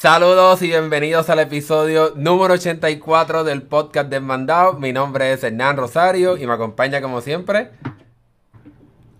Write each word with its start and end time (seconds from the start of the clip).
Saludos 0.00 0.62
y 0.62 0.68
bienvenidos 0.68 1.28
al 1.28 1.40
episodio 1.40 2.14
número 2.16 2.54
84 2.54 3.44
del 3.44 3.60
podcast 3.60 4.08
Desmandado. 4.08 4.78
Mi 4.78 4.94
nombre 4.94 5.30
es 5.30 5.44
Hernán 5.44 5.76
Rosario 5.76 6.38
y 6.38 6.46
me 6.46 6.54
acompaña 6.54 7.02
como 7.02 7.20
siempre. 7.20 7.72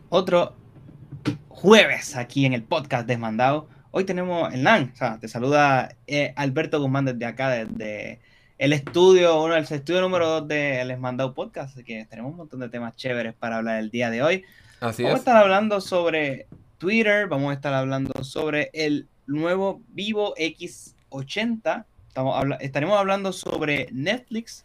Otro 0.09 0.57
jueves 1.49 2.17
aquí 2.17 2.47
en 2.47 2.55
el 2.55 2.63
podcast 2.63 3.07
Desmandado. 3.07 3.69
Hoy 3.91 4.05
tenemos 4.05 4.51
Hernán, 4.55 4.93
o 4.95 4.97
sea, 4.97 5.19
te 5.19 5.29
saluda 5.29 5.97
eh, 6.07 6.33
Alberto 6.35 6.81
Guzmán 6.81 7.05
desde 7.05 7.27
acá, 7.27 7.51
desde 7.51 8.21
el 8.57 8.73
estudio, 8.73 9.39
uno, 9.43 9.57
el 9.57 9.65
estudio 9.65 10.01
número 10.01 10.41
2 10.41 10.49
del 10.49 10.89
Desmandado 10.89 11.35
Podcast. 11.35 11.75
Así 11.75 11.85
que 11.85 12.07
tenemos 12.07 12.31
un 12.31 12.39
montón 12.39 12.61
de 12.61 12.71
temas 12.71 12.97
chéveres 12.97 13.35
para 13.35 13.59
hablar 13.59 13.81
el 13.81 13.91
día 13.91 14.09
de 14.09 14.23
hoy. 14.23 14.45
Así 14.81 15.03
vamos 15.03 15.21
es. 15.21 15.27
a 15.27 15.31
estar 15.31 15.37
hablando 15.37 15.79
sobre 15.83 16.47
Twitter, 16.79 17.27
vamos 17.27 17.51
a 17.51 17.53
estar 17.53 17.75
hablando 17.75 18.25
sobre 18.25 18.71
el 18.73 19.11
nuevo 19.27 19.83
Vivo 19.89 20.35
X80. 20.37 21.85
Estamos 22.09 22.37
habla- 22.37 22.57
estaremos 22.57 22.99
hablando 22.99 23.33
sobre 23.33 23.89
Netflix, 23.93 24.65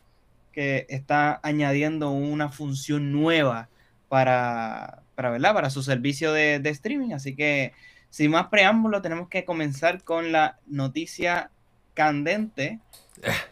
que 0.51 0.85
está 0.89 1.39
añadiendo 1.43 2.11
una 2.11 2.49
función 2.49 3.11
nueva 3.11 3.69
para, 4.09 5.03
para, 5.15 5.29
¿verdad? 5.31 5.53
para 5.53 5.69
su 5.69 5.83
servicio 5.83 6.31
de, 6.33 6.59
de 6.59 6.69
streaming. 6.69 7.13
Así 7.13 7.35
que, 7.35 7.73
sin 8.09 8.31
más 8.31 8.47
preámbulo, 8.47 9.01
tenemos 9.01 9.29
que 9.29 9.45
comenzar 9.45 10.03
con 10.03 10.31
la 10.31 10.57
noticia 10.65 11.51
candente. 11.93 12.79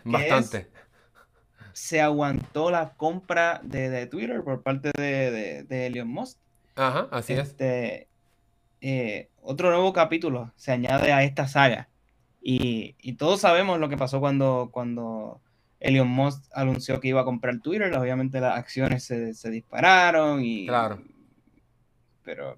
Bastante. 0.04 0.68
Se 1.74 2.02
aguantó 2.02 2.70
la 2.72 2.94
compra 2.94 3.60
de, 3.64 3.90
de 3.90 4.06
Twitter 4.08 4.44
por 4.44 4.62
parte 4.62 4.92
de, 4.96 5.32
de, 5.32 5.64
de 5.64 5.88
Elon 5.88 6.08
Musk. 6.08 6.38
Ajá, 6.76 7.08
así 7.12 7.34
es. 7.34 7.40
Este, 7.40 8.08
eh, 8.82 9.30
otro 9.44 9.70
nuevo 9.70 9.94
capítulo 9.94 10.52
se 10.56 10.72
añade 10.72 11.12
a 11.14 11.24
esta 11.24 11.48
saga. 11.48 11.90
Y, 12.42 12.96
y 13.00 13.14
todos 13.14 13.42
sabemos 13.42 13.80
lo 13.80 13.88
que 13.90 13.98
pasó 13.98 14.20
cuando, 14.20 14.70
cuando 14.72 15.40
Elon 15.80 16.08
Musk 16.10 16.44
anunció 16.54 17.00
que 17.00 17.08
iba 17.10 17.22
a 17.22 17.26
comprar 17.26 17.60
Twitter. 17.60 17.94
Obviamente 17.98 18.40
las 18.42 18.58
acciones 18.58 19.04
se, 19.04 19.34
se 19.34 19.50
dispararon. 19.50 20.44
Y, 20.44 20.68
Claro. 20.68 21.02
Pero, 22.24 22.58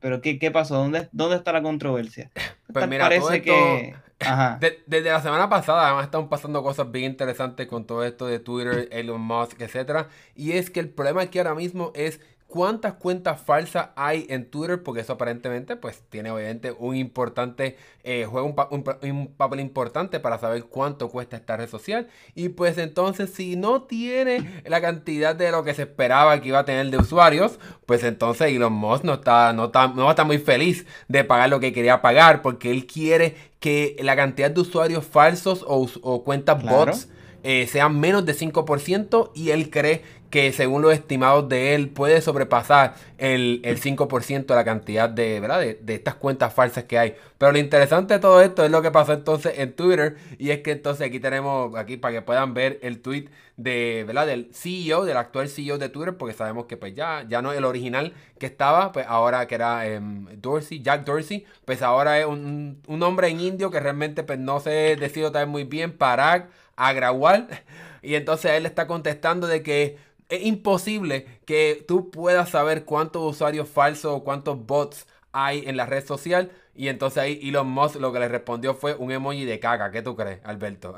pero 0.00 0.20
¿qué, 0.20 0.38
qué 0.38 0.50
pasó? 0.50 0.76
¿Dónde, 0.76 1.08
¿Dónde 1.12 1.36
está 1.36 1.52
la 1.52 1.62
controversia? 1.62 2.30
Pues 2.72 2.88
mira, 2.88 3.08
todo 3.08 3.26
parece 3.26 3.36
esto- 3.38 3.44
que... 3.52 3.94
Ajá. 4.20 4.56
De- 4.60 4.82
desde 4.86 5.10
la 5.10 5.20
semana 5.20 5.48
pasada 5.48 5.86
además 5.86 6.06
están 6.06 6.28
pasando 6.30 6.62
cosas 6.62 6.90
bien 6.90 7.10
interesantes 7.12 7.66
con 7.66 7.84
todo 7.86 8.02
esto 8.02 8.26
de 8.26 8.38
Twitter, 8.38 8.88
Elon 8.90 9.20
Musk, 9.20 9.60
etcétera. 9.60 10.08
Y 10.34 10.52
es 10.52 10.70
que 10.70 10.80
el 10.80 10.88
problema 10.88 11.20
aquí 11.22 11.38
ahora 11.38 11.54
mismo 11.54 11.92
es 11.94 12.20
cuántas 12.48 12.94
cuentas 12.94 13.40
falsas 13.40 13.88
hay 13.96 14.26
en 14.30 14.48
Twitter, 14.48 14.82
porque 14.82 15.00
eso 15.00 15.14
aparentemente 15.14 15.76
pues 15.76 16.02
tiene 16.08 16.30
obviamente 16.30 16.72
un 16.78 16.94
importante, 16.96 17.76
eh, 18.04 18.24
juega 18.30 18.46
un, 18.46 18.54
pa- 18.54 18.68
un 18.70 18.82
pa- 18.84 18.98
un 19.02 19.26
papel 19.36 19.60
importante 19.60 20.20
para 20.20 20.38
saber 20.38 20.64
cuánto 20.64 21.08
cuesta 21.08 21.36
esta 21.36 21.56
red 21.56 21.68
social. 21.68 22.08
Y 22.34 22.50
pues 22.50 22.78
entonces 22.78 23.30
si 23.30 23.56
no 23.56 23.82
tiene 23.82 24.62
la 24.64 24.80
cantidad 24.80 25.34
de 25.34 25.50
lo 25.50 25.64
que 25.64 25.74
se 25.74 25.82
esperaba 25.82 26.40
que 26.40 26.48
iba 26.48 26.60
a 26.60 26.64
tener 26.64 26.88
de 26.90 26.98
usuarios, 26.98 27.58
pues 27.84 28.04
entonces 28.04 28.52
Elon 28.52 28.72
Musk 28.72 29.04
no 29.04 29.14
está, 29.14 29.52
no 29.52 29.66
está, 29.66 29.88
no 29.88 30.04
va 30.04 30.10
a 30.10 30.12
estar 30.12 30.26
muy 30.26 30.38
feliz 30.38 30.86
de 31.08 31.24
pagar 31.24 31.50
lo 31.50 31.60
que 31.60 31.72
quería 31.72 32.00
pagar, 32.00 32.42
porque 32.42 32.70
él 32.70 32.86
quiere 32.86 33.34
que 33.58 33.96
la 34.00 34.14
cantidad 34.14 34.50
de 34.50 34.60
usuarios 34.60 35.04
falsos 35.04 35.64
o, 35.66 36.22
cuentas 36.24 36.60
Claro. 36.62 36.92
bots 36.92 37.08
eh, 37.42 37.66
sean 37.68 37.98
menos 38.00 38.24
de 38.26 38.34
5% 38.34 39.30
y 39.34 39.50
él 39.50 39.70
cree 39.70 40.02
que 40.36 40.52
según 40.52 40.82
los 40.82 40.92
estimados 40.92 41.48
de 41.48 41.74
él 41.74 41.88
puede 41.88 42.20
sobrepasar 42.20 42.94
el, 43.16 43.62
el 43.64 43.80
5% 43.80 44.44
de 44.44 44.54
la 44.54 44.64
cantidad 44.66 45.08
de, 45.08 45.40
¿verdad? 45.40 45.60
De, 45.60 45.78
de 45.80 45.94
estas 45.94 46.16
cuentas 46.16 46.52
falsas 46.52 46.84
que 46.84 46.98
hay. 46.98 47.14
Pero 47.38 47.52
lo 47.52 47.58
interesante 47.58 48.12
de 48.12 48.20
todo 48.20 48.42
esto 48.42 48.62
es 48.62 48.70
lo 48.70 48.82
que 48.82 48.90
pasó 48.90 49.14
entonces 49.14 49.54
en 49.56 49.72
Twitter 49.72 50.18
y 50.38 50.50
es 50.50 50.60
que 50.60 50.72
entonces 50.72 51.06
aquí 51.06 51.20
tenemos, 51.20 51.74
aquí 51.74 51.96
para 51.96 52.12
que 52.12 52.20
puedan 52.20 52.52
ver 52.52 52.78
el 52.82 53.00
tweet 53.00 53.30
de, 53.56 54.04
¿verdad? 54.06 54.26
Del 54.26 54.50
CEO, 54.52 55.06
del 55.06 55.16
actual 55.16 55.48
CEO 55.48 55.78
de 55.78 55.88
Twitter, 55.88 56.18
porque 56.18 56.34
sabemos 56.34 56.66
que 56.66 56.76
pues 56.76 56.94
ya, 56.94 57.24
ya 57.26 57.40
no 57.40 57.54
el 57.54 57.64
original 57.64 58.12
que 58.38 58.44
estaba, 58.44 58.92
pues 58.92 59.06
ahora 59.08 59.46
que 59.46 59.54
era 59.54 59.86
em, 59.86 60.26
Dorsey, 60.42 60.82
Jack 60.82 61.06
Dorsey, 61.06 61.46
pues 61.64 61.80
ahora 61.80 62.20
es 62.20 62.26
un, 62.26 62.82
un 62.86 63.02
hombre 63.02 63.28
en 63.28 63.40
indio 63.40 63.70
que 63.70 63.80
realmente 63.80 64.22
pues 64.22 64.38
no 64.38 64.60
se 64.60 64.96
decidió 64.96 65.32
también 65.32 65.48
muy 65.48 65.64
bien, 65.64 65.96
Parag 65.96 66.50
Agrawal, 66.76 67.48
y 68.02 68.16
entonces 68.16 68.52
él 68.52 68.66
está 68.66 68.86
contestando 68.86 69.46
de 69.46 69.62
que 69.62 70.04
es 70.28 70.44
imposible 70.44 71.40
que 71.46 71.84
tú 71.86 72.10
puedas 72.10 72.50
saber 72.50 72.84
cuántos 72.84 73.22
usuarios 73.22 73.68
falsos 73.68 74.12
o 74.12 74.24
cuántos 74.24 74.66
bots 74.66 75.06
hay 75.32 75.64
en 75.66 75.76
la 75.76 75.86
red 75.86 76.04
social. 76.04 76.50
Y 76.74 76.88
entonces 76.88 77.18
ahí 77.18 77.40
Elon 77.42 77.68
Musk 77.68 77.96
lo 77.96 78.12
que 78.12 78.20
le 78.20 78.28
respondió 78.28 78.74
fue 78.74 78.94
un 78.94 79.12
emoji 79.12 79.44
de 79.44 79.60
caca. 79.60 79.90
¿Qué 79.90 80.02
tú 80.02 80.16
crees, 80.16 80.40
Alberto? 80.44 80.96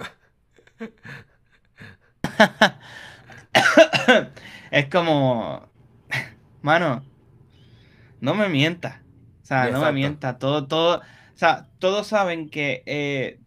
es 4.70 4.88
como, 4.88 5.68
mano, 6.62 7.04
no 8.20 8.34
me 8.34 8.48
mientas. 8.48 9.00
O 9.42 9.46
sea, 9.46 9.70
no 9.70 9.80
me 9.82 9.92
mientas. 9.92 10.38
Todo, 10.38 10.66
todo, 10.66 10.98
o 10.98 11.02
sea, 11.34 11.68
todos 11.78 12.06
saben 12.06 12.50
que 12.50 12.82
eh, 12.86 13.40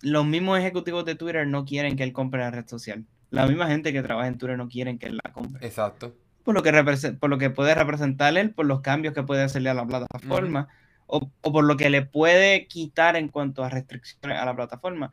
los 0.00 0.26
mismos 0.26 0.58
ejecutivos 0.58 1.04
de 1.04 1.14
Twitter 1.14 1.46
no 1.46 1.64
quieren 1.64 1.96
que 1.96 2.04
él 2.04 2.12
compre 2.12 2.40
la 2.40 2.50
red 2.50 2.66
social. 2.66 3.06
La 3.32 3.46
misma 3.46 3.66
gente 3.66 3.92
que 3.92 4.02
trabaja 4.02 4.28
en 4.28 4.38
Twitter 4.38 4.56
no 4.56 4.68
quieren 4.68 4.98
que 4.98 5.06
él 5.06 5.18
la 5.24 5.32
compre. 5.32 5.66
Exacto. 5.66 6.14
Por 6.44 6.54
lo 6.54 6.62
que, 6.62 6.72
por 7.18 7.30
lo 7.30 7.38
que 7.38 7.50
puede 7.50 7.74
representar 7.74 8.36
él, 8.36 8.50
por 8.52 8.66
los 8.66 8.80
cambios 8.80 9.14
que 9.14 9.22
puede 9.22 9.42
hacerle 9.42 9.70
a 9.70 9.74
la 9.74 9.86
plataforma, 9.86 10.68
o, 11.06 11.30
o 11.40 11.52
por 11.52 11.64
lo 11.64 11.76
que 11.76 11.88
le 11.90 12.02
puede 12.02 12.66
quitar 12.66 13.16
en 13.16 13.28
cuanto 13.28 13.62
a 13.64 13.68
restricciones 13.68 14.38
a 14.38 14.44
la 14.44 14.54
plataforma. 14.56 15.12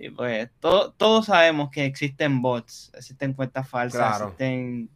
Y 0.00 0.10
pues 0.10 0.50
to- 0.60 0.92
todos 0.96 1.26
sabemos 1.26 1.70
que 1.70 1.84
existen 1.86 2.40
bots, 2.42 2.92
existen 2.94 3.32
cuentas 3.34 3.68
falsas, 3.68 4.00
Claro. 4.16 4.24
existen... 4.26 4.88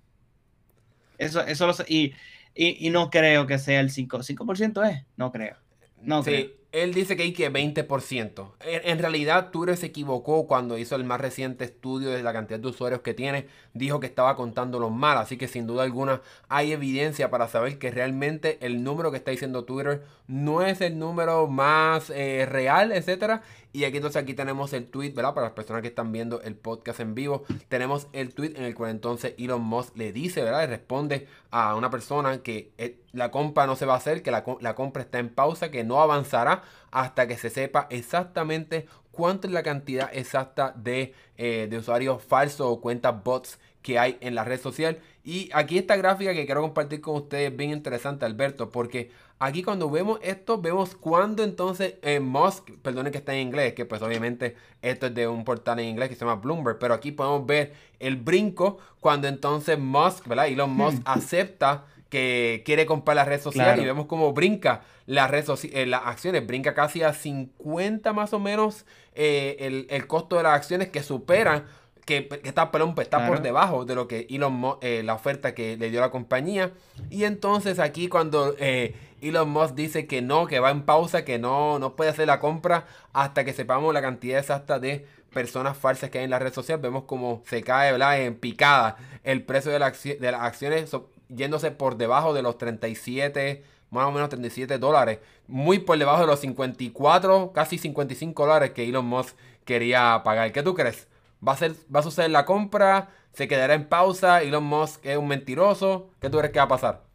Eso, 1.18 1.40
eso 1.44 1.66
lo 1.66 1.72
sé. 1.72 1.84
Y, 1.88 2.12
y, 2.54 2.86
y 2.86 2.90
no 2.90 3.10
creo 3.10 3.46
que 3.46 3.58
sea 3.58 3.80
el 3.80 3.90
5%. 3.90 4.08
¿5% 4.36 4.90
es? 4.90 5.04
No 5.16 5.32
creo. 5.32 5.56
No 6.02 6.22
creo. 6.22 6.46
Él 6.70 6.92
dice 6.92 7.16
que 7.16 7.22
hay 7.22 7.32
que 7.32 7.50
20%. 7.50 8.52
En, 8.60 8.90
en 8.90 8.98
realidad, 8.98 9.50
Twitter 9.50 9.76
se 9.76 9.86
equivocó 9.86 10.46
cuando 10.46 10.76
hizo 10.76 10.96
el 10.96 11.04
más 11.04 11.20
reciente 11.20 11.64
estudio 11.64 12.10
de 12.10 12.22
la 12.22 12.32
cantidad 12.32 12.60
de 12.60 12.68
usuarios 12.68 13.00
que 13.00 13.14
tiene. 13.14 13.46
Dijo 13.72 14.00
que 14.00 14.06
estaba 14.06 14.36
contándolos 14.36 14.92
mal. 14.92 15.16
Así 15.16 15.38
que 15.38 15.48
sin 15.48 15.66
duda 15.66 15.84
alguna 15.84 16.20
hay 16.48 16.72
evidencia 16.72 17.30
para 17.30 17.48
saber 17.48 17.78
que 17.78 17.90
realmente 17.90 18.58
el 18.60 18.84
número 18.84 19.10
que 19.10 19.16
está 19.16 19.30
diciendo 19.30 19.64
Twitter 19.64 20.02
no 20.26 20.62
es 20.62 20.80
el 20.80 20.98
número 20.98 21.46
más 21.46 22.10
eh, 22.10 22.46
real, 22.46 22.92
etcétera. 22.92 23.42
Y 23.72 23.84
aquí 23.84 23.96
entonces 23.98 24.22
aquí 24.22 24.34
tenemos 24.34 24.72
el 24.72 24.86
tweet, 24.86 25.10
¿verdad? 25.12 25.34
Para 25.34 25.46
las 25.48 25.54
personas 25.54 25.82
que 25.82 25.88
están 25.88 26.10
viendo 26.10 26.40
el 26.42 26.54
podcast 26.56 27.00
en 27.00 27.14
vivo, 27.14 27.44
tenemos 27.68 28.08
el 28.12 28.34
tweet 28.34 28.54
en 28.56 28.64
el 28.64 28.74
cual 28.74 28.90
entonces 28.90 29.34
Elon 29.38 29.62
Musk 29.62 29.96
le 29.96 30.12
dice, 30.12 30.42
¿verdad? 30.42 30.60
Le 30.60 30.66
responde 30.68 31.28
a 31.50 31.74
una 31.74 31.90
persona 31.90 32.42
que 32.42 32.72
eh, 32.78 32.98
la 33.12 33.30
compra 33.30 33.66
no 33.66 33.76
se 33.76 33.84
va 33.86 33.94
a 33.94 33.98
hacer, 33.98 34.22
que 34.22 34.30
la, 34.30 34.42
co- 34.42 34.58
la 34.60 34.74
compra 34.74 35.02
está 35.02 35.18
en 35.18 35.28
pausa, 35.28 35.70
que 35.70 35.84
no 35.84 36.00
avanzará 36.00 36.62
hasta 36.90 37.28
que 37.28 37.36
se 37.36 37.50
sepa 37.50 37.86
exactamente 37.90 38.86
cuánto 39.10 39.46
es 39.48 39.52
la 39.52 39.62
cantidad 39.62 40.08
exacta 40.12 40.72
de, 40.76 41.12
eh, 41.36 41.66
de 41.70 41.78
usuarios 41.78 42.22
falsos 42.22 42.66
o 42.66 42.80
cuentas 42.80 43.22
bots 43.22 43.58
que 43.82 43.98
hay 43.98 44.16
en 44.20 44.34
la 44.34 44.44
red 44.44 44.60
social. 44.60 44.98
Y 45.24 45.50
aquí 45.52 45.76
esta 45.78 45.96
gráfica 45.96 46.32
que 46.32 46.46
quiero 46.46 46.62
compartir 46.62 47.00
con 47.00 47.16
ustedes 47.16 47.50
es 47.50 47.56
bien 47.56 47.70
interesante, 47.70 48.24
Alberto, 48.24 48.70
porque 48.70 49.10
aquí 49.38 49.62
cuando 49.62 49.90
vemos 49.90 50.18
esto, 50.22 50.60
vemos 50.60 50.94
cuando 50.94 51.42
entonces 51.44 51.94
eh, 52.02 52.20
Musk, 52.20 52.70
perdone 52.82 53.10
que 53.10 53.18
está 53.18 53.34
en 53.34 53.40
inglés, 53.48 53.74
que 53.74 53.84
pues 53.84 54.02
obviamente 54.02 54.56
esto 54.82 55.06
es 55.06 55.14
de 55.14 55.28
un 55.28 55.44
portal 55.44 55.78
en 55.80 55.86
inglés 55.86 56.08
que 56.08 56.14
se 56.14 56.20
llama 56.24 56.36
Bloomberg, 56.40 56.78
pero 56.78 56.94
aquí 56.94 57.12
podemos 57.12 57.46
ver 57.46 57.72
el 57.98 58.16
brinco 58.16 58.78
cuando 59.00 59.28
entonces 59.28 59.78
Musk, 59.78 60.26
¿verdad? 60.26 60.48
Elon 60.48 60.70
Musk 60.70 61.02
acepta 61.04 61.84
que 62.08 62.62
quiere 62.64 62.86
comprar 62.86 63.16
la 63.16 63.24
red 63.24 63.40
social 63.40 63.66
Claro. 63.66 63.82
y 63.82 63.84
vemos 63.84 64.06
cómo 64.06 64.32
brinca 64.32 64.82
la 65.06 65.26
red 65.26 65.44
eh, 65.72 65.86
las 65.86 66.02
acciones, 66.06 66.46
brinca 66.46 66.74
casi 66.74 67.02
a 67.02 67.12
50 67.12 68.12
más 68.12 68.32
o 68.32 68.38
menos 68.40 68.86
eh, 69.14 69.56
el, 69.60 69.86
el 69.90 70.06
costo 70.06 70.36
de 70.36 70.42
las 70.44 70.54
acciones 70.54 70.88
que 70.88 71.02
superan 71.02 71.64
que, 72.06 72.26
que 72.26 72.48
está, 72.48 72.70
perdón, 72.70 72.94
pues 72.94 73.06
está 73.06 73.26
por 73.26 73.42
debajo 73.42 73.84
de 73.84 73.94
lo 73.94 74.08
que 74.08 74.26
Elon 74.30 74.54
Musk, 74.54 74.78
eh, 74.82 75.02
la 75.02 75.12
oferta 75.12 75.54
que 75.54 75.76
le 75.76 75.90
dio 75.90 76.00
la 76.00 76.10
compañía. 76.10 76.72
Y 77.10 77.24
entonces 77.24 77.78
aquí 77.78 78.08
cuando 78.08 78.54
eh, 78.58 78.94
Elon 79.20 79.50
Musk 79.50 79.74
dice 79.74 80.06
que 80.06 80.22
no, 80.22 80.46
que 80.46 80.60
va 80.60 80.70
en 80.70 80.82
pausa, 80.82 81.24
que 81.24 81.38
no, 81.38 81.78
no 81.78 81.96
puede 81.96 82.10
hacer 82.10 82.26
la 82.26 82.40
compra 82.40 82.86
hasta 83.12 83.44
que 83.44 83.52
sepamos 83.52 83.92
la 83.92 84.02
cantidad 84.02 84.38
exacta 84.38 84.78
de 84.78 85.06
personas 85.32 85.76
falsas 85.76 86.10
que 86.10 86.18
hay 86.18 86.24
en 86.24 86.30
la 86.30 86.38
red 86.38 86.52
social, 86.52 86.78
vemos 86.78 87.04
como 87.04 87.42
se 87.46 87.62
cae 87.62 87.92
¿verdad? 87.92 88.20
en 88.20 88.34
picada 88.34 88.96
el 89.24 89.42
precio 89.42 89.70
de, 89.70 89.78
la 89.78 89.90
de 89.90 90.32
las 90.32 90.42
acciones 90.42 90.90
yéndose 91.28 91.70
por 91.70 91.96
debajo 91.96 92.32
de 92.32 92.42
los 92.42 92.58
37, 92.58 93.62
más 93.90 94.06
o 94.06 94.12
menos 94.12 94.28
37 94.28 94.78
dólares, 94.78 95.18
muy 95.46 95.78
por 95.78 95.98
debajo 95.98 96.22
de 96.22 96.26
los 96.26 96.40
54, 96.40 97.52
casi 97.52 97.78
55 97.78 98.42
dólares 98.42 98.70
que 98.70 98.88
Elon 98.88 99.06
Musk 99.06 99.36
quería 99.64 100.22
pagar. 100.24 100.52
¿Qué 100.52 100.62
tú 100.62 100.74
crees? 100.74 101.08
¿Va 101.46 101.52
a, 101.52 101.56
ser, 101.56 101.74
¿Va 101.94 102.00
a 102.00 102.02
suceder 102.02 102.30
la 102.30 102.44
compra? 102.44 103.10
¿Se 103.32 103.46
quedará 103.46 103.74
en 103.74 103.88
pausa? 103.88 104.42
¿Elon 104.42 104.64
Musk 104.64 105.04
es 105.04 105.16
un 105.16 105.28
mentiroso? 105.28 106.10
¿Qué 106.20 106.30
tú 106.30 106.38
crees 106.38 106.52
que 106.52 106.58
va 106.58 106.64
a 106.64 106.68
pasar? 106.68 107.07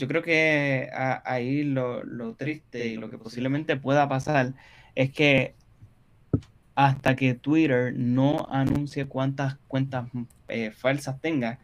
Yo 0.00 0.08
creo 0.08 0.22
que 0.22 0.90
a- 0.94 1.22
ahí 1.30 1.64
lo, 1.64 2.02
lo 2.04 2.36
triste 2.36 2.86
y 2.88 2.96
lo 2.96 3.10
que 3.10 3.18
posiblemente 3.18 3.76
pueda 3.76 4.08
pasar 4.08 4.54
es 4.94 5.12
que 5.12 5.56
hasta 6.74 7.16
que 7.16 7.34
Twitter 7.34 7.92
no 7.96 8.46
anuncie 8.50 9.06
cuántas 9.08 9.58
cuentas 9.66 10.08
eh, 10.48 10.70
falsas 10.72 11.20
tenga, 11.20 11.60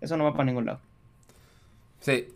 eso 0.00 0.16
no 0.16 0.24
va 0.24 0.32
para 0.34 0.46
ningún 0.46 0.66
lado. 0.66 0.82
Sí, 2.00 2.26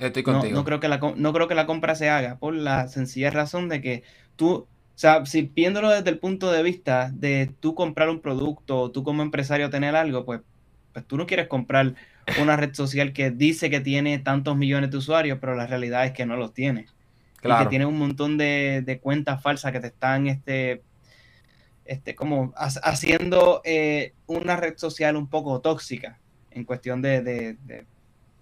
estoy 0.00 0.22
contigo. 0.22 0.60
No, 0.60 0.64
creo 0.64 0.78
que 0.80 0.88
la, 0.88 0.98
no 1.16 1.32
creo 1.32 1.48
que 1.48 1.54
la 1.56 1.66
compra 1.66 1.94
se 1.96 2.08
haga 2.08 2.38
por 2.38 2.54
la 2.54 2.86
sencilla 2.88 3.30
razón 3.30 3.68
de 3.68 3.80
que 3.82 4.04
tú, 4.36 4.52
o 4.54 4.68
sea, 4.94 5.26
si 5.26 5.42
viéndolo 5.42 5.90
desde 5.90 6.10
el 6.10 6.20
punto 6.20 6.52
de 6.52 6.62
vista 6.62 7.10
de 7.12 7.56
tú 7.60 7.74
comprar 7.74 8.08
un 8.08 8.20
producto 8.22 8.78
o 8.80 8.92
tú 8.92 9.02
como 9.02 9.22
empresario 9.22 9.68
tener 9.70 9.96
algo, 9.96 10.24
pues, 10.24 10.42
pues 10.92 11.06
tú 11.06 11.16
no 11.16 11.26
quieres 11.26 11.48
comprar 11.48 11.94
una 12.40 12.56
red 12.56 12.74
social 12.74 13.12
que 13.12 13.30
dice 13.30 13.70
que 13.70 13.80
tiene 13.80 14.18
tantos 14.18 14.56
millones 14.56 14.90
de 14.90 14.96
usuarios, 14.98 15.38
pero 15.40 15.54
la 15.54 15.66
realidad 15.66 16.04
es 16.04 16.12
que 16.12 16.26
no 16.26 16.36
los 16.36 16.52
tiene. 16.52 16.86
Claro. 17.36 17.62
Y 17.62 17.64
que 17.64 17.70
tiene 17.70 17.86
un 17.86 17.98
montón 17.98 18.38
de, 18.38 18.82
de 18.84 19.00
cuentas 19.00 19.42
falsas 19.42 19.72
que 19.72 19.80
te 19.80 19.88
están 19.88 20.28
este, 20.28 20.82
este, 21.84 22.14
como 22.14 22.52
haciendo 22.56 23.60
eh, 23.64 24.14
una 24.26 24.56
red 24.56 24.76
social 24.76 25.16
un 25.16 25.28
poco 25.28 25.60
tóxica 25.60 26.18
en 26.50 26.64
cuestión 26.64 27.02
de, 27.02 27.22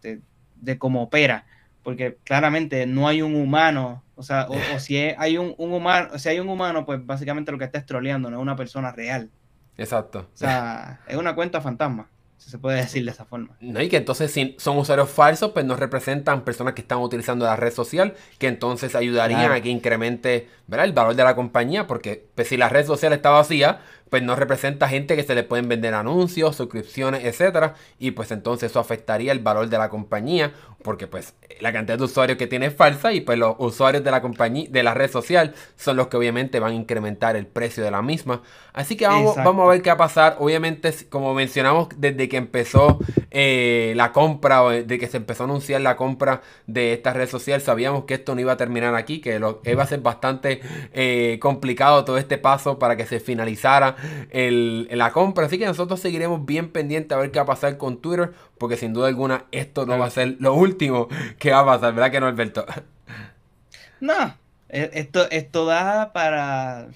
de, 0.00 0.79
cómo 0.79 1.02
opera, 1.02 1.47
porque 1.82 2.19
claramente 2.25 2.87
no 2.87 3.08
hay 3.08 3.23
un 3.23 3.35
humano, 3.35 4.02
o 4.14 4.23
sea, 4.23 4.47
o, 4.49 4.79
si 4.79 4.99
hay 4.99 5.38
un, 5.38 5.55
humano, 5.56 6.19
si 6.19 6.29
hay 6.29 6.41
un 6.41 6.49
humano, 6.49 6.85
pues 6.85 7.05
básicamente 7.05 7.50
lo 7.50 7.58
que 7.58 7.64
está 7.64 7.79
es 7.79 7.87
troleando, 7.87 8.31
no 8.31 8.37
es 8.37 8.43
una 8.43 8.56
persona 8.56 8.93
real. 8.93 9.31
Exacto. 9.79 10.29
O 10.35 10.37
sea, 10.37 11.00
es 11.06 11.17
una 11.17 11.35
cuenta 11.35 11.61
fantasma 11.61 12.08
se 12.49 12.59
puede 12.59 12.79
decir 12.79 13.05
de 13.05 13.11
esa 13.11 13.25
forma. 13.25 13.57
No, 13.61 13.81
y 13.81 13.89
que 13.89 13.99
entonces 13.99 14.31
si 14.31 14.57
son 14.59 14.79
usuarios 14.79 15.11
falsos, 15.11 15.53
pues 15.53 15.65
no 15.65 15.77
representan 15.77 16.45
personas 16.45 16.75
que 16.75 16.81
están 16.81 16.99
utilizando 16.99 17.45
la 17.45 17.57
red 17.57 17.73
social, 17.73 18.15
que 18.39 18.49
entonces 18.49 18.95
ayudarían 18.95 19.53
a 19.53 19.61
que 19.61 19.69
incremente 19.69 20.49
el 20.71 20.93
valor 20.93 21.15
de 21.15 21.25
la 21.25 21.35
compañía, 21.35 21.87
porque 21.87 22.29
pues, 22.35 22.49
si 22.49 22.57
la 22.57 22.69
red 22.69 22.87
social 22.87 23.13
está 23.13 23.31
vacía, 23.31 23.81
pues 24.11 24.23
no 24.23 24.37
representa 24.37 24.89
gente 24.89 25.17
que 25.17 25.23
se 25.23 25.35
le 25.35 25.45
pueden 25.45 25.69
vender 25.69 25.95
anuncios, 25.95 26.57
suscripciones, 26.57 27.25
etcétera, 27.25 27.75
y 27.99 28.11
pues 28.11 28.31
entonces 28.33 28.71
eso 28.71 28.81
afectaría 28.81 29.33
el 29.33 29.39
valor 29.39 29.69
de 29.69 29.79
la 29.79 29.89
compañía, 29.89 30.53
porque 30.83 31.07
pues 31.07 31.35
la 31.61 31.73
cantidad 31.73 31.99
de 31.99 32.05
usuarios 32.05 32.39
que 32.39 32.47
tiene 32.47 32.67
es 32.67 32.75
falsa 32.75 33.12
y 33.12 33.21
pues 33.21 33.39
los 33.39 33.55
usuarios 33.59 34.03
de 34.03 34.11
la 34.11 34.21
compañía 34.21 34.67
de 34.71 34.83
la 34.83 34.95
red 34.95 35.11
social 35.11 35.55
son 35.77 35.97
los 35.97 36.09
que 36.09 36.17
obviamente 36.17 36.59
van 36.59 36.73
a 36.73 36.75
incrementar 36.75 37.37
el 37.37 37.47
precio 37.47 37.85
de 37.85 37.91
la 37.91 38.03
misma. 38.03 38.43
Así 38.73 38.97
que 38.97 39.07
vamos, 39.07 39.37
vamos 39.37 39.67
a 39.67 39.73
ver 39.73 39.83
qué 39.83 39.91
va 39.91 39.95
a 39.95 39.99
pasar. 39.99 40.37
Obviamente, 40.39 40.93
como 41.09 41.35
mencionamos 41.35 41.89
desde 41.97 42.29
que 42.29 42.37
empezó 42.37 42.99
eh, 43.31 43.93
la 43.97 44.12
compra, 44.12 44.62
o 44.62 44.71
de 44.71 44.99
que 44.99 45.07
se 45.07 45.19
empezó 45.19 45.45
a 45.45 45.47
anunciar 45.47 45.81
la 45.83 45.97
compra 45.97 46.41
de 46.67 46.93
esta 46.95 47.12
red 47.12 47.29
social, 47.29 47.61
sabíamos 47.61 48.05
que 48.05 48.15
esto 48.15 48.35
no 48.35 48.41
iba 48.41 48.53
a 48.53 48.57
terminar 48.57 48.95
aquí, 48.95 49.21
que 49.21 49.39
lo, 49.39 49.61
iba 49.65 49.83
a 49.83 49.87
ser 49.87 50.01
bastante 50.01 50.61
eh, 50.93 51.39
complicado 51.41 52.05
todo 52.05 52.19
este 52.19 52.39
paso 52.39 52.79
para 52.79 52.97
que 52.97 53.07
se 53.07 53.21
finalizara 53.21 53.97
el, 54.31 54.88
la 54.91 55.12
compra. 55.12 55.47
Así 55.47 55.58
que 55.58 55.67
nosotros 55.67 56.00
seguiremos 56.00 56.44
bien 56.47 56.70
pendientes 56.70 57.17
a 57.17 57.20
ver 57.20 57.31
qué 57.31 57.38
va 57.38 57.44
a 57.44 57.47
pasar 57.47 57.76
con 57.76 58.00
Twitter, 58.00 58.32
porque 58.58 58.76
sin 58.76 58.93
duda 58.93 59.08
alguna 59.08 59.44
esto 59.52 59.87
no 59.87 59.99
va 59.99 60.06
a 60.06 60.11
ser 60.11 60.37
lo 60.41 60.55
último 60.55 61.08
que 61.38 61.52
va 61.52 61.61
a 61.61 61.67
pasar, 61.67 61.94
¿verdad 61.94 62.11
que 62.11 62.20
no, 62.20 62.26
Alberto? 62.26 62.67
No, 64.00 64.35
e, 64.69 64.91
esto, 64.94 65.31
esto 65.31 65.67
da 65.67 66.12
para... 66.12 66.88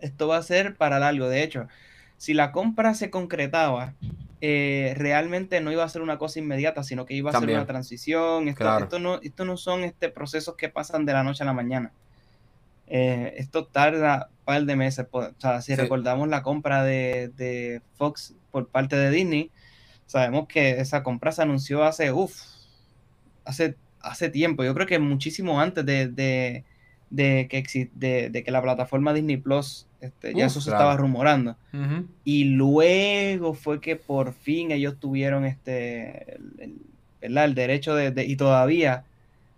esto 0.00 0.28
va 0.28 0.36
a 0.38 0.42
ser 0.42 0.74
para 0.74 0.98
largo. 0.98 1.28
De 1.28 1.42
hecho, 1.42 1.68
si 2.16 2.34
la 2.34 2.52
compra 2.52 2.94
se 2.94 3.10
concretaba, 3.10 3.94
eh, 4.40 4.94
realmente 4.96 5.60
no 5.60 5.72
iba 5.72 5.84
a 5.84 5.88
ser 5.88 6.02
una 6.02 6.18
cosa 6.18 6.38
inmediata, 6.38 6.82
sino 6.82 7.06
que 7.06 7.14
iba 7.14 7.30
a 7.30 7.40
ser 7.40 7.50
una 7.50 7.66
transición. 7.66 8.48
Esto, 8.48 8.98
no, 8.98 9.20
esto 9.22 9.44
no 9.44 9.56
son 9.56 9.84
este, 9.84 10.08
procesos 10.08 10.56
que 10.56 10.68
pasan 10.68 11.06
de 11.06 11.12
la 11.12 11.22
noche 11.22 11.42
a 11.42 11.46
la 11.46 11.52
mañana. 11.52 11.92
Eh, 12.86 13.34
esto 13.38 13.66
tarda 13.66 14.28
par 14.46 14.64
de 14.64 14.76
meses. 14.76 15.06
O 15.10 15.28
sea, 15.38 15.60
si 15.60 15.74
recordamos 15.74 16.28
la 16.28 16.42
compra 16.42 16.84
de, 16.84 17.82
Fox 17.96 18.34
por 18.50 18.68
parte 18.68 18.96
de 18.96 19.10
Disney, 19.10 19.50
sabemos 20.06 20.46
que 20.46 20.80
esa 20.80 21.02
compra 21.02 21.32
se 21.32 21.42
anunció 21.42 21.84
hace, 21.84 22.12
uff, 22.12 22.40
hace, 23.44 23.76
hace 24.00 24.30
tiempo. 24.30 24.64
Yo 24.64 24.72
creo 24.72 24.86
que 24.86 24.98
muchísimo 24.98 25.60
antes 25.60 25.84
de, 25.84 26.08
de, 26.08 26.64
de 27.10 27.48
que, 27.50 27.90
de, 27.94 28.42
que 28.44 28.50
la 28.50 28.62
plataforma 28.62 29.12
Disney 29.12 29.36
Plus, 29.36 29.88
este, 30.00 30.32
ya 30.32 30.46
eso 30.46 30.60
se 30.60 30.70
estaba 30.70 30.96
rumorando. 30.96 31.56
Y 32.24 32.44
luego 32.44 33.52
fue 33.52 33.80
que 33.80 33.96
por 33.96 34.32
fin 34.32 34.70
ellos 34.70 34.98
tuvieron 35.00 35.44
este, 35.44 36.38
el, 37.20 37.36
el 37.36 37.54
derecho 37.54 37.96
de, 37.96 38.24
y 38.24 38.36
todavía 38.36 39.04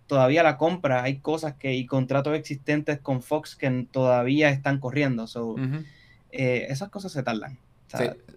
todavía 0.09 0.41
la 0.41 0.57
compra, 0.57 1.03
hay 1.03 1.19
cosas 1.19 1.53
que 1.53 1.75
y 1.75 1.85
contratos 1.85 2.35
existentes 2.35 2.99
con 2.99 3.21
Fox 3.21 3.55
que 3.55 3.87
todavía 3.91 4.49
están 4.49 4.79
corriendo. 4.79 5.25
Eh, 6.31 6.65
esas 6.69 6.89
cosas 6.89 7.11
se 7.11 7.21
tardan. 7.21 7.59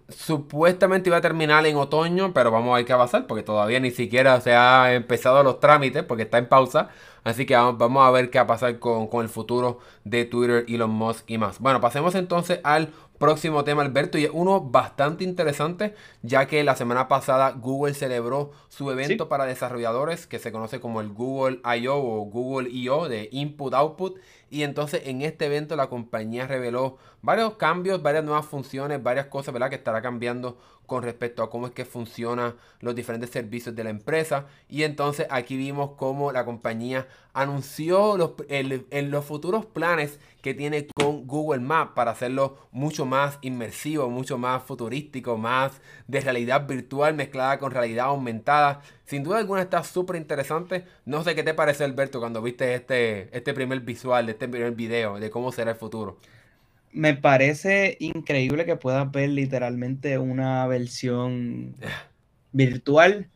Supuestamente 0.07 1.09
iba 1.09 1.17
a 1.17 1.21
terminar 1.21 1.65
en 1.65 1.75
otoño, 1.75 2.31
pero 2.31 2.51
vamos 2.51 2.73
a 2.73 2.75
ver 2.77 2.85
qué 2.85 2.93
va 2.93 3.03
a 3.03 3.05
pasar, 3.05 3.25
porque 3.25 3.41
todavía 3.41 3.79
ni 3.79 3.89
siquiera 3.89 4.39
se 4.39 4.53
ha 4.53 4.93
empezado 4.93 5.41
los 5.43 5.59
trámites, 5.59 6.03
porque 6.03 6.23
está 6.23 6.37
en 6.37 6.47
pausa. 6.47 6.89
Así 7.23 7.47
que 7.47 7.55
vamos, 7.55 8.05
a 8.05 8.11
ver 8.11 8.29
qué 8.29 8.37
va 8.37 8.43
a 8.43 8.47
pasar 8.47 8.77
con, 8.77 9.07
con 9.07 9.23
el 9.23 9.29
futuro 9.29 9.79
de 10.03 10.25
Twitter, 10.25 10.65
Elon 10.67 10.91
Musk 10.91 11.29
y 11.31 11.39
más. 11.39 11.57
Bueno, 11.57 11.81
pasemos 11.81 12.13
entonces 12.13 12.59
al 12.63 12.91
próximo 13.23 13.63
tema, 13.63 13.83
Alberto, 13.83 14.17
y 14.17 14.25
es 14.25 14.31
uno 14.33 14.59
bastante 14.59 15.23
interesante, 15.23 15.95
ya 16.23 16.45
que 16.45 16.61
la 16.65 16.75
semana 16.75 17.07
pasada 17.07 17.51
Google 17.51 17.93
celebró 17.93 18.51
su 18.67 18.91
evento 18.91 19.29
para 19.29 19.45
desarrolladores, 19.45 20.27
que 20.27 20.39
se 20.39 20.51
conoce 20.51 20.81
como 20.81 20.99
el 20.99 21.07
Google 21.07 21.61
I.O. 21.63 21.95
o 21.95 22.25
Google 22.25 22.69
I.O. 22.69 23.07
de 23.07 23.29
Input 23.31 23.73
Output. 23.73 24.19
Y 24.53 24.61
entonces 24.61 25.01
en 25.05 25.23
este 25.23 25.47
evento 25.47 25.75
la 25.75 25.87
compañía 25.87 26.45
reveló 26.45 26.99
varios 27.23 27.55
cambios, 27.55 28.03
varias 28.03 28.23
nuevas 28.23 28.45
funciones, 28.45 29.01
varias 29.01 29.25
cosas, 29.25 29.51
¿verdad? 29.51 29.71
Que 29.71 29.77
estará 29.77 30.03
cambiando 30.03 30.59
con 30.85 31.01
respecto 31.01 31.41
a 31.41 31.49
cómo 31.49 31.65
es 31.65 31.73
que 31.73 31.85
funcionan 31.85 32.53
los 32.79 32.93
diferentes 32.93 33.31
servicios 33.31 33.75
de 33.75 33.83
la 33.83 33.89
empresa. 33.89 34.45
Y 34.69 34.83
entonces 34.83 35.25
aquí 35.31 35.57
vimos 35.57 35.93
cómo 35.97 36.31
la 36.31 36.45
compañía 36.45 37.07
anunció 37.33 38.15
los, 38.15 38.33
los 38.91 39.25
futuros 39.25 39.65
planes 39.65 40.19
que 40.43 40.53
tiene 40.53 40.85
con 40.93 41.25
Google 41.25 41.61
Maps 41.61 41.93
para 41.95 42.11
hacerlo 42.11 42.67
mucho 42.71 43.07
más 43.07 43.39
inmersivo, 43.41 44.11
mucho 44.11 44.37
más 44.37 44.61
futurístico, 44.61 45.35
más 45.35 45.81
de 46.07 46.21
realidad 46.21 46.67
virtual 46.67 47.15
mezclada 47.15 47.57
con 47.57 47.71
realidad 47.71 48.05
aumentada. 48.05 48.81
Sin 49.13 49.23
duda 49.23 49.37
alguna 49.37 49.61
está 49.61 49.83
súper 49.83 50.15
interesante. 50.15 50.85
No 51.05 51.23
sé 51.23 51.35
qué 51.35 51.43
te 51.43 51.53
parece 51.53 51.83
Alberto 51.83 52.19
cuando 52.19 52.41
viste 52.41 52.73
este, 52.73 53.29
este 53.37 53.53
primer 53.53 53.81
visual, 53.81 54.27
este 54.27 54.47
primer 54.47 54.71
video 54.71 55.19
de 55.19 55.29
cómo 55.29 55.51
será 55.51 55.69
el 55.69 55.77
futuro. 55.77 56.17
Me 56.91 57.13
parece 57.13 57.95
increíble 57.99 58.65
que 58.65 58.75
puedas 58.75 59.11
ver 59.11 59.29
literalmente 59.29 60.17
una 60.17 60.65
versión 60.65 61.75
virtual, 62.53 63.29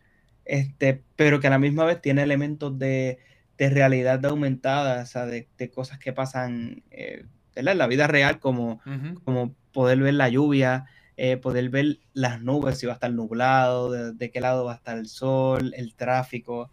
este, 0.46 1.04
pero 1.16 1.40
que 1.40 1.46
a 1.46 1.52
la 1.52 1.60
misma 1.60 1.86
vez 1.86 2.02
tiene 2.02 2.24
elementos 2.24 2.80
de 2.80 3.20
de 3.60 3.70
realidad 3.70 4.26
aumentada, 4.26 5.04
o 5.04 5.06
sea, 5.06 5.28
de, 5.28 5.48
cosas 5.74 6.00
que 6.00 6.12
pasan 6.12 6.82
eh, 6.90 7.26
en 7.54 7.78
la 7.78 7.86
vida 7.88 8.08
real, 8.08 8.40
como, 8.40 8.82
como 9.24 9.54
poder 9.74 10.00
ver 10.00 10.16
la 10.16 10.30
lluvia, 10.30 10.86
eh, 11.18 11.38
poder 11.38 11.70
ver 11.70 12.00
las 12.14 12.42
nubes, 12.42 12.78
si 12.78 12.86
va 12.86 12.94
a 12.94 12.96
estar 12.96 13.12
nublado, 13.12 13.92
de, 13.92 14.32
qué 14.32 14.40
lado 14.40 14.66
va 14.66 14.74
a 14.74 14.76
estar 14.76 14.98
el 14.98 15.08
sol, 15.08 15.74
el 15.76 15.96
tráfico. 15.96 16.72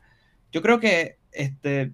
Yo 0.52 0.62
creo 0.62 0.78
que 0.78 1.18
este, 1.32 1.92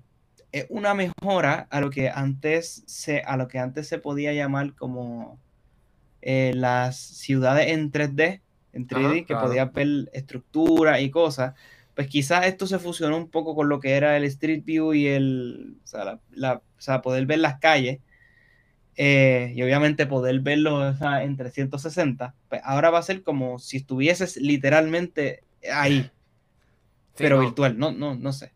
es 0.53 0.67
una 0.69 0.95
mejora 0.95 1.69
a 1.71 1.81
lo 1.81 1.91
que 1.91 2.11
antes 2.11 2.83
se, 2.87 3.21
a 3.21 3.37
lo 3.37 3.49
que 3.49 3.59
antes 3.59 3.89
se 3.89 3.99
podía 3.99 4.33
llamar 4.33 4.75
como 4.75 5.39
eh, 6.23 6.53
las 6.55 6.99
ciudades 6.99 7.69
en 7.69 7.91
3D, 7.91 8.41
en 8.73 8.87
3D, 8.87 9.27
que 9.27 9.35
podía 9.35 9.65
ver 9.67 10.11
estructura 10.13 11.01
y 11.01 11.11
cosas 11.11 11.55
pues 11.95 12.09
quizás 12.09 12.47
esto 12.47 12.67
se 12.67 12.79
fusionó 12.79 13.17
un 13.17 13.29
poco 13.29 13.55
con 13.55 13.69
lo 13.69 13.81
que 13.81 13.93
era 13.93 14.17
el 14.17 14.25
Street 14.25 14.65
View 14.65 14.95
y 14.95 15.07
el, 15.07 15.77
o 15.85 15.87
sea, 15.87 16.19
la, 16.31 16.55
o 16.55 16.81
sea 16.81 17.03
poder 17.03 17.27
ver 17.27 17.41
las 17.41 17.59
calles 17.59 18.01
eh, 19.03 19.55
y 19.57 19.63
obviamente 19.63 20.05
poder 20.05 20.41
verlo 20.41 20.87
en 20.87 21.37
360, 21.39 22.35
pues 22.51 22.61
ahora 22.63 22.91
va 22.91 22.99
a 22.99 23.03
ser 23.03 23.23
como 23.23 23.59
si 23.59 23.79
estuvieses 23.79 24.37
literalmente 24.37 25.43
ahí, 25.73 26.11
pero 27.17 27.41
virtual, 27.41 27.79
no, 27.79 27.93
no, 27.93 28.15
no 28.15 28.35
sé. 28.35 28.53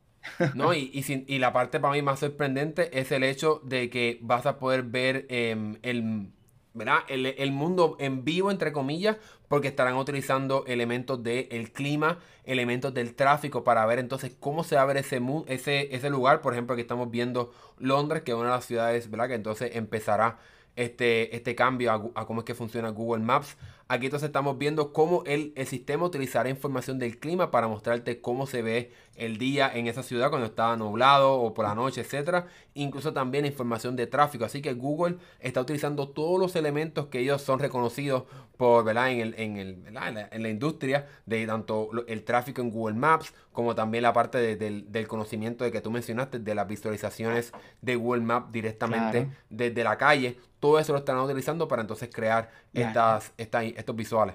No, 0.55 0.75
y, 0.75 0.91
y, 1.27 1.39
la 1.39 1.55
parte 1.55 1.81
para 1.81 1.95
mí 1.95 2.03
más 2.03 2.19
sorprendente 2.19 2.91
es 2.99 3.11
el 3.11 3.25
hecho 3.25 3.63
de 3.65 3.89
que 3.89 4.19
vas 4.21 4.45
a 4.45 4.59
poder 4.59 4.83
ver 4.83 5.25
em, 5.31 5.79
el 5.81 6.29
¿verdad? 6.75 6.99
El, 7.09 7.53
mundo 7.53 7.97
en 8.01 8.25
vivo, 8.25 8.51
entre 8.51 8.73
comillas, 8.73 9.17
porque 9.49 9.69
estarán 9.69 9.95
utilizando 9.95 10.65
elementos 10.67 11.23
del 11.23 11.73
clima, 11.73 12.19
elementos 12.45 12.93
del 12.93 13.15
tráfico 13.15 13.63
para 13.63 13.87
ver 13.87 14.01
entonces 14.01 14.37
cómo 14.39 14.65
se 14.65 14.75
va 14.75 14.83
a 14.83 14.87
ver 14.87 14.97
ese, 14.97 15.23
ese, 15.47 15.95
ese 15.95 16.11
lugar. 16.11 16.43
Por 16.43 16.53
ejemplo, 16.53 16.75
aquí 16.75 16.83
estamos 16.83 17.11
viendo 17.11 17.53
Londres, 17.79 18.23
que 18.23 18.33
es 18.33 18.37
una 18.37 18.47
de 18.47 18.57
las 18.57 18.67
ciudades, 18.67 19.09
¿verdad? 19.09 19.29
Que 19.29 19.35
entonces 19.35 19.77
empezará 19.77 20.39
este, 20.77 21.35
este 21.35 21.55
cambio 21.55 22.13
a, 22.15 22.27
cómo 22.27 22.41
es 22.41 22.45
que 22.45 22.55
funciona 22.55 22.89
Google 22.91 23.23
Maps. 23.23 23.57
Aquí 23.87 24.07
entonces 24.07 24.29
estamos 24.29 24.57
viendo 24.57 24.93
cómo 24.93 25.23
el, 25.27 25.53
el, 25.57 25.67
sistema 25.67 26.07
utilizará 26.07 26.49
información 26.49 26.99
del 26.99 27.19
clima 27.19 27.51
para 27.51 27.69
mostrarte 27.69 28.21
cómo 28.21 28.47
se 28.47 28.63
ve 28.63 28.93
el 29.15 29.37
día 29.37 29.71
en 29.73 29.87
esa 29.87 30.03
ciudad 30.03 30.31
cuando 30.31 30.47
está 30.47 30.75
nublado 30.77 31.35
o 31.35 31.53
por 31.53 31.67
la 31.67 31.75
noche, 31.75 32.01
etcétera. 32.01 32.47
Incluso 32.73 33.13
también 33.13 33.45
información 33.45 33.95
de 33.95 34.07
tráfico. 34.07 34.47
Así 34.47 34.63
que 34.63 34.73
Google 34.73 35.19
está 35.39 35.61
utilizando 35.61 36.09
todos 36.09 36.41
los 36.41 36.57
elementos 36.57 37.07
que 37.07 37.21
ellos 37.21 37.43
son 37.43 37.59
reconocidos 37.59 38.25
por, 38.57 38.85
¿verdad? 38.85 39.11
En, 39.11 39.21
el, 39.21 39.35
en, 39.37 39.57
el, 39.59 39.95
la, 39.95 40.29
en, 40.31 40.43
la, 40.43 40.49
industria 40.49 41.07
de 41.27 41.47
tanto 41.47 41.91
el 42.07 42.25
tráfico 42.25 42.63
en 42.63 42.71
Google 42.71 42.97
Maps 42.97 43.35
como 43.55 43.75
también 43.77 44.03
la 44.03 44.13
parte 44.13 44.37
de, 44.39 44.57
del, 44.57 44.91
del, 44.91 45.07
conocimiento 45.07 45.65
de 45.65 45.71
que 45.71 45.81
tú 45.81 45.91
mencionaste 45.91 46.41
de 46.41 46.55
las 46.57 46.67
visualizaciones 46.67 47.53
de 47.81 47.95
Google 47.95 48.23
Maps 48.23 48.53
directamente 48.53 49.23
claro. 49.23 49.31
desde 49.49 49.85
la 49.85 49.97
calle. 49.97 50.37
Todo 50.59 50.81
eso 50.81 50.93
lo 50.93 50.99
están 50.99 51.19
utilizando 51.19 51.69
para 51.69 51.81
entonces 51.81 52.11
crear 52.13 52.51
estas, 52.73 53.33
estas, 53.39 53.65
estos 53.65 53.95
visuales. 53.95 54.35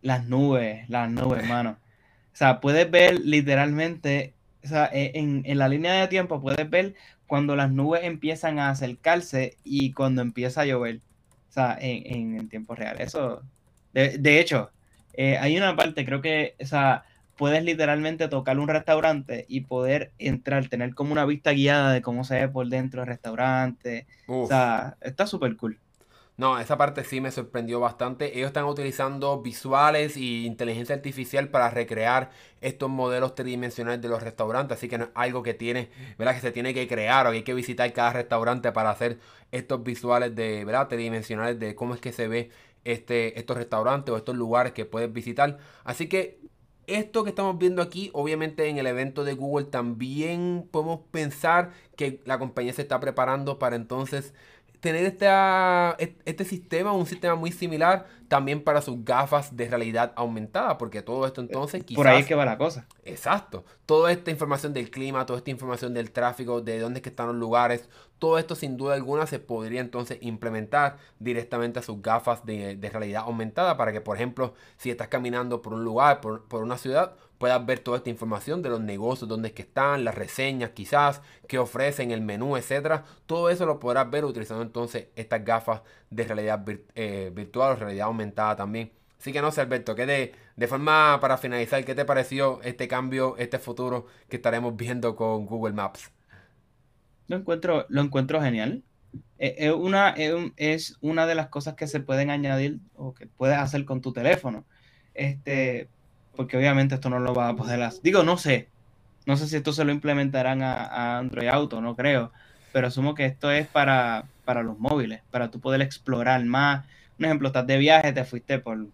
Las 0.00 0.26
nubes, 0.26 0.88
las 0.88 1.10
nubes, 1.10 1.44
hermano. 1.44 1.76
O 2.32 2.36
sea, 2.36 2.60
puedes 2.60 2.90
ver 2.90 3.20
literalmente, 3.20 4.34
o 4.64 4.68
sea, 4.68 4.86
e, 4.92 5.12
en, 5.14 5.42
en, 5.44 5.58
la 5.58 5.68
línea 5.68 5.92
de 5.92 6.08
tiempo 6.08 6.40
puedes 6.40 6.68
ver 6.70 6.94
cuando 7.26 7.56
las 7.56 7.70
nubes 7.70 8.04
empiezan 8.04 8.58
a 8.58 8.70
acercarse 8.70 9.58
y 9.64 9.92
cuando 9.92 10.22
empieza 10.22 10.62
a 10.62 10.66
llover. 10.66 11.02
O 11.50 11.52
sea, 11.52 11.76
en, 11.78 12.38
en 12.38 12.48
tiempo 12.48 12.74
real. 12.74 12.96
Eso, 13.00 13.42
de, 13.92 14.16
de 14.16 14.40
hecho, 14.40 14.70
eh, 15.12 15.36
hay 15.38 15.56
una 15.58 15.76
parte, 15.76 16.06
creo 16.06 16.22
que, 16.22 16.56
o 16.60 16.64
sea, 16.64 17.04
puedes 17.36 17.64
literalmente 17.64 18.28
tocar 18.28 18.58
un 18.58 18.68
restaurante 18.68 19.46
y 19.48 19.62
poder 19.62 20.12
entrar, 20.18 20.68
tener 20.68 20.94
como 20.94 21.12
una 21.12 21.24
vista 21.24 21.52
guiada 21.52 21.92
de 21.92 22.02
cómo 22.02 22.24
se 22.24 22.36
ve 22.36 22.48
por 22.48 22.68
dentro 22.68 23.00
del 23.00 23.08
restaurante. 23.08 24.06
Uf. 24.26 24.44
O 24.44 24.46
sea, 24.46 24.96
está 25.00 25.26
súper 25.26 25.56
cool. 25.56 25.78
No, 26.36 26.58
esa 26.58 26.76
parte 26.76 27.04
sí 27.04 27.20
me 27.20 27.30
sorprendió 27.30 27.78
bastante. 27.78 28.36
Ellos 28.36 28.48
están 28.48 28.64
utilizando 28.64 29.40
visuales 29.40 30.16
y 30.16 30.46
inteligencia 30.46 30.96
artificial 30.96 31.48
para 31.48 31.70
recrear 31.70 32.30
estos 32.60 32.90
modelos 32.90 33.36
tridimensionales 33.36 34.02
de 34.02 34.08
los 34.08 34.20
restaurantes. 34.20 34.76
Así 34.78 34.88
que 34.88 34.98
no 34.98 35.04
es 35.04 35.10
algo 35.14 35.44
que 35.44 35.54
tiene, 35.54 35.90
¿verdad? 36.18 36.34
Que 36.34 36.40
se 36.40 36.50
tiene 36.50 36.74
que 36.74 36.88
crear 36.88 37.26
o 37.28 37.30
que 37.30 37.36
hay 37.36 37.42
que 37.44 37.54
visitar 37.54 37.92
cada 37.92 38.12
restaurante 38.14 38.72
para 38.72 38.90
hacer 38.90 39.20
estos 39.52 39.84
visuales 39.84 40.34
de, 40.34 40.64
¿verdad? 40.64 40.88
Tridimensionales 40.88 41.60
de 41.60 41.76
cómo 41.76 41.94
es 41.94 42.00
que 42.00 42.12
se 42.12 42.26
ve 42.26 42.50
este, 42.82 43.38
estos 43.38 43.56
restaurantes 43.56 44.12
o 44.12 44.16
estos 44.16 44.34
lugares 44.34 44.72
que 44.72 44.84
puedes 44.86 45.12
visitar. 45.12 45.58
Así 45.84 46.08
que 46.08 46.40
esto 46.86 47.24
que 47.24 47.30
estamos 47.30 47.58
viendo 47.58 47.82
aquí, 47.82 48.10
obviamente 48.12 48.68
en 48.68 48.78
el 48.78 48.86
evento 48.86 49.24
de 49.24 49.34
Google 49.34 49.66
también 49.66 50.68
podemos 50.70 51.00
pensar 51.10 51.70
que 51.96 52.20
la 52.24 52.38
compañía 52.38 52.72
se 52.72 52.82
está 52.82 53.00
preparando 53.00 53.58
para 53.58 53.76
entonces 53.76 54.34
tener 54.84 55.06
esta, 55.06 55.96
este 55.98 56.44
sistema, 56.44 56.92
un 56.92 57.06
sistema 57.06 57.36
muy 57.36 57.50
similar 57.52 58.06
también 58.28 58.62
para 58.62 58.82
sus 58.82 59.02
gafas 59.02 59.56
de 59.56 59.66
realidad 59.66 60.12
aumentada, 60.14 60.76
porque 60.76 61.00
todo 61.00 61.26
esto 61.26 61.40
entonces 61.40 61.82
quizás... 61.84 61.96
Por 61.96 62.06
ahí 62.06 62.20
es 62.20 62.26
que 62.26 62.34
va 62.34 62.44
la 62.44 62.58
cosa. 62.58 62.86
Exacto. 63.02 63.64
Toda 63.86 64.12
esta 64.12 64.30
información 64.30 64.74
del 64.74 64.90
clima, 64.90 65.24
toda 65.24 65.38
esta 65.38 65.50
información 65.50 65.94
del 65.94 66.10
tráfico, 66.10 66.60
de 66.60 66.80
dónde 66.80 66.98
es 66.98 67.02
que 67.02 67.08
están 67.08 67.28
los 67.28 67.36
lugares, 67.36 67.88
todo 68.18 68.38
esto 68.38 68.54
sin 68.54 68.76
duda 68.76 68.94
alguna 68.94 69.26
se 69.26 69.38
podría 69.38 69.80
entonces 69.80 70.18
implementar 70.20 70.96
directamente 71.18 71.78
a 71.78 71.82
sus 71.82 72.00
gafas 72.00 72.44
de, 72.46 72.78
realidad 72.92 73.24
aumentada 73.26 73.76
para 73.76 73.92
que, 73.92 74.00
por 74.00 74.16
ejemplo, 74.16 74.54
si 74.76 74.90
estás 74.90 75.08
caminando 75.08 75.62
por 75.62 75.74
un 75.74 75.84
lugar, 75.84 76.20
por, 76.20 76.44
por 76.44 76.62
una 76.62 76.78
ciudad, 76.78 77.16
puedas 77.38 77.64
ver 77.66 77.80
toda 77.80 77.98
esta 77.98 78.10
información 78.10 78.62
de 78.62 78.70
los 78.70 78.80
negocios, 78.80 79.28
dónde 79.28 79.48
es 79.48 79.54
que 79.54 79.62
están, 79.62 80.04
las 80.04 80.14
reseñas 80.14 80.70
quizás, 80.70 81.20
qué 81.48 81.58
ofrecen, 81.58 82.10
el 82.10 82.22
menú, 82.22 82.56
etcétera. 82.56 83.04
Todo 83.26 83.50
eso 83.50 83.66
lo 83.66 83.78
podrás 83.80 84.10
ver 84.10 84.24
utilizando 84.24 84.62
entonces 84.62 85.08
estas 85.16 85.44
gafas 85.44 85.82
de 86.10 86.24
realidad 86.24 86.64
eh, 86.94 87.30
virtual 87.34 87.72
o 87.72 87.76
realidad 87.76 88.06
aumentada 88.06 88.56
también. 88.56 88.92
Así 89.20 89.32
que 89.32 89.42
no 89.42 89.50
sé, 89.50 89.60
Alberto, 89.62 89.94
que 89.94 90.06
de, 90.06 90.34
de 90.56 90.68
forma 90.68 91.18
para 91.20 91.38
finalizar, 91.38 91.84
¿qué 91.84 91.94
te 91.94 92.04
pareció 92.04 92.60
este 92.62 92.88
cambio, 92.88 93.36
este 93.38 93.58
futuro 93.58 94.06
que 94.28 94.36
estaremos 94.36 94.76
viendo 94.78 95.16
con 95.16 95.46
Google 95.46 95.74
Maps? 95.74 96.13
Lo 97.28 97.36
encuentro, 97.36 97.86
lo 97.88 98.02
encuentro 98.02 98.40
genial. 98.40 98.82
Es 99.38 99.72
una, 99.72 100.14
es 100.56 100.96
una 101.00 101.26
de 101.26 101.34
las 101.34 101.48
cosas 101.48 101.74
que 101.74 101.86
se 101.86 102.00
pueden 102.00 102.30
añadir 102.30 102.78
o 102.94 103.14
que 103.14 103.26
puedes 103.26 103.58
hacer 103.58 103.84
con 103.84 104.00
tu 104.00 104.12
teléfono. 104.12 104.64
Este, 105.12 105.88
porque 106.36 106.56
obviamente 106.56 106.94
esto 106.94 107.10
no 107.10 107.18
lo 107.18 107.34
va 107.34 107.48
a 107.48 107.56
poder 107.56 107.82
hacer. 107.82 108.02
Digo, 108.02 108.22
no 108.22 108.38
sé. 108.38 108.68
No 109.26 109.36
sé 109.36 109.48
si 109.48 109.56
esto 109.56 109.72
se 109.72 109.84
lo 109.84 109.92
implementarán 109.92 110.62
a, 110.62 110.84
a 110.84 111.18
Android 111.18 111.48
Auto, 111.48 111.80
no 111.80 111.96
creo. 111.96 112.32
Pero 112.72 112.88
asumo 112.88 113.14
que 113.14 113.24
esto 113.24 113.50
es 113.50 113.66
para, 113.66 114.24
para 114.44 114.62
los 114.62 114.78
móviles, 114.78 115.22
para 115.30 115.50
tú 115.50 115.60
poder 115.60 115.80
explorar 115.80 116.44
más. 116.44 116.84
Un 117.18 117.24
ejemplo, 117.26 117.48
estás 117.48 117.66
de 117.66 117.78
viaje, 117.78 118.12
te 118.12 118.24
fuiste 118.24 118.58
por. 118.58 118.86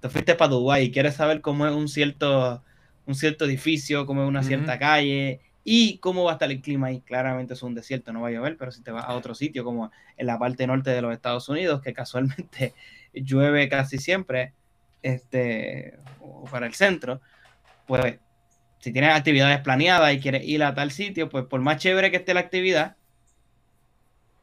Te 0.00 0.08
fuiste 0.08 0.34
para 0.34 0.50
Dubái 0.50 0.84
y 0.84 0.92
quieres 0.92 1.14
saber 1.14 1.40
cómo 1.40 1.66
es 1.66 1.74
un 1.74 1.88
cierto, 1.88 2.62
un 3.06 3.14
cierto 3.14 3.46
edificio, 3.46 4.06
cómo 4.06 4.22
es 4.22 4.28
una 4.28 4.40
uh 4.40 4.42
-huh. 4.42 4.46
cierta 4.46 4.78
calle 4.78 5.40
y 5.68 5.98
cómo 5.98 6.22
va 6.22 6.30
a 6.30 6.34
estar 6.34 6.48
el 6.48 6.62
clima 6.62 6.86
ahí. 6.86 7.00
Claramente 7.00 7.54
es 7.54 7.62
un 7.64 7.74
desierto, 7.74 8.12
no 8.12 8.20
va 8.20 8.28
a 8.28 8.30
llover, 8.30 8.56
pero 8.56 8.70
si 8.70 8.84
te 8.84 8.92
vas 8.92 9.04
a 9.04 9.14
otro 9.16 9.34
sitio, 9.34 9.64
como 9.64 9.90
en 10.16 10.26
la 10.28 10.38
parte 10.38 10.64
norte 10.64 10.90
de 10.90 11.02
los 11.02 11.12
Estados 11.12 11.48
Unidos, 11.48 11.82
que 11.82 11.92
casualmente 11.92 12.72
llueve 13.12 13.68
casi 13.68 13.98
siempre, 13.98 14.54
este, 15.02 15.98
o 16.20 16.44
para 16.44 16.66
el 16.66 16.74
centro, 16.74 17.20
pues 17.84 18.20
si 18.78 18.92
tienes 18.92 19.12
actividades 19.12 19.58
planeadas 19.60 20.14
y 20.14 20.20
quieres 20.20 20.44
ir 20.44 20.62
a 20.62 20.72
tal 20.72 20.92
sitio, 20.92 21.28
pues 21.28 21.46
por 21.46 21.60
más 21.60 21.78
chévere 21.78 22.12
que 22.12 22.18
esté 22.18 22.32
la 22.32 22.40
actividad, 22.40 22.96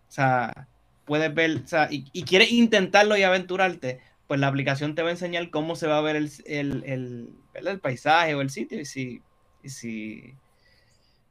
o 0.10 0.12
sea, 0.12 0.68
puedes 1.06 1.34
ver, 1.34 1.62
o 1.64 1.68
sea, 1.68 1.88
y, 1.90 2.06
y 2.12 2.24
quieres 2.24 2.52
intentarlo 2.52 3.16
y 3.16 3.24
aventurarte, 3.24 4.02
pues 4.28 4.42
la 4.42 4.48
aplicación 4.48 4.94
te 4.94 5.04
va 5.04 5.08
a 5.08 5.12
enseñar 5.12 5.50
cómo 5.52 5.78
se 5.78 5.88
va 5.88 6.00
a 6.00 6.02
ver 6.02 6.18
el, 6.18 6.30
el, 6.46 6.84
el, 6.86 7.30
el 7.54 7.80
paisaje 7.80 8.36
o 8.36 8.42
el 8.42 8.50
sitio 8.50 8.82
y 8.82 8.86
si, 8.86 9.22
y 9.64 9.70
si 9.70 10.36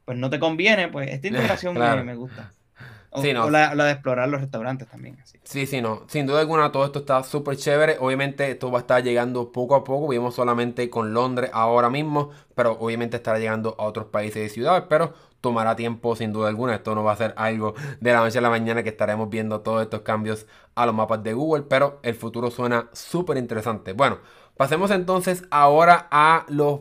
pues 0.05 0.17
no 0.17 0.29
te 0.29 0.39
conviene, 0.39 0.87
pues 0.87 1.09
esta 1.09 1.27
integración 1.29 1.75
claro. 1.75 1.97
me, 1.97 2.11
me 2.11 2.15
gusta. 2.15 2.51
O, 3.15 3.21
sí, 3.21 3.31
no. 3.31 3.45
o 3.45 3.49
la, 3.51 3.75
la, 3.75 3.85
de 3.85 3.91
explorar 3.91 4.27
los 4.27 4.41
restaurantes 4.41 4.87
también. 4.87 5.19
Así. 5.21 5.37
Sí, 5.43 5.67
sí, 5.67 5.81
no. 5.81 6.01
Sin 6.07 6.25
duda 6.25 6.39
alguna, 6.39 6.71
todo 6.71 6.83
esto 6.83 6.99
está 6.99 7.21
súper 7.21 7.57
chévere. 7.57 7.97
Obviamente, 7.99 8.49
esto 8.49 8.71
va 8.71 8.79
a 8.79 8.81
estar 8.81 9.03
llegando 9.03 9.51
poco 9.51 9.75
a 9.75 9.83
poco. 9.83 10.07
Vimos 10.07 10.33
solamente 10.33 10.89
con 10.89 11.13
Londres 11.13 11.51
ahora 11.53 11.91
mismo, 11.91 12.31
pero 12.55 12.71
obviamente 12.79 13.17
estará 13.17 13.37
llegando 13.37 13.75
a 13.77 13.83
otros 13.83 14.07
países 14.07 14.51
y 14.51 14.53
ciudades. 14.53 14.85
Pero 14.89 15.13
tomará 15.41 15.75
tiempo, 15.75 16.15
sin 16.15 16.33
duda 16.33 16.49
alguna. 16.49 16.73
Esto 16.73 16.95
no 16.95 17.03
va 17.03 17.11
a 17.11 17.17
ser 17.17 17.35
algo 17.37 17.75
de 17.99 18.13
la 18.13 18.19
noche 18.21 18.39
a 18.39 18.41
la 18.41 18.49
mañana 18.49 18.81
que 18.81 18.89
estaremos 18.89 19.29
viendo 19.29 19.61
todos 19.61 19.83
estos 19.83 20.01
cambios 20.01 20.47
a 20.73 20.87
los 20.87 20.95
mapas 20.95 21.21
de 21.21 21.33
Google. 21.33 21.65
Pero 21.69 21.99
el 22.01 22.15
futuro 22.15 22.49
suena 22.49 22.89
súper 22.93 23.37
interesante. 23.37 23.93
Bueno, 23.93 24.17
pasemos 24.57 24.89
entonces 24.89 25.43
ahora 25.51 26.07
a 26.09 26.47
los 26.49 26.79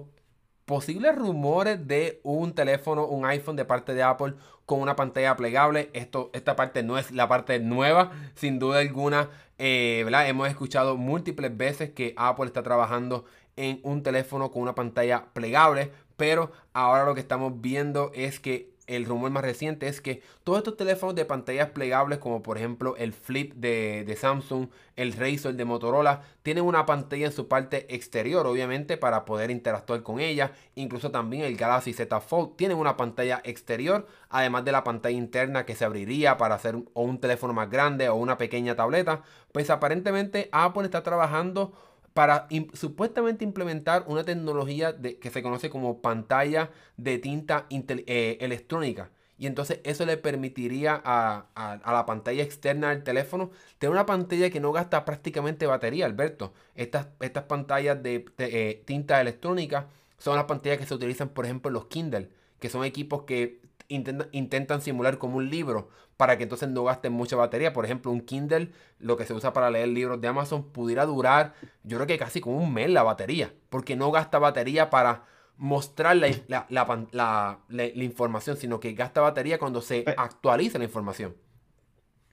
posibles 0.72 1.14
rumores 1.14 1.86
de 1.86 2.18
un 2.22 2.54
teléfono, 2.54 3.04
un 3.04 3.26
iPhone 3.26 3.56
de 3.56 3.66
parte 3.66 3.92
de 3.92 4.02
Apple 4.02 4.32
con 4.64 4.80
una 4.80 4.96
pantalla 4.96 5.36
plegable. 5.36 5.90
Esto, 5.92 6.30
esta 6.32 6.56
parte 6.56 6.82
no 6.82 6.96
es 6.96 7.10
la 7.10 7.28
parte 7.28 7.60
nueva, 7.60 8.10
sin 8.36 8.58
duda 8.58 8.78
alguna. 8.78 9.28
Eh. 9.58 10.02
Hemos 10.26 10.48
escuchado 10.48 10.96
múltiples 10.96 11.54
veces 11.54 11.90
que 11.90 12.14
Apple 12.16 12.46
está 12.46 12.62
trabajando 12.62 13.26
en 13.56 13.80
un 13.82 14.02
teléfono 14.02 14.50
con 14.50 14.62
una 14.62 14.74
pantalla 14.74 15.26
plegable, 15.34 15.92
pero 16.16 16.52
ahora 16.72 17.04
lo 17.04 17.14
que 17.14 17.20
estamos 17.20 17.60
viendo 17.60 18.10
es 18.14 18.40
que 18.40 18.71
el 18.86 19.04
rumor 19.04 19.30
más 19.30 19.44
reciente 19.44 19.86
es 19.86 20.00
que 20.00 20.22
todos 20.44 20.58
estos 20.58 20.76
teléfonos 20.76 21.14
de 21.14 21.24
pantallas 21.24 21.70
plegables, 21.70 22.18
como 22.18 22.42
por 22.42 22.58
ejemplo 22.58 22.96
el 22.96 23.12
Flip 23.12 23.54
de, 23.54 24.04
de, 24.04 24.16
Samsung, 24.16 24.68
el 24.96 25.12
Razr 25.12 25.54
de 25.54 25.64
Motorola, 25.64 26.22
tienen 26.42 26.64
una 26.64 26.84
pantalla 26.84 27.26
en 27.26 27.32
su 27.32 27.48
parte 27.48 27.94
exterior, 27.94 28.46
obviamente, 28.46 28.96
para 28.96 29.24
poder 29.24 29.50
interactuar 29.50 30.02
con 30.02 30.20
ella. 30.20 30.52
Incluso 30.74 31.10
también 31.10 31.44
el 31.44 31.56
Galaxy 31.56 31.92
Z 31.92 32.20
Fold 32.20 32.56
tiene 32.56 32.74
una 32.74 32.96
pantalla 32.96 33.40
exterior, 33.44 34.06
además 34.28 34.64
de 34.64 34.72
la 34.72 34.84
pantalla 34.84 35.16
interna 35.16 35.64
que 35.64 35.76
se 35.76 35.84
abriría 35.84 36.36
para 36.36 36.56
hacer 36.56 36.76
o 36.92 37.02
un 37.02 37.20
teléfono 37.20 37.52
más 37.52 37.70
grande 37.70 38.08
o 38.08 38.16
una 38.16 38.36
pequeña 38.36 38.74
tableta. 38.74 39.22
Pues 39.52 39.70
aparentemente 39.70 40.48
Apple 40.50 40.84
está 40.84 41.02
trabajando 41.02 41.72
para 42.14 42.48
supuestamente 42.74 43.44
implementar 43.44 44.04
una 44.06 44.24
tecnología 44.24 44.92
de, 44.92 45.18
que 45.18 45.30
se 45.30 45.42
conoce 45.42 45.70
como 45.70 46.00
pantalla 46.02 46.70
de 46.96 47.18
tinta 47.18 47.66
eh, 47.70 48.38
electrónica. 48.40 49.10
Y 49.38 49.46
entonces 49.46 49.80
eso 49.82 50.06
le 50.06 50.16
permitiría 50.18 51.00
a, 51.04 51.46
a, 51.56 51.92
la 51.92 52.06
pantalla 52.06 52.44
externa 52.44 52.90
del 52.90 53.02
teléfono 53.02 53.50
tener 53.78 53.90
una 53.90 54.06
pantalla 54.06 54.50
que 54.50 54.60
no 54.60 54.70
gasta 54.72 55.04
prácticamente 55.04 55.66
batería, 55.66 56.06
Alberto. 56.06 56.52
Estas, 56.76 57.08
estas 57.18 57.44
pantallas 57.44 58.00
de, 58.02 58.24
de 58.36 58.70
eh, 58.70 58.82
tinta 58.84 59.20
electrónica 59.20 59.88
son 60.18 60.36
las 60.36 60.44
pantallas 60.44 60.78
que 60.78 60.86
se 60.86 60.94
utilizan, 60.94 61.30
por 61.30 61.44
ejemplo, 61.44 61.70
en 61.70 61.74
los 61.74 61.86
Kindle, 61.86 62.30
que 62.60 62.68
son 62.68 62.84
equipos 62.84 63.24
que 63.24 63.61
intentan, 63.94 64.28
intentan 64.32 64.80
simular 64.80 65.18
como 65.18 65.38
un 65.38 65.50
libro 65.50 65.88
para 66.16 66.36
que 66.36 66.44
entonces 66.44 66.68
no 66.68 66.84
gasten 66.84 67.12
mucha 67.12 67.36
batería. 67.36 67.72
Por 67.72 67.84
ejemplo, 67.84 68.10
un 68.12 68.20
Kindle, 68.20 68.70
lo 68.98 69.16
que 69.16 69.26
se 69.26 69.34
usa 69.34 69.52
para 69.52 69.70
leer 69.70 69.88
libros 69.88 70.20
de 70.20 70.28
Amazon, 70.28 70.70
pudiera 70.72 71.06
durar, 71.06 71.54
yo 71.82 71.98
creo 71.98 72.06
que 72.06 72.18
casi 72.18 72.40
como 72.40 72.58
un 72.58 72.72
mes 72.72 72.90
la 72.90 73.02
batería, 73.02 73.52
porque 73.70 73.96
no 73.96 74.10
gasta 74.10 74.38
batería 74.38 74.90
para 74.90 75.24
mostrar 75.56 76.16
la, 76.16 76.28
la, 76.48 76.66
la, 77.12 77.58
la 77.68 78.04
información, 78.04 78.56
sino 78.56 78.80
que 78.80 78.92
gasta 78.94 79.20
batería 79.20 79.58
cuando 79.58 79.80
se 79.80 80.04
actualiza 80.16 80.78
la 80.78 80.84
información. 80.84 81.36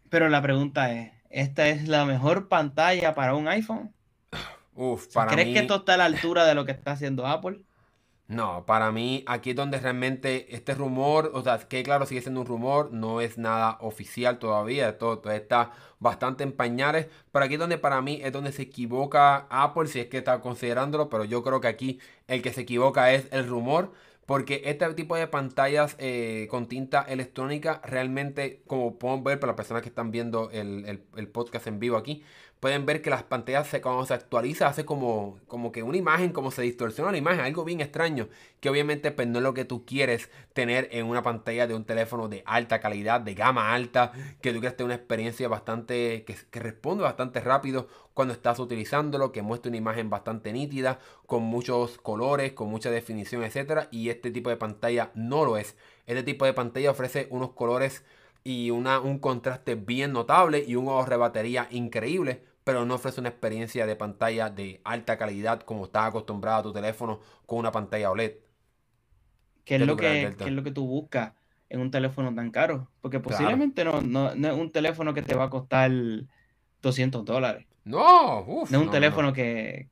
Pero 0.09 0.29
la 0.29 0.41
pregunta 0.41 0.93
es, 0.93 1.11
esta 1.29 1.67
es 1.69 1.87
la 1.87 2.05
mejor 2.05 2.47
pantalla 2.47 3.13
para 3.15 3.35
un 3.35 3.47
iPhone. 3.47 3.93
Uf, 4.73 5.07
para 5.13 5.31
¿Crees 5.31 5.47
mí... 5.47 5.53
que 5.53 5.59
esto 5.59 5.75
está 5.77 5.95
a 5.95 5.97
la 5.97 6.05
altura 6.05 6.45
de 6.45 6.55
lo 6.55 6.65
que 6.65 6.71
está 6.71 6.91
haciendo 6.91 7.27
Apple? 7.27 7.61
No, 8.29 8.63
para 8.67 8.91
mí 8.91 9.23
aquí 9.25 9.49
es 9.49 9.55
donde 9.55 9.79
realmente 9.79 10.55
este 10.55 10.75
rumor, 10.75 11.31
o 11.33 11.41
sea, 11.41 11.57
que 11.67 11.81
claro, 11.81 12.05
sigue 12.05 12.21
siendo 12.21 12.41
un 12.41 12.45
rumor, 12.45 12.91
no 12.93 13.21
es 13.21 13.39
nada 13.39 13.77
oficial 13.81 14.37
todavía, 14.37 14.99
todo, 14.99 15.17
todo 15.17 15.33
está 15.33 15.71
bastante 15.99 16.43
en 16.43 16.51
pañales, 16.51 17.07
pero 17.31 17.45
aquí 17.45 17.55
es 17.55 17.59
donde 17.59 17.79
para 17.79 18.03
mí 18.03 18.19
es 18.23 18.31
donde 18.31 18.51
se 18.51 18.61
equivoca 18.61 19.47
Apple, 19.49 19.87
si 19.87 19.99
es 20.01 20.07
que 20.09 20.19
está 20.19 20.41
considerándolo, 20.41 21.09
pero 21.09 21.25
yo 21.25 21.41
creo 21.43 21.59
que 21.59 21.69
aquí 21.69 21.99
el 22.27 22.43
que 22.43 22.53
se 22.53 22.61
equivoca 22.61 23.11
es 23.13 23.27
el 23.31 23.47
rumor. 23.47 23.93
Porque 24.29 24.61
este 24.65 24.93
tipo 24.93 25.15
de 25.15 25.25
pantallas 25.25 25.95
eh, 25.97 26.45
con 26.51 26.67
tinta 26.67 27.01
electrónica 27.01 27.81
realmente, 27.83 28.61
como 28.67 28.99
podemos 28.99 29.23
ver 29.23 29.39
para 29.39 29.53
las 29.53 29.57
personas 29.57 29.81
que 29.81 29.89
están 29.89 30.11
viendo 30.11 30.51
el, 30.51 31.01
el 31.15 31.27
podcast 31.29 31.65
en 31.65 31.79
vivo 31.79 31.97
aquí, 31.97 32.23
pueden 32.59 32.85
ver 32.85 33.01
que 33.01 33.09
las 33.09 33.23
pantallas 33.23 33.67
se, 33.67 33.81
cuando 33.81 34.05
se 34.05 34.13
actualiza 34.13 34.67
hace 34.67 34.85
como, 34.85 35.39
como 35.47 35.71
que 35.71 35.83
una 35.83 35.97
imagen, 35.97 36.31
como 36.31 36.51
se 36.51 36.61
distorsiona 36.61 37.11
la 37.11 37.17
imagen, 37.17 37.41
algo 37.41 37.63
bien 37.63 37.79
extraño, 37.81 38.27
que 38.59 38.69
obviamente 38.69 39.11
pues, 39.11 39.27
no 39.27 39.39
es 39.39 39.43
lo 39.43 39.53
que 39.53 39.65
tú 39.65 39.85
quieres 39.85 40.29
tener 40.53 40.89
en 40.91 41.05
una 41.05 41.23
pantalla 41.23 41.67
de 41.67 41.73
un 41.73 41.85
teléfono 41.85 42.27
de 42.27 42.43
alta 42.45 42.79
calidad, 42.79 43.21
de 43.21 43.33
gama 43.33 43.73
alta, 43.73 44.11
que 44.41 44.51
tú 44.51 44.59
quieres 44.59 44.75
tener 44.75 44.87
una 44.87 44.95
experiencia 44.95 45.47
bastante, 45.47 46.23
que, 46.25 46.35
que 46.51 46.59
responde 46.59 47.03
bastante 47.03 47.39
rápido 47.39 47.87
cuando 48.19 48.33
estás 48.33 48.59
utilizándolo, 48.59 49.31
que 49.31 49.41
muestra 49.41 49.69
una 49.69 49.77
imagen 49.77 50.09
bastante 50.09 50.51
nítida, 50.51 50.99
con 51.25 51.41
muchos 51.41 51.97
colores, 51.99 52.51
con 52.51 52.67
mucha 52.67 52.91
definición, 52.91 53.45
etcétera, 53.45 53.87
y 53.91 54.09
este 54.09 54.29
tipo 54.29 54.49
de 54.49 54.57
pantalla 54.57 55.11
no 55.15 55.45
lo 55.45 55.55
es. 55.55 55.77
Este 56.05 56.21
tipo 56.23 56.43
de 56.43 56.51
pantalla 56.51 56.91
ofrece 56.91 57.27
unos 57.29 57.51
colores 57.51 58.03
y 58.43 58.71
una, 58.71 58.99
un 58.99 59.19
contraste 59.19 59.75
bien 59.75 60.11
notable 60.11 60.65
y 60.67 60.75
un 60.75 60.89
ahorro 60.89 61.11
de 61.11 61.15
batería 61.15 61.69
increíble 61.71 62.43
pero 62.65 62.85
no 62.85 62.95
ofrece 62.95 63.21
una 63.21 63.29
experiencia 63.29 63.85
de 63.85 63.95
pantalla 63.95 64.49
de 64.49 64.81
alta 64.83 65.17
calidad 65.17 65.61
como 65.61 65.85
estás 65.85 66.07
acostumbrado 66.07 66.59
a 66.59 66.63
tu 66.63 66.73
teléfono 66.73 67.21
con 67.45 67.59
una 67.59 67.71
pantalla 67.71 68.11
OLED. 68.11 68.33
¿Qué 69.63 69.75
es, 69.75 69.81
lo 69.81 69.95
que, 69.95 70.23
es 70.23 70.51
lo 70.51 70.61
que 70.61 70.71
tú 70.71 70.85
buscas 70.85 71.35
en 71.69 71.79
un 71.79 71.89
teléfono 71.89 72.35
tan 72.35 72.51
caro? 72.51 72.89
Porque 72.99 73.21
posiblemente 73.21 73.85
no, 73.85 74.01
no, 74.01 74.29
es 74.29 74.53
un 74.53 74.71
teléfono 74.73 75.13
que 75.13 75.21
te 75.21 75.35
va 75.35 75.45
a 75.45 75.49
costar 75.49 75.89
200 76.81 77.23
dólares. 77.23 77.68
No, 77.83 78.45
no 78.45 78.63
es 78.63 78.71
un 78.71 78.91
teléfono 78.91 79.33
que... 79.33 79.89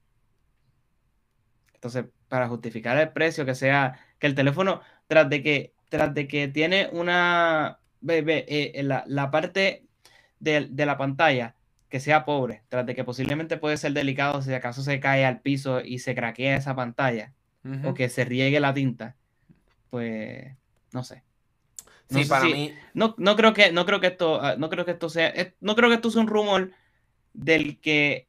Entonces, 1.74 2.06
para 2.27 2.48
justificar 2.48 2.98
el 2.98 3.10
precio, 3.10 3.46
que 3.46 3.56
sea 3.56 4.00
que 4.20 4.27
el 4.27 4.36
teléfono, 4.36 4.82
tras 5.08 5.29
de 5.29 5.41
que, 5.44 5.74
tras 5.89 6.13
de 6.13 6.27
que 6.27 6.48
tiene 6.48 6.89
una... 6.91 7.79
Ve, 8.00 8.46
eh, 8.48 8.84
la, 8.84 9.03
la, 9.08 9.32
parte 9.32 9.84
de, 10.39 10.67
de 10.70 10.86
la 10.86 10.98
pantalla 10.98 11.56
que 11.89 12.00
sea 12.00 12.25
pobre, 12.25 12.63
tras 12.70 12.86
de 12.86 12.96
que 12.96 13.03
posiblemente 13.03 13.58
puede 13.58 13.77
ser 13.77 13.94
delicado 13.94 14.41
si 14.41 14.53
acaso 14.53 14.84
se 14.84 15.00
cae 15.00 15.25
al 15.25 15.39
piso 15.39 15.82
y 15.82 16.00
se 16.00 16.15
craquea 16.15 16.58
esa 16.58 16.75
pantalla 16.75 17.34
o 17.84 17.94
que 17.94 18.08
se 18.08 18.24
riegue 18.24 18.62
la 18.62 18.74
tinta, 18.74 19.17
pues 19.89 20.56
no 20.94 21.03
sé. 21.03 21.24
sí, 22.10 22.24
para 22.24 22.46
mí. 22.46 22.74
No, 22.94 23.13
no, 23.17 23.36
creo 23.36 23.53
que, 23.53 23.74
no 23.74 23.86
creo 23.86 24.00
que 24.00 24.08
esto, 24.08 24.41
ah, 24.41 24.56
no 24.58 24.70
creo 24.70 24.86
que 24.86 24.91
esto 24.91 25.10
sea, 25.10 25.34
no 25.60 25.75
creo 25.75 25.89
que 25.89 25.96
esto 25.96 26.10
sea 26.10 26.22
un 26.22 26.27
rumor 26.27 26.72
del 27.38 27.79
que 27.79 28.27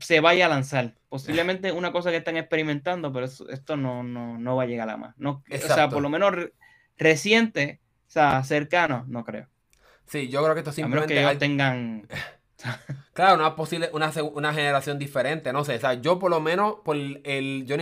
se 0.00 0.20
vaya 0.20 0.46
a 0.46 0.48
lanzar. 0.48 0.94
Posiblemente 1.08 1.72
una 1.72 1.92
cosa 1.92 2.10
que 2.10 2.18
están 2.18 2.36
experimentando, 2.36 3.12
pero 3.12 3.26
esto 3.26 3.76
no, 3.76 4.02
no, 4.02 4.38
no 4.38 4.56
va 4.56 4.64
a 4.64 4.66
llegar 4.66 4.90
a 4.90 4.96
más. 4.96 5.14
No, 5.16 5.42
o 5.50 5.58
sea, 5.58 5.88
por 5.88 6.02
lo 6.02 6.10
menos 6.10 6.34
reciente, 6.98 7.80
o 8.06 8.10
sea, 8.10 8.44
cercano, 8.44 9.04
no 9.08 9.24
creo. 9.24 9.48
Sí, 10.06 10.28
yo 10.28 10.42
creo 10.42 10.54
que 10.54 10.60
esto 10.60 10.72
simplemente. 10.72 11.14
A 11.14 11.16
menos 11.16 11.32
que 11.32 11.38
tengan 11.38 12.06
Claro, 13.12 13.36
no 13.36 13.46
es 13.46 13.54
posible 13.54 13.90
una, 13.92 14.12
una, 14.32 14.52
generación 14.52 14.98
diferente, 14.98 15.52
no 15.52 15.64
sé, 15.64 15.76
o 15.76 15.80
sea, 15.80 15.94
yo 15.94 16.18
por 16.18 16.30
lo 16.30 16.40
menos, 16.40 16.76
por 16.84 16.96
el, 16.96 17.64
yo, 17.66 17.76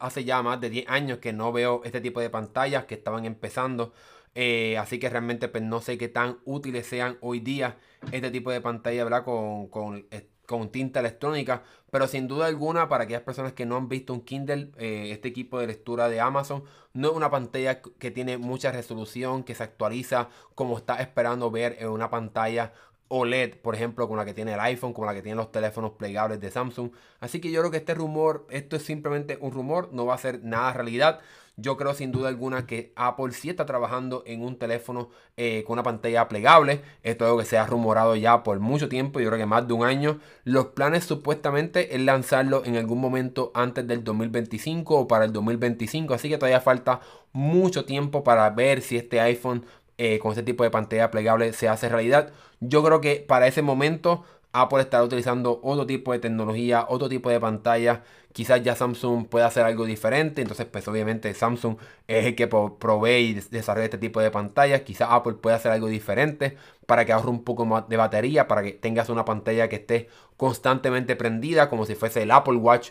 hace 0.00 0.24
ya 0.24 0.42
más 0.42 0.60
de 0.60 0.70
10 0.70 0.88
años 0.88 1.18
que 1.18 1.32
no 1.32 1.52
veo 1.52 1.82
este 1.84 2.00
tipo 2.00 2.20
de 2.20 2.30
pantallas 2.30 2.84
que 2.84 2.94
estaban 2.94 3.24
empezando, 3.24 3.92
eh, 4.34 4.78
así 4.78 4.98
que 4.98 5.08
realmente 5.08 5.48
pues, 5.48 5.62
no 5.62 5.80
sé 5.80 5.98
qué 5.98 6.08
tan 6.08 6.38
útiles 6.44 6.86
sean 6.86 7.18
hoy 7.20 7.40
día 7.40 7.78
este 8.12 8.30
tipo 8.30 8.50
de 8.50 8.60
pantalla, 8.60 9.04
¿verdad? 9.04 9.24
Con, 9.24 9.68
con, 9.68 10.06
eh, 10.10 10.28
con 10.46 10.70
tinta 10.70 11.00
electrónica, 11.00 11.62
pero 11.90 12.06
sin 12.06 12.26
duda 12.28 12.46
alguna 12.46 12.88
para 12.88 13.04
aquellas 13.04 13.22
personas 13.22 13.52
que 13.52 13.66
no 13.66 13.76
han 13.76 13.88
visto 13.88 14.14
un 14.14 14.22
Kindle, 14.22 14.72
eh, 14.78 15.10
este 15.12 15.28
equipo 15.28 15.58
de 15.58 15.66
lectura 15.66 16.08
de 16.08 16.20
Amazon 16.20 16.64
no 16.94 17.10
es 17.10 17.16
una 17.16 17.30
pantalla 17.30 17.82
que 17.82 18.10
tiene 18.10 18.38
mucha 18.38 18.72
resolución, 18.72 19.44
que 19.44 19.54
se 19.54 19.62
actualiza 19.62 20.30
como 20.54 20.78
está 20.78 20.96
esperando 20.96 21.50
ver 21.50 21.76
en 21.80 21.88
una 21.88 22.10
pantalla 22.10 22.72
OLED, 23.08 23.56
por 23.56 23.74
ejemplo, 23.74 24.06
con 24.08 24.18
la 24.18 24.24
que 24.24 24.34
tiene 24.34 24.54
el 24.54 24.60
iPhone, 24.60 24.92
con 24.92 25.06
la 25.06 25.14
que 25.14 25.22
tienen 25.22 25.38
los 25.38 25.50
teléfonos 25.50 25.92
plegables 25.92 26.40
de 26.40 26.50
Samsung. 26.50 26.92
Así 27.20 27.40
que 27.40 27.50
yo 27.50 27.60
creo 27.60 27.70
que 27.70 27.78
este 27.78 27.94
rumor, 27.94 28.46
esto 28.50 28.76
es 28.76 28.82
simplemente 28.82 29.38
un 29.40 29.52
rumor, 29.52 29.90
no 29.92 30.06
va 30.06 30.14
a 30.14 30.18
ser 30.18 30.44
nada 30.44 30.72
realidad. 30.74 31.20
Yo 31.60 31.76
creo 31.76 31.92
sin 31.92 32.12
duda 32.12 32.28
alguna 32.28 32.66
que 32.66 32.92
Apple 32.94 33.32
sí 33.32 33.50
está 33.50 33.66
trabajando 33.66 34.22
en 34.26 34.42
un 34.42 34.58
teléfono 34.60 35.10
eh, 35.36 35.64
con 35.66 35.74
una 35.74 35.82
pantalla 35.82 36.28
plegable. 36.28 36.82
Esto 37.02 37.24
es 37.24 37.28
algo 37.28 37.40
que 37.40 37.46
se 37.46 37.58
ha 37.58 37.66
rumorado 37.66 38.14
ya 38.14 38.44
por 38.44 38.60
mucho 38.60 38.88
tiempo, 38.88 39.18
yo 39.18 39.26
creo 39.26 39.40
que 39.40 39.46
más 39.46 39.66
de 39.66 39.74
un 39.74 39.84
año. 39.84 40.20
Los 40.44 40.66
planes 40.66 41.02
supuestamente 41.02 41.96
es 41.96 42.00
lanzarlo 42.00 42.64
en 42.64 42.76
algún 42.76 43.00
momento 43.00 43.50
antes 43.54 43.88
del 43.88 44.04
2025 44.04 45.00
o 45.00 45.08
para 45.08 45.24
el 45.24 45.32
2025. 45.32 46.14
Así 46.14 46.28
que 46.28 46.38
todavía 46.38 46.60
falta 46.60 47.00
mucho 47.32 47.84
tiempo 47.84 48.22
para 48.22 48.48
ver 48.50 48.80
si 48.80 48.96
este 48.96 49.20
iPhone 49.20 49.66
eh, 49.98 50.20
con 50.20 50.30
este 50.30 50.44
tipo 50.44 50.62
de 50.62 50.70
pantalla 50.70 51.10
plegable 51.10 51.52
se 51.52 51.68
hace 51.68 51.88
realidad. 51.88 52.32
Yo 52.60 52.84
creo 52.84 53.00
que 53.00 53.16
para 53.16 53.48
ese 53.48 53.62
momento 53.62 54.22
Apple 54.52 54.80
estará 54.80 55.02
utilizando 55.04 55.60
otro 55.62 55.86
tipo 55.86 56.12
de 56.12 56.20
tecnología, 56.20 56.86
otro 56.88 57.08
tipo 57.08 57.30
de 57.30 57.40
pantalla. 57.40 58.04
Quizás 58.38 58.62
ya 58.62 58.76
Samsung 58.76 59.26
pueda 59.26 59.46
hacer 59.46 59.64
algo 59.64 59.84
diferente. 59.84 60.42
Entonces, 60.42 60.64
pues 60.66 60.86
obviamente 60.86 61.34
Samsung 61.34 61.76
es 62.06 62.24
el 62.24 62.36
que 62.36 62.46
provee 62.46 63.30
y 63.30 63.34
desarrolla 63.34 63.86
este 63.86 63.98
tipo 63.98 64.20
de 64.20 64.30
pantallas. 64.30 64.82
Quizás 64.82 65.08
Apple 65.10 65.32
pueda 65.32 65.56
hacer 65.56 65.72
algo 65.72 65.88
diferente 65.88 66.56
para 66.86 67.04
que 67.04 67.12
ahorre 67.12 67.30
un 67.30 67.42
poco 67.42 67.66
más 67.66 67.88
de 67.88 67.96
batería, 67.96 68.46
para 68.46 68.62
que 68.62 68.70
tengas 68.70 69.08
una 69.08 69.24
pantalla 69.24 69.68
que 69.68 69.74
esté 69.74 70.08
constantemente 70.36 71.16
prendida, 71.16 71.68
como 71.68 71.84
si 71.84 71.96
fuese 71.96 72.22
el 72.22 72.30
Apple 72.30 72.58
Watch 72.58 72.90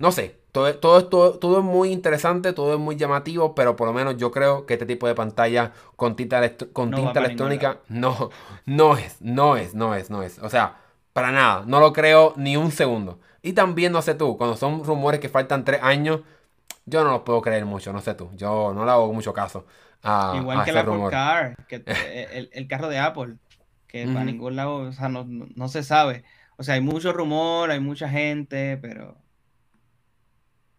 no 0.00 0.10
sé, 0.12 0.36
todo, 0.50 0.74
todo, 0.76 1.38
todo, 1.38 1.58
es 1.58 1.64
muy 1.64 1.92
interesante, 1.92 2.54
todo 2.54 2.72
es 2.72 2.80
muy 2.80 2.96
llamativo, 2.96 3.54
pero 3.54 3.76
por 3.76 3.86
lo 3.86 3.92
menos 3.92 4.16
yo 4.16 4.30
creo 4.30 4.64
que 4.64 4.74
este 4.74 4.86
tipo 4.86 5.06
de 5.06 5.14
pantalla 5.14 5.72
con 5.94 6.16
tinta, 6.16 6.40
con 6.72 6.90
tinta 6.90 7.20
electrónica 7.20 7.80
no, 7.88 8.30
no 8.64 8.96
es, 8.96 9.20
no 9.20 9.56
es, 9.56 9.74
no 9.74 9.94
es, 9.94 10.08
no 10.08 10.22
es. 10.22 10.38
O 10.38 10.48
sea, 10.48 10.79
para 11.12 11.32
nada, 11.32 11.64
no 11.66 11.80
lo 11.80 11.92
creo 11.92 12.34
ni 12.36 12.56
un 12.56 12.70
segundo. 12.70 13.20
Y 13.42 13.52
también, 13.52 13.92
no 13.92 14.02
sé 14.02 14.14
tú, 14.14 14.36
cuando 14.36 14.56
son 14.56 14.84
rumores 14.84 15.20
que 15.20 15.28
faltan 15.28 15.64
tres 15.64 15.82
años, 15.82 16.20
yo 16.86 17.04
no 17.04 17.10
los 17.10 17.22
puedo 17.22 17.40
creer 17.40 17.64
mucho, 17.64 17.92
no 17.92 18.00
sé 18.00 18.14
tú. 18.14 18.30
Yo 18.34 18.72
no 18.74 18.84
le 18.84 18.90
hago 18.90 19.12
mucho 19.12 19.32
caso 19.32 19.66
a, 20.02 20.34
Igual 20.36 20.64
que 20.64 20.70
el 20.70 20.78
Apple 20.78 21.10
Car, 21.10 21.56
que, 21.66 21.82
eh, 21.86 22.48
el, 22.52 22.68
carro 22.68 22.88
de 22.88 22.98
Apple, 22.98 23.36
que 23.86 24.06
para 24.06 24.24
ningún 24.24 24.56
lado, 24.56 24.76
o 24.76 24.92
sea, 24.92 25.08
no, 25.08 25.24
no 25.26 25.68
se 25.68 25.82
sabe. 25.82 26.24
O 26.56 26.62
sea, 26.62 26.74
hay 26.74 26.80
mucho 26.80 27.12
rumor, 27.12 27.70
hay 27.70 27.80
mucha 27.80 28.08
gente, 28.08 28.76
pero 28.76 29.16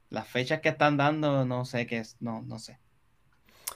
las 0.09 0.27
fechas 0.27 0.59
que 0.59 0.69
están 0.69 0.97
dando, 0.97 1.45
no 1.45 1.65
sé 1.65 1.87
qué 1.87 1.97
es, 1.97 2.17
no, 2.19 2.41
no 2.43 2.59
sé. 2.59 2.77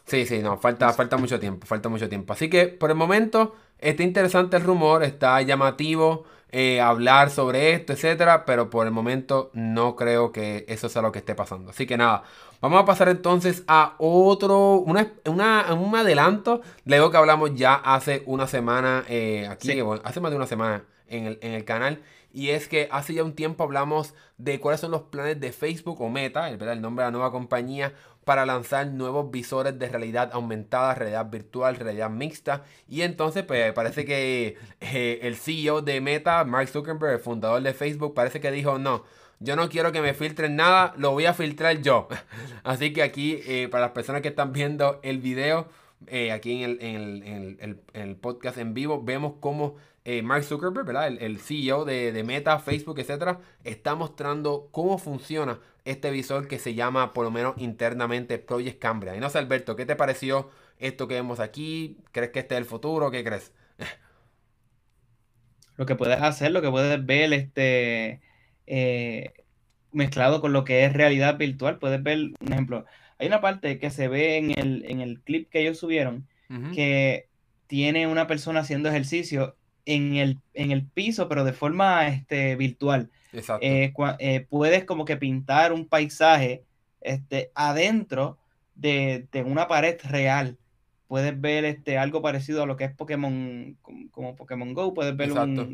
Sí, 0.05 0.25
sí, 0.27 0.39
no, 0.39 0.57
falta, 0.57 0.93
falta 0.93 1.17
mucho 1.17 1.39
tiempo, 1.39 1.65
falta 1.65 1.89
mucho 1.89 2.07
tiempo. 2.07 2.33
Así 2.33 2.49
que 2.49 2.67
por 2.67 2.91
el 2.91 2.95
momento 2.95 3.55
está 3.79 4.03
interesante 4.03 4.57
el 4.57 4.63
rumor, 4.63 5.03
está 5.03 5.41
llamativo 5.41 6.25
eh, 6.57 6.79
hablar 6.79 7.31
sobre 7.31 7.73
esto, 7.73 7.91
etcétera, 7.91 8.45
pero 8.45 8.69
por 8.69 8.87
el 8.87 8.93
momento 8.93 9.51
no 9.51 9.97
creo 9.97 10.31
que 10.31 10.63
eso 10.69 10.87
sea 10.87 11.01
lo 11.01 11.11
que 11.11 11.19
esté 11.19 11.35
pasando. 11.35 11.71
Así 11.71 11.85
que 11.85 11.97
nada, 11.97 12.23
vamos 12.61 12.81
a 12.81 12.85
pasar 12.85 13.09
entonces 13.09 13.65
a 13.67 13.95
otro, 13.97 14.77
una, 14.77 15.11
un 15.25 15.95
adelanto 15.97 16.61
de 16.85 16.97
lo 16.97 17.11
que 17.11 17.17
hablamos 17.17 17.55
ya 17.55 17.73
hace 17.75 18.23
una 18.25 18.47
semana 18.47 19.03
eh, 19.09 19.45
aquí, 19.51 19.77
hace 20.05 20.21
más 20.21 20.31
de 20.31 20.37
una 20.37 20.47
semana 20.47 20.85
en 21.09 21.25
el, 21.25 21.39
en 21.41 21.51
el 21.51 21.65
canal 21.65 22.01
y 22.31 22.51
es 22.51 22.69
que 22.69 22.87
hace 22.89 23.13
ya 23.13 23.25
un 23.25 23.33
tiempo 23.33 23.65
hablamos 23.65 24.13
de 24.37 24.61
cuáles 24.61 24.79
son 24.79 24.91
los 24.91 25.03
planes 25.03 25.41
de 25.41 25.51
Facebook 25.51 26.01
o 26.01 26.09
Meta, 26.09 26.49
el, 26.49 26.61
el 26.61 26.81
nombre 26.81 27.03
de 27.03 27.07
la 27.07 27.11
nueva 27.11 27.31
compañía, 27.31 27.93
para 28.25 28.45
lanzar 28.45 28.87
nuevos 28.87 29.31
visores 29.31 29.77
de 29.77 29.87
realidad 29.87 30.31
aumentada, 30.33 30.95
realidad 30.95 31.29
virtual, 31.29 31.75
realidad 31.75 32.09
mixta. 32.09 32.63
Y 32.89 33.03
entonces, 33.03 33.43
pues 33.43 33.71
parece 33.73 34.03
que 34.03 34.57
eh, 34.81 35.19
el 35.21 35.35
CEO 35.35 35.81
de 35.83 36.01
Meta, 36.01 36.43
Mark 36.43 36.67
Zuckerberg, 36.67 37.13
el 37.13 37.19
fundador 37.19 37.61
de 37.61 37.73
Facebook, 37.73 38.15
parece 38.15 38.41
que 38.41 38.51
dijo, 38.51 38.79
no, 38.79 39.03
yo 39.39 39.55
no 39.55 39.69
quiero 39.69 39.91
que 39.91 40.01
me 40.01 40.15
filtren 40.15 40.55
nada, 40.55 40.93
lo 40.97 41.11
voy 41.11 41.27
a 41.27 41.35
filtrar 41.35 41.81
yo. 41.81 42.07
Así 42.63 42.91
que 42.93 43.03
aquí, 43.03 43.39
eh, 43.45 43.67
para 43.69 43.85
las 43.85 43.91
personas 43.91 44.23
que 44.23 44.29
están 44.29 44.51
viendo 44.51 44.99
el 45.03 45.19
video, 45.19 45.67
eh, 46.07 46.31
aquí 46.31 46.63
en 46.63 46.79
el, 47.93 48.15
podcast 48.15 48.57
en 48.57 48.73
vivo, 48.73 49.03
vemos 49.03 49.33
cómo 49.39 49.75
Mark 50.23 50.43
Zuckerberg, 50.43 50.85
¿verdad? 50.85 51.07
El, 51.07 51.39
CEO 51.39 51.85
de, 51.85 52.23
Meta, 52.23 52.59
Facebook, 52.59 52.99
etcétera, 52.99 53.39
está 53.63 53.95
mostrando 53.95 54.67
cómo 54.71 54.97
funciona 54.97 55.59
este 55.85 56.11
visor 56.11 56.47
que 56.47 56.59
se 56.59 56.73
llama, 56.73 57.13
por 57.13 57.23
lo 57.23 57.31
menos 57.31 57.55
internamente, 57.57 58.39
Project 58.39 58.79
Cambria. 58.79 59.15
Y 59.15 59.19
no 59.19 59.29
sé, 59.29 59.37
Alberto, 59.37 59.75
¿qué 59.75 59.85
te 59.85 59.95
pareció 59.95 60.49
esto 60.79 61.07
que 61.07 61.15
vemos 61.15 61.39
aquí? 61.39 61.97
¿Crees 62.11 62.31
que 62.31 62.39
este 62.39 62.55
es 62.55 62.59
el 62.59 62.65
futuro? 62.65 63.11
¿Qué 63.11 63.23
crees? 63.23 63.53
lo 65.77 65.85
que 65.85 65.95
puedes 65.95 66.21
hacer, 66.21 66.51
lo 66.51 66.61
que 66.61 66.71
puedes 66.71 67.05
ver, 67.05 67.33
este, 67.33 68.21
eh, 68.65 69.33
mezclado 69.91 70.41
con 70.41 70.53
lo 70.53 70.63
que 70.63 70.85
es 70.85 70.93
realidad 70.93 71.37
virtual. 71.37 71.77
Puedes 71.77 72.01
ver, 72.01 72.17
un 72.39 72.51
ejemplo, 72.51 72.85
hay 73.19 73.27
una 73.27 73.41
parte 73.41 73.79
que 73.79 73.91
se 73.91 74.07
ve 74.07 74.37
en 74.37 74.57
el, 74.57 74.85
en 74.87 75.01
el 75.01 75.21
clip 75.21 75.49
que 75.49 75.61
ellos 75.61 75.77
subieron, 75.77 76.27
que 76.73 77.27
tiene 77.67 78.07
una 78.07 78.27
persona 78.27 78.59
haciendo 78.61 78.89
ejercicio 78.89 79.55
en 79.85 80.15
el, 80.15 80.39
en 80.53 80.71
el 80.71 80.85
piso, 80.85 81.27
pero 81.29 81.43
de 81.43 81.53
forma 81.53 82.07
este, 82.07 82.55
virtual. 82.55 83.09
Exacto. 83.33 83.65
Eh, 83.65 83.93
eh, 84.19 84.45
puedes 84.49 84.85
como 84.85 85.05
que 85.05 85.17
pintar 85.17 85.73
un 85.73 85.87
paisaje 85.87 86.63
este, 87.01 87.51
adentro 87.55 88.37
de, 88.75 89.27
una 89.45 89.67
pared 89.67 89.97
real. 90.03 90.57
Puedes 91.07 91.39
ver 91.39 91.65
este, 91.65 91.97
algo 91.97 92.21
parecido 92.21 92.63
a 92.63 92.65
lo 92.65 92.77
que 92.77 92.85
es 92.85 92.95
Pokémon, 92.95 93.77
como, 94.11 94.35
Pokémon 94.35 94.73
Go, 94.73 94.93
puedes 94.93 95.15
ver 95.15 95.29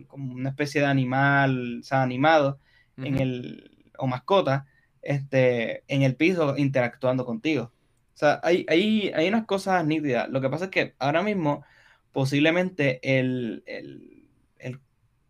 como 0.07 0.33
una 0.33 0.49
especie 0.49 0.81
de 0.81 0.87
animal, 0.87 1.81
o 1.89 1.95
animado 1.95 2.59
en 2.97 3.19
el, 3.19 3.71
o 3.97 4.07
mascota 4.07 4.65
este, 5.01 5.83
en 5.87 6.01
el 6.01 6.15
piso 6.15 6.57
interactuando 6.57 7.25
contigo. 7.25 7.71
O 8.13 8.17
sea, 8.21 8.39
hay, 8.43 8.65
hay, 8.67 9.11
hay 9.15 9.27
unas 9.29 9.45
cosas 9.45 9.85
nítidas. 9.85 10.29
Lo 10.29 10.41
que 10.41 10.49
pasa 10.49 10.65
es 10.65 10.71
que 10.71 10.95
ahora 10.99 11.23
mismo 11.23 11.63
posiblemente 12.11 12.99
el, 13.19 13.63
el, 13.65 14.27
el 14.57 14.75
o 14.75 14.79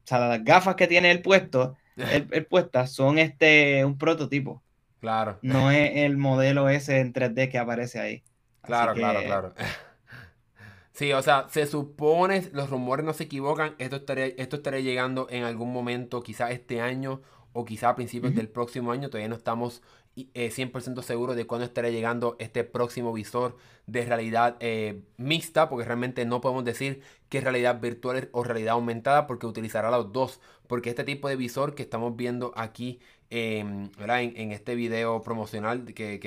sea, 0.04 0.20
las 0.20 0.44
gafas 0.44 0.76
que 0.76 0.88
tiene 0.88 1.12
el 1.12 1.22
puesto, 1.22 1.78
el, 1.96 2.46
puesta 2.48 2.88
son 2.88 3.18
este, 3.18 3.86
un 3.86 3.98
prototipo. 3.98 4.64
Claro. 5.00 5.40
No 5.42 5.72
es 5.72 5.92
el 5.96 6.18
modelo 6.18 6.70
ese 6.70 7.00
en 7.00 7.14
3D 7.14 7.50
que 7.50 7.58
aparece 7.58 8.00
ahí. 8.00 8.24
Claro, 8.62 8.94
claro, 8.94 9.24
claro. 9.24 9.54
Sí, 10.94 11.14
o 11.14 11.22
sea, 11.22 11.48
se 11.50 11.66
supone, 11.68 12.50
los 12.52 12.70
rumores 12.70 13.06
no 13.06 13.14
se 13.14 13.24
equivocan, 13.24 13.76
esto 13.80 13.96
estaría, 13.96 14.26
esto 14.26 14.58
estaría 14.58 14.82
llegando 14.82 15.26
en 15.30 15.46
algún 15.46 15.72
momento, 15.72 16.22
quizás 16.22 16.52
este 16.52 16.82
año 16.82 17.22
o 17.54 17.66
quizá 17.66 17.90
a 17.90 17.96
principios 17.96 18.36
del 18.36 18.50
próximo 18.50 18.92
año. 18.92 19.10
Todavía 19.10 19.30
no 19.30 19.36
estamos 19.36 19.82
100% 20.34 21.00
eh, 21.00 21.04
seguros 21.04 21.36
de 21.36 21.48
cuándo 21.48 21.66
estará 21.66 21.90
llegando 21.90 22.36
este 22.40 22.64
próximo 22.64 23.14
visor 23.14 23.58
de 23.88 24.06
realidad 24.06 24.58
eh, 24.60 25.02
mixta, 25.18 25.70
porque 25.70 25.86
realmente 25.86 26.26
no 26.26 26.42
podemos 26.42 26.64
decir 26.64 27.02
que 27.30 27.40
es 27.40 27.44
realidad 27.44 27.80
virtual 27.82 28.30
o 28.32 28.44
realidad 28.44 28.74
aumentada, 28.74 29.28
porque 29.28 29.48
utilizará 29.48 29.92
los 29.92 30.12
dos. 30.12 30.40
Porque 30.68 30.90
este 30.90 31.04
tipo 31.04 31.28
de 31.28 31.36
visor 31.36 31.76
que 31.76 31.84
estamos 31.84 32.16
viendo 32.16 32.54
aquí 32.56 33.00
em, 33.30 33.90
en, 33.98 34.52
este 34.52 34.76
video 34.76 35.22
promocional 35.22 35.86
que, 35.94 36.20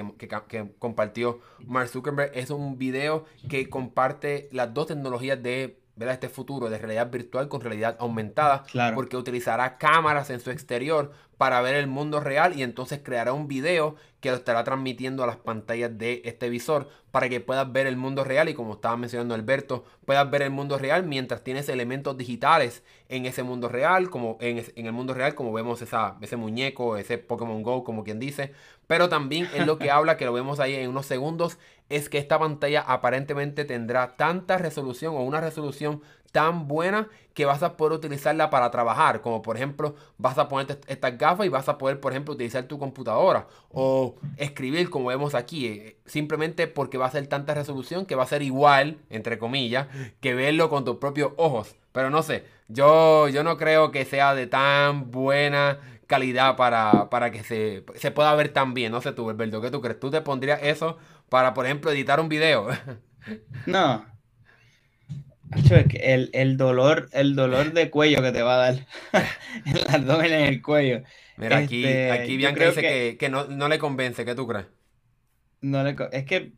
compartió 0.78 1.40
Mark 1.66 1.88
Zuckerberg 1.88 2.32
es 2.34 2.50
un 2.50 2.78
video 2.78 3.24
que 3.48 3.68
comparte 3.68 4.48
las 4.52 4.74
dos 4.74 4.88
tecnologías 4.88 5.42
de 5.42 5.83
este 5.96 6.28
futuro 6.28 6.70
de 6.70 6.78
realidad 6.78 7.10
virtual 7.10 7.48
con 7.48 7.60
realidad 7.60 7.96
aumentada, 7.98 8.64
porque 8.94 9.16
utilizará 9.16 9.78
cámaras 9.78 10.30
en 10.30 10.40
su 10.40 10.50
exterior 10.50 11.12
para 11.36 11.60
ver 11.60 11.74
el 11.74 11.86
mundo 11.86 12.20
real 12.20 12.58
y 12.58 12.62
entonces 12.62 13.00
creará 13.02 13.32
un 13.32 13.48
video 13.48 13.96
que 14.20 14.30
lo 14.30 14.36
estará 14.36 14.64
transmitiendo 14.64 15.22
a 15.22 15.26
las 15.26 15.36
pantallas 15.36 15.96
de 15.98 16.22
este 16.24 16.48
visor 16.48 16.88
para 17.10 17.28
que 17.28 17.40
puedas 17.40 17.70
ver 17.70 17.86
el 17.86 17.96
mundo 17.96 18.24
real 18.24 18.48
y 18.48 18.54
como 18.54 18.74
estaba 18.74 18.96
mencionando 18.96 19.34
Alberto, 19.34 19.84
puedas 20.04 20.30
ver 20.30 20.42
el 20.42 20.50
mundo 20.50 20.78
real 20.78 21.04
mientras 21.04 21.44
tienes 21.44 21.68
elementos 21.68 22.16
digitales 22.16 22.82
en 23.08 23.26
ese 23.26 23.42
mundo 23.42 23.68
real, 23.68 24.10
como 24.10 24.38
en, 24.40 24.64
el 24.74 24.92
mundo 24.92 25.14
real, 25.14 25.34
como 25.34 25.52
vemos 25.52 25.82
esa, 25.82 26.16
ese 26.20 26.36
muñeco, 26.36 26.96
ese 26.96 27.18
Pokémon 27.18 27.62
Go, 27.62 27.84
como 27.84 28.04
quien 28.04 28.18
dice, 28.18 28.52
pero 28.86 29.08
también 29.08 29.48
en 29.54 29.66
lo 29.66 29.78
que 29.78 29.90
habla, 29.90 30.16
que 30.16 30.24
lo 30.24 30.32
vemos 30.32 30.60
ahí 30.60 30.74
en 30.74 30.90
unos 30.90 31.06
segundos, 31.06 31.58
es 31.88 32.08
que 32.08 32.18
esta 32.18 32.38
pantalla 32.38 32.80
aparentemente 32.80 33.64
tendrá 33.64 34.16
tanta 34.16 34.58
resolución 34.58 35.14
o 35.14 35.22
una 35.22 35.40
resolución 35.40 36.02
tan 36.34 36.66
buena 36.66 37.08
que 37.32 37.44
vas 37.44 37.62
a 37.62 37.76
poder 37.76 37.92
utilizarla 37.92 38.50
para 38.50 38.72
trabajar. 38.72 39.20
Como 39.20 39.40
por 39.40 39.56
ejemplo, 39.56 39.94
vas 40.18 40.36
a 40.36 40.48
ponerte 40.48 40.80
estas 40.92 41.16
gafas 41.16 41.46
y 41.46 41.48
vas 41.48 41.68
a 41.68 41.78
poder, 41.78 42.00
por 42.00 42.10
ejemplo, 42.12 42.34
utilizar 42.34 42.64
tu 42.64 42.76
computadora 42.76 43.46
o 43.70 44.16
escribir 44.36 44.90
como 44.90 45.06
vemos 45.06 45.36
aquí. 45.36 45.66
Eh, 45.66 45.96
simplemente 46.06 46.66
porque 46.66 46.98
va 46.98 47.06
a 47.06 47.12
ser 47.12 47.28
tanta 47.28 47.54
resolución 47.54 48.04
que 48.04 48.16
va 48.16 48.24
a 48.24 48.26
ser 48.26 48.42
igual, 48.42 48.98
entre 49.10 49.38
comillas, 49.38 49.86
que 50.20 50.34
verlo 50.34 50.68
con 50.70 50.84
tus 50.84 50.96
propios 50.96 51.32
ojos. 51.36 51.76
Pero 51.92 52.10
no 52.10 52.24
sé, 52.24 52.44
yo, 52.66 53.28
yo 53.28 53.44
no 53.44 53.56
creo 53.56 53.92
que 53.92 54.04
sea 54.04 54.34
de 54.34 54.48
tan 54.48 55.12
buena 55.12 55.78
calidad 56.06 56.56
para, 56.56 57.10
para 57.10 57.30
que 57.30 57.42
se, 57.42 57.84
se, 57.96 58.10
pueda 58.10 58.34
ver 58.34 58.50
tan 58.50 58.74
bien. 58.74 58.92
No 58.92 59.00
sé 59.00 59.12
tú, 59.12 59.28
Alberto, 59.30 59.60
¿qué 59.60 59.70
tú 59.70 59.80
crees? 59.80 60.00
¿Tú 60.00 60.10
te 60.10 60.20
pondrías 60.20 60.62
eso 60.62 60.98
para, 61.28 61.54
por 61.54 61.66
ejemplo, 61.66 61.90
editar 61.90 62.20
un 62.20 62.28
video? 62.28 62.68
No, 63.66 64.04
el, 66.00 66.30
el, 66.32 66.56
dolor, 66.56 67.08
el 67.12 67.36
dolor 67.36 67.72
de 67.72 67.90
cuello 67.90 68.22
que 68.22 68.32
te 68.32 68.42
va 68.42 68.54
a 68.54 68.72
dar. 68.72 68.86
el 69.66 69.94
abdomen 69.94 70.32
en 70.32 70.40
el 70.44 70.62
cuello. 70.62 71.02
Mira, 71.36 71.58
aquí, 71.58 71.84
este, 71.84 72.10
aquí 72.10 72.36
Bianca 72.36 72.66
dice 72.66 73.16
que, 73.16 73.28
no, 73.28 73.68
le 73.68 73.78
convence. 73.78 74.24
¿Qué 74.24 74.34
tú 74.34 74.46
crees? 74.46 74.66
No 75.60 75.82
le, 75.82 75.96
es 76.12 76.24
que 76.24 76.52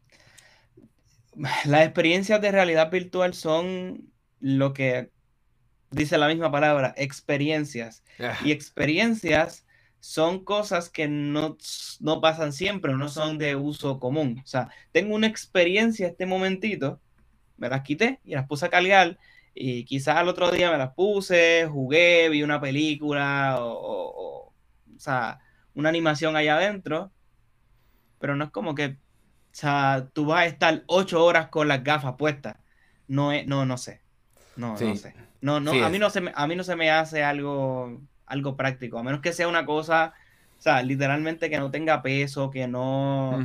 las 1.67 1.85
experiencias 1.85 2.41
de 2.41 2.51
realidad 2.51 2.91
virtual 2.91 3.35
son 3.35 4.11
lo 4.41 4.73
que 4.73 5.11
dice 5.91 6.19
la 6.19 6.29
misma 6.29 6.51
palabra, 6.51 6.95
experiencias. 6.97 8.03
Ah. 8.19 8.39
Y 8.45 8.53
experiencias 8.53 9.67
son 10.01 10.45
cosas 10.45 10.89
que 10.89 11.09
no, 11.09 11.57
no 12.01 12.21
pasan 12.21 12.53
siempre, 12.53 12.93
no 12.95 13.09
son 13.09 13.39
de 13.39 13.57
uso 13.57 13.99
común. 13.99 14.41
O 14.45 14.47
sea, 14.47 14.69
tengo 14.93 15.15
una 15.15 15.27
experiencia 15.27 16.07
este 16.07 16.27
momentito 16.27 17.01
me 17.57 17.69
las 17.69 17.83
quité 17.83 18.21
y 18.25 18.35
las 18.35 18.47
puse 18.47 18.67
a 18.67 18.71
cargar 18.71 19.19
y 19.55 19.85
quizás 19.85 20.17
al 20.17 20.29
otro 20.29 20.51
día 20.51 20.71
me 20.71 20.79
las 20.79 20.93
puse, 20.93 21.67
jugué, 21.71 22.29
vi 22.29 22.43
una 22.43 22.61
película 22.61 23.57
o, 23.61 24.53
o, 24.53 24.53
sea, 24.99 25.41
una 25.75 25.89
animación 25.89 26.37
allá 26.37 26.57
adentro, 26.57 27.11
pero 28.19 28.37
no 28.37 28.45
es 28.45 28.51
como 28.51 28.75
que, 28.75 28.87
o 28.87 28.97
sea, 29.53 30.09
tú 30.13 30.27
vas 30.27 30.43
a 30.43 30.47
estar 30.47 30.85
ocho 30.87 31.25
horas 31.25 31.49
con 31.49 31.69
las 31.69 31.83
gafas 31.83 32.17
puestas. 32.19 32.57
No, 33.09 33.33
es, 33.33 33.47
no, 33.47 33.65
no 33.65 33.79
sé. 33.79 34.03
No, 34.57 34.77
no 34.79 34.97
sé. 34.97 35.15
No, 35.41 35.61
no, 35.61 35.73
a, 35.73 35.89
mí 35.91 35.99
no 35.99 36.11
se 36.11 36.21
me, 36.21 36.33
a 36.35 36.47
mí 36.47 36.57
no 36.57 36.65
se 36.65 36.77
me 36.77 36.91
hace 36.91 37.23
algo, 37.23 38.01
algo 38.25 38.57
práctico, 38.57 38.99
a 38.99 39.03
menos 39.03 39.21
que 39.21 39.33
sea 39.33 39.49
una 39.49 39.67
cosa, 39.67 40.15
o 40.59 40.63
sea, 40.63 40.83
literalmente 40.83 41.51
que 41.51 41.59
no 41.59 41.71
tenga 41.71 42.03
peso, 42.03 42.51
que 42.51 42.67
no 42.67 43.39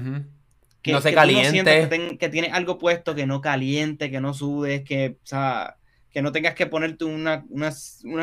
que 0.82 0.92
no 0.92 1.02
se 1.02 1.14
caliente. 1.14 2.18
que, 2.18 2.30
tiene 2.30 2.50
algo 2.52 2.78
puesto, 2.78 3.14
que 3.14 3.28
no 3.28 3.42
caliente, 3.42 4.10
que 4.10 4.20
no 4.20 4.34
sudes, 4.34 4.84
que, 4.84 5.18
o 5.24 5.28
sea, 5.28 5.78
que 6.12 6.22
no 6.22 6.32
tengas 6.32 6.56
que 6.56 6.66
ponerte 6.66 7.06
una, 7.06 7.46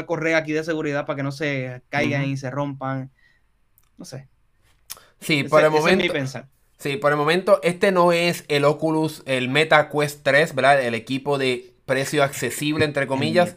correa 0.07 0.39
aquí 0.39 0.53
de 0.53 0.65
seguridad 0.65 1.07
para 1.07 1.19
que 1.19 1.23
no 1.23 1.33
se 1.33 1.83
caigan 1.89 2.25
y 2.25 2.37
se 2.37 2.51
rompan. 2.51 3.11
No 3.97 4.05
sé. 4.05 4.27
Sí, 5.21 5.45
por 5.45 5.63
el 5.63 5.71
momento. 5.71 6.15
Sí, 6.79 6.97
por 6.97 7.11
el 7.11 7.19
momento, 7.19 7.59
este 7.65 7.91
no 7.91 8.13
es 8.13 8.45
el 8.47 8.65
Oculus, 8.65 9.23
el 9.27 9.49
Meta 9.49 9.89
Quest 9.91 10.23
3, 10.23 10.55
¿verdad? 10.55 10.81
El 10.81 10.95
equipo 10.95 11.37
de 11.37 11.75
precio 11.89 12.23
accesible, 12.23 12.85
entre 12.85 13.09
comillas. 13.09 13.53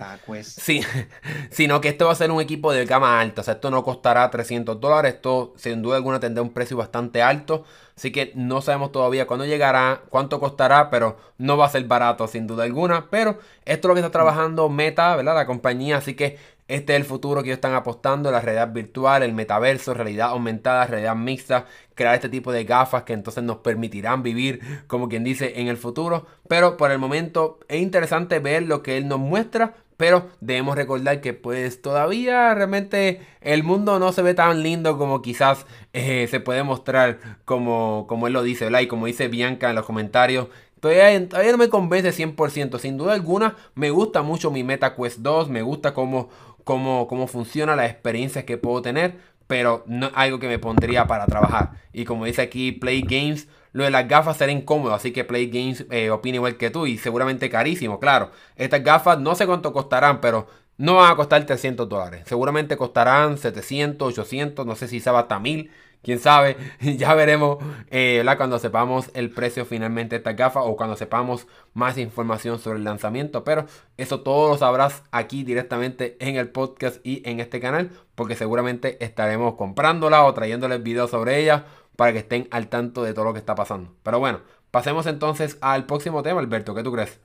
Sí, 0.47 0.81
sino 1.51 1.79
que 1.79 1.89
esto 1.89 2.07
va 2.07 2.13
a 2.13 2.15
ser 2.15 2.31
un 2.31 2.41
equipo 2.41 2.73
de 2.73 2.85
gama 2.85 3.21
alta. 3.21 3.41
O 3.41 3.43
sea, 3.43 3.53
esto 3.53 3.69
no 3.69 3.83
costará 3.83 4.27
300 4.31 4.81
dólares. 4.81 5.13
Esto, 5.13 5.53
sin 5.57 5.83
duda 5.83 5.97
alguna, 5.97 6.19
tendrá 6.19 6.41
un 6.41 6.49
precio 6.49 6.75
bastante 6.75 7.21
alto. 7.21 7.65
Así 7.95 8.11
que 8.11 8.31
no 8.33 8.61
sabemos 8.61 8.91
todavía 8.91 9.27
cuándo 9.27 9.45
llegará, 9.45 10.01
cuánto 10.09 10.39
costará, 10.39 10.89
pero 10.89 11.17
no 11.37 11.57
va 11.57 11.67
a 11.67 11.69
ser 11.69 11.83
barato, 11.83 12.27
sin 12.27 12.47
duda 12.47 12.63
alguna. 12.63 13.11
Pero 13.11 13.37
esto 13.65 13.87
es 13.87 13.89
lo 13.89 13.93
que 13.93 13.99
está 13.99 14.11
trabajando 14.11 14.69
Meta, 14.69 15.15
¿verdad? 15.15 15.35
La 15.35 15.45
compañía. 15.45 15.97
Así 15.97 16.15
que 16.15 16.39
este 16.71 16.93
es 16.93 16.99
el 17.01 17.05
futuro 17.05 17.43
que 17.43 17.49
ellos 17.49 17.57
están 17.57 17.73
apostando, 17.73 18.31
la 18.31 18.39
realidad 18.39 18.71
virtual, 18.71 19.23
el 19.23 19.33
metaverso, 19.33 19.93
realidad 19.93 20.29
aumentada, 20.29 20.87
realidad 20.87 21.17
mixta, 21.17 21.65
crear 21.95 22.15
este 22.15 22.29
tipo 22.29 22.53
de 22.53 22.63
gafas 22.63 23.03
que 23.03 23.11
entonces 23.11 23.43
nos 23.43 23.57
permitirán 23.57 24.23
vivir, 24.23 24.61
como 24.87 25.09
quien 25.09 25.25
dice, 25.25 25.59
en 25.59 25.67
el 25.67 25.75
futuro. 25.75 26.27
Pero 26.47 26.77
por 26.77 26.91
el 26.91 26.97
momento 26.97 27.59
es 27.67 27.81
interesante 27.81 28.39
ver 28.39 28.63
lo 28.63 28.83
que 28.83 28.95
él 28.95 29.09
nos 29.09 29.19
muestra, 29.19 29.73
pero 29.97 30.29
debemos 30.39 30.77
recordar 30.77 31.19
que 31.19 31.33
pues 31.33 31.81
todavía 31.81 32.53
realmente 32.55 33.19
el 33.41 33.63
mundo 33.63 33.99
no 33.99 34.13
se 34.13 34.21
ve 34.21 34.33
tan 34.33 34.63
lindo 34.63 34.97
como 34.97 35.21
quizás 35.21 35.65
eh, 35.91 36.27
se 36.31 36.39
puede 36.39 36.63
mostrar 36.63 37.19
como, 37.43 38.05
como 38.07 38.27
él 38.27 38.33
lo 38.33 38.43
dice, 38.43 38.65
¿verdad? 38.65 38.79
Y 38.79 38.87
como 38.87 39.07
dice 39.07 39.27
Bianca 39.27 39.69
en 39.69 39.75
los 39.75 39.85
comentarios, 39.85 40.47
Todavía, 40.81 41.29
todavía, 41.29 41.51
no 41.51 41.59
me 41.59 41.69
convence 41.69 42.11
100%. 42.11 42.79
Sin 42.79 42.97
duda 42.97 43.13
alguna, 43.13 43.55
me 43.75 43.91
gusta 43.91 44.23
mucho 44.23 44.49
mi 44.49 44.63
Meta 44.63 44.95
Quest 44.95 45.19
2. 45.19 45.47
Me 45.47 45.61
gusta 45.61 45.93
cómo 45.93 46.29
cómo, 46.63 47.07
cómo 47.07 47.27
funciona, 47.27 47.75
las 47.75 47.89
experiencias 47.89 48.45
que 48.45 48.57
puedo 48.57 48.81
tener, 48.81 49.17
pero 49.47 49.83
no 49.87 50.11
algo 50.15 50.39
que 50.39 50.47
me 50.47 50.59
pondría 50.59 51.07
para 51.07 51.25
trabajar. 51.25 51.71
Y 51.93 52.05
como 52.05 52.25
dice 52.25 52.41
aquí 52.41 52.71
Play 52.71 53.01
Games, 53.01 53.47
lo 53.73 53.83
de 53.83 53.91
las 53.91 54.07
gafas 54.07 54.37
será 54.37 54.51
incómodo, 54.51 54.93
así 54.93 55.11
que 55.11 55.23
Play 55.23 55.47
Games 55.47 55.85
eh, 55.91 56.09
opina 56.09 56.35
igual 56.35 56.57
que 56.57 56.69
tú 56.69 56.87
y 56.87 56.97
seguramente 56.97 57.49
carísimo, 57.49 57.99
claro. 57.99 58.31
Estas 58.55 58.83
gafas 58.83 59.19
no 59.19 59.35
sé 59.35 59.45
cuánto 59.47 59.73
costarán, 59.73 60.21
pero 60.21 60.47
no 60.77 60.95
van 60.95 61.11
a 61.11 61.15
costar 61.15 61.45
300 61.45 61.87
dólares. 61.87 62.23
Seguramente 62.25 62.77
costarán 62.77 63.37
700, 63.37 64.07
800, 64.09 64.65
no 64.65 64.75
sé 64.75 64.87
si 64.87 64.99
sabe 64.99 65.19
hasta 65.19 65.39
1000 65.39 65.69
quién 66.01 66.19
sabe, 66.19 66.57
ya 66.81 67.13
veremos 67.13 67.57
eh, 67.89 68.23
cuando 68.37 68.59
sepamos 68.59 69.11
el 69.13 69.31
precio 69.31 69.65
finalmente 69.65 70.15
de 70.15 70.17
esta 70.17 70.33
gafas 70.33 70.63
o 70.65 70.75
cuando 70.75 70.95
sepamos 70.95 71.47
más 71.73 71.97
información 71.97 72.59
sobre 72.59 72.79
el 72.79 72.83
lanzamiento. 72.83 73.43
Pero 73.43 73.65
eso 73.97 74.21
todo 74.21 74.49
lo 74.49 74.57
sabrás 74.57 75.03
aquí 75.11 75.43
directamente 75.43 76.17
en 76.19 76.35
el 76.35 76.49
podcast 76.49 77.05
y 77.05 77.27
en 77.29 77.39
este 77.39 77.59
canal, 77.59 77.91
porque 78.15 78.35
seguramente 78.35 79.03
estaremos 79.03 79.55
comprándola 79.55 80.23
o 80.23 80.33
trayéndoles 80.33 80.83
videos 80.83 81.11
sobre 81.11 81.39
ella 81.39 81.65
para 81.95 82.13
que 82.13 82.19
estén 82.19 82.47
al 82.51 82.67
tanto 82.67 83.03
de 83.03 83.13
todo 83.13 83.25
lo 83.25 83.33
que 83.33 83.39
está 83.39 83.55
pasando. 83.55 83.95
Pero 84.03 84.19
bueno, 84.19 84.41
pasemos 84.71 85.05
entonces 85.05 85.57
al 85.61 85.85
próximo 85.85 86.23
tema, 86.23 86.39
Alberto, 86.39 86.73
¿qué 86.73 86.83
tú 86.83 86.91
crees? 86.91 87.19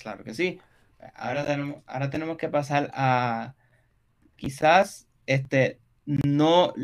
Claro 0.00 0.24
que 0.24 0.34
sí. 0.34 0.60
Ahora 1.14 1.44
tenemos, 1.44 1.82
ahora 1.86 2.10
tenemos 2.10 2.36
que 2.36 2.48
pasar 2.48 2.90
a 2.94 3.54
quizás 4.36 5.08
este 5.26 5.80
no 6.04 6.74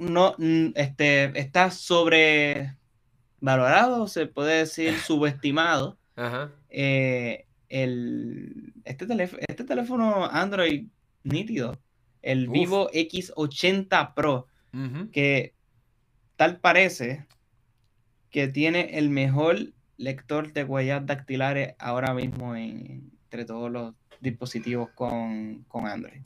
no, 0.00 0.34
este, 0.74 1.38
está 1.38 1.70
sobrevalorado, 1.70 4.08
se 4.08 4.26
puede 4.26 4.58
decir 4.58 4.98
subestimado. 5.06 5.96
Eh, 6.70 7.46
el, 7.68 8.74
este, 8.84 9.06
este 9.48 9.64
teléfono 9.64 10.26
Android 10.26 10.88
nítido, 11.22 11.78
el 12.22 12.48
Vivo 12.48 12.90
X80 12.90 14.14
Pro, 14.14 14.48
que 15.12 15.54
tal 16.36 16.58
parece 16.58 17.26
que 18.30 18.48
tiene 18.48 18.98
el 18.98 19.10
mejor 19.10 19.58
lector 19.96 20.52
de 20.52 20.64
huellas 20.64 21.06
dactilares 21.06 21.76
ahora 21.78 22.12
mismo 22.14 22.56
entre 22.56 23.44
todos 23.44 23.70
los 23.70 23.94
dispositivos 24.20 24.90
con, 24.94 25.64
Android. 25.72 26.22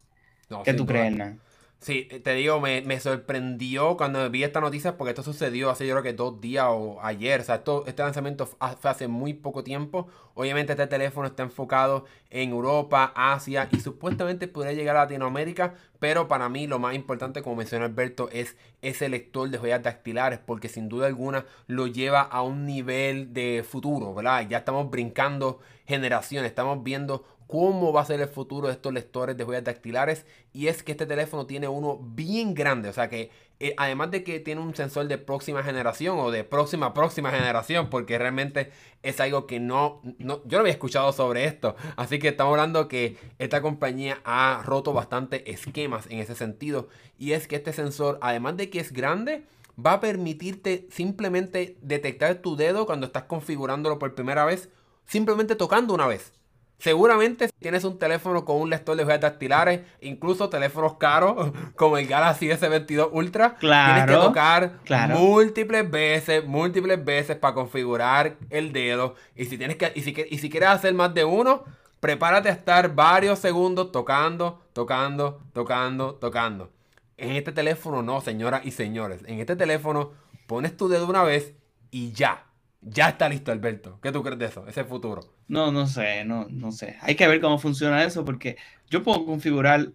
¿Qué 0.64 0.74
tú 0.74 0.86
crees, 0.86 1.06
Hernán? 1.06 1.40
Sí, 1.84 2.08
te 2.22 2.32
digo, 2.32 2.62
me, 2.62 2.98
sorprendió 2.98 3.98
cuando 3.98 4.30
vi 4.30 4.42
esta 4.42 4.58
noticia 4.58 4.96
porque 4.96 5.10
esto 5.10 5.22
sucedió 5.22 5.68
hace 5.68 5.86
yo 5.86 5.92
creo 5.92 6.02
que 6.02 6.14
dos 6.14 6.40
días 6.40 6.64
o 6.70 6.98
ayer. 7.02 7.42
O 7.42 7.44
sea, 7.44 7.62
este 7.86 8.02
lanzamiento 8.02 8.46
fue 8.46 8.90
hace 8.90 9.06
muy 9.06 9.34
poco 9.34 9.62
tiempo. 9.62 10.08
Obviamente 10.32 10.72
este 10.72 10.86
teléfono 10.86 11.26
está 11.26 11.42
enfocado 11.42 12.06
en 12.30 12.52
Europa, 12.52 13.12
Asia 13.14 13.68
y 13.70 13.80
supuestamente 13.80 14.48
podría 14.48 14.72
llegar 14.72 14.96
a 14.96 15.00
Latinoamérica. 15.00 15.74
Pero 15.98 16.26
para 16.26 16.48
mí 16.48 16.66
lo 16.66 16.78
más 16.78 16.94
importante, 16.94 17.42
como 17.42 17.56
mencionó 17.56 17.84
Alberto, 17.84 18.30
es 18.32 18.56
ese 18.80 19.10
lector 19.10 19.50
de 19.50 19.58
huellas 19.58 19.82
dactilares 19.82 20.38
porque 20.38 20.70
sin 20.70 20.88
duda 20.88 21.06
alguna 21.06 21.44
lo 21.66 21.86
lleva 21.86 22.22
a 22.22 22.40
un 22.40 22.64
nivel 22.64 23.34
de 23.34 23.62
futuro, 23.62 24.14
¿verdad? 24.14 24.48
Ya 24.48 24.56
estamos 24.56 24.90
brincando 24.90 25.60
generaciones, 25.86 26.48
estamos 26.48 26.82
viendo 26.82 27.24
cómo 27.46 27.92
va 27.92 28.00
a 28.00 28.04
ser 28.04 28.20
el 28.20 28.28
futuro 28.28 28.68
de 28.68 28.72
estos 28.72 28.92
lectores 28.92 29.36
de 29.36 29.44
huellas 29.44 29.64
dactilares. 29.64 30.26
Y 30.52 30.68
es 30.68 30.82
que 30.82 30.92
este 30.92 31.06
teléfono 31.06 31.46
tiene 31.46 31.68
uno 31.68 31.98
bien 32.02 32.54
grande. 32.54 32.88
O 32.88 32.92
sea 32.92 33.08
que 33.08 33.30
eh, 33.60 33.74
además 33.76 34.10
de 34.10 34.24
que 34.24 34.40
tiene 34.40 34.60
un 34.60 34.74
sensor 34.74 35.06
de 35.06 35.18
próxima 35.18 35.62
generación 35.62 36.18
o 36.18 36.30
de 36.30 36.44
próxima 36.44 36.94
próxima 36.94 37.30
generación. 37.30 37.90
Porque 37.90 38.18
realmente 38.18 38.72
es 39.02 39.20
algo 39.20 39.46
que 39.46 39.60
no, 39.60 40.00
no, 40.18 40.42
yo 40.44 40.58
no 40.58 40.60
había 40.60 40.72
escuchado 40.72 41.12
sobre 41.12 41.44
esto. 41.44 41.76
Así 41.96 42.18
que 42.18 42.28
estamos 42.28 42.52
hablando 42.52 42.88
que 42.88 43.16
esta 43.38 43.60
compañía 43.62 44.20
ha 44.24 44.62
roto 44.64 44.92
bastante 44.92 45.50
esquemas 45.50 46.06
en 46.08 46.18
ese 46.20 46.34
sentido. 46.34 46.88
Y 47.18 47.32
es 47.32 47.46
que 47.46 47.56
este 47.56 47.72
sensor, 47.72 48.18
además 48.22 48.56
de 48.56 48.70
que 48.70 48.80
es 48.80 48.92
grande, 48.92 49.44
va 49.78 49.94
a 49.94 50.00
permitirte 50.00 50.86
simplemente 50.90 51.76
detectar 51.82 52.36
tu 52.36 52.56
dedo 52.56 52.86
cuando 52.86 53.06
estás 53.06 53.24
configurándolo 53.24 53.98
por 53.98 54.14
primera 54.14 54.44
vez. 54.44 54.70
Simplemente 55.06 55.56
tocando 55.56 55.94
una 55.94 56.06
vez. 56.06 56.32
Seguramente 56.78 57.46
si 57.46 57.54
tienes 57.60 57.84
un 57.84 57.98
teléfono 57.98 58.44
con 58.44 58.60
un 58.60 58.68
lector 58.68 58.96
de 58.96 59.04
huellas 59.04 59.20
dactilares, 59.20 59.80
incluso 60.00 60.50
teléfonos 60.50 60.98
caros 60.98 61.52
como 61.76 61.96
el 61.96 62.06
Galaxy 62.06 62.48
S22 62.48 63.08
Ultra, 63.12 63.56
tienes 63.58 64.06
que 64.06 64.12
tocar 64.12 64.72
múltiples 65.10 65.90
veces, 65.90 66.44
múltiples 66.44 67.02
veces 67.02 67.36
para 67.36 67.54
configurar 67.54 68.36
el 68.50 68.72
dedo. 68.72 69.14
Y 69.34 69.46
si 69.46 69.56
tienes 69.56 69.76
que, 69.76 69.92
y 69.94 70.02
si, 70.02 70.14
y 70.30 70.38
si 70.38 70.50
quieres 70.50 70.68
hacer 70.68 70.92
más 70.94 71.14
de 71.14 71.24
uno, 71.24 71.64
prepárate 72.00 72.50
a 72.50 72.52
estar 72.52 72.94
varios 72.94 73.38
segundos 73.38 73.90
tocando, 73.90 74.60
tocando, 74.74 75.40
tocando, 75.54 76.16
tocando. 76.16 76.70
En 77.16 77.30
este 77.30 77.52
teléfono 77.52 78.02
no, 78.02 78.20
señoras 78.20 78.62
y 78.66 78.72
señores. 78.72 79.22
En 79.26 79.38
este 79.38 79.56
teléfono 79.56 80.12
pones 80.46 80.76
tu 80.76 80.88
dedo 80.88 81.06
una 81.06 81.22
vez 81.22 81.54
y 81.90 82.12
ya. 82.12 82.44
Ya 82.86 83.08
está 83.08 83.28
listo, 83.28 83.50
Alberto. 83.50 83.98
¿Qué 84.02 84.12
tú 84.12 84.22
crees 84.22 84.38
de 84.38 84.46
eso? 84.46 84.66
Ese 84.68 84.84
futuro. 84.84 85.22
No, 85.48 85.72
no 85.72 85.86
sé, 85.86 86.24
no, 86.24 86.46
no 86.50 86.70
sé. 86.70 86.96
Hay 87.00 87.14
que 87.14 87.26
ver 87.26 87.40
cómo 87.40 87.58
funciona 87.58 88.04
eso 88.04 88.24
porque 88.24 88.56
yo 88.90 89.02
puedo 89.02 89.24
configurar 89.24 89.92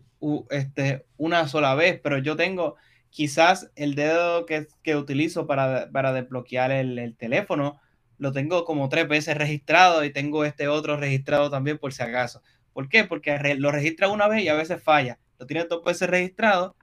este, 0.50 1.06
una 1.18 1.48
sola 1.48 1.76
vez, 1.76 2.00
pero 2.02 2.18
yo 2.18 2.36
tengo 2.36 2.76
quizás 3.10 3.72
el 3.76 3.96
dedo 3.96 4.46
que, 4.46 4.68
que 4.84 4.96
utilizo 4.96 5.48
para, 5.48 5.90
para 5.92 6.14
desbloquear 6.14 6.72
el, 6.72 7.16
teléfono, 7.18 7.80
lo 8.18 8.32
tengo 8.32 8.66
como 8.66 8.90
tres 8.90 9.08
veces 9.08 9.38
registrado 9.38 10.04
y 10.04 10.12
tengo 10.12 10.46
este 10.46 10.68
otro 10.68 10.98
registrado 10.98 11.50
también 11.50 11.78
por 11.78 11.94
si 11.94 12.04
acaso. 12.04 12.42
¿Por 12.74 12.90
qué? 12.90 13.04
Porque 13.04 13.56
lo 13.56 13.72
registra 13.72 14.10
una 14.10 14.28
vez 14.28 14.44
y 14.44 14.50
a 14.50 14.56
veces 14.56 14.82
falla. 14.82 15.20
Lo 15.38 15.46
tienes 15.46 15.70
dos 15.70 15.84
veces 15.84 16.10
registrado, 16.10 16.76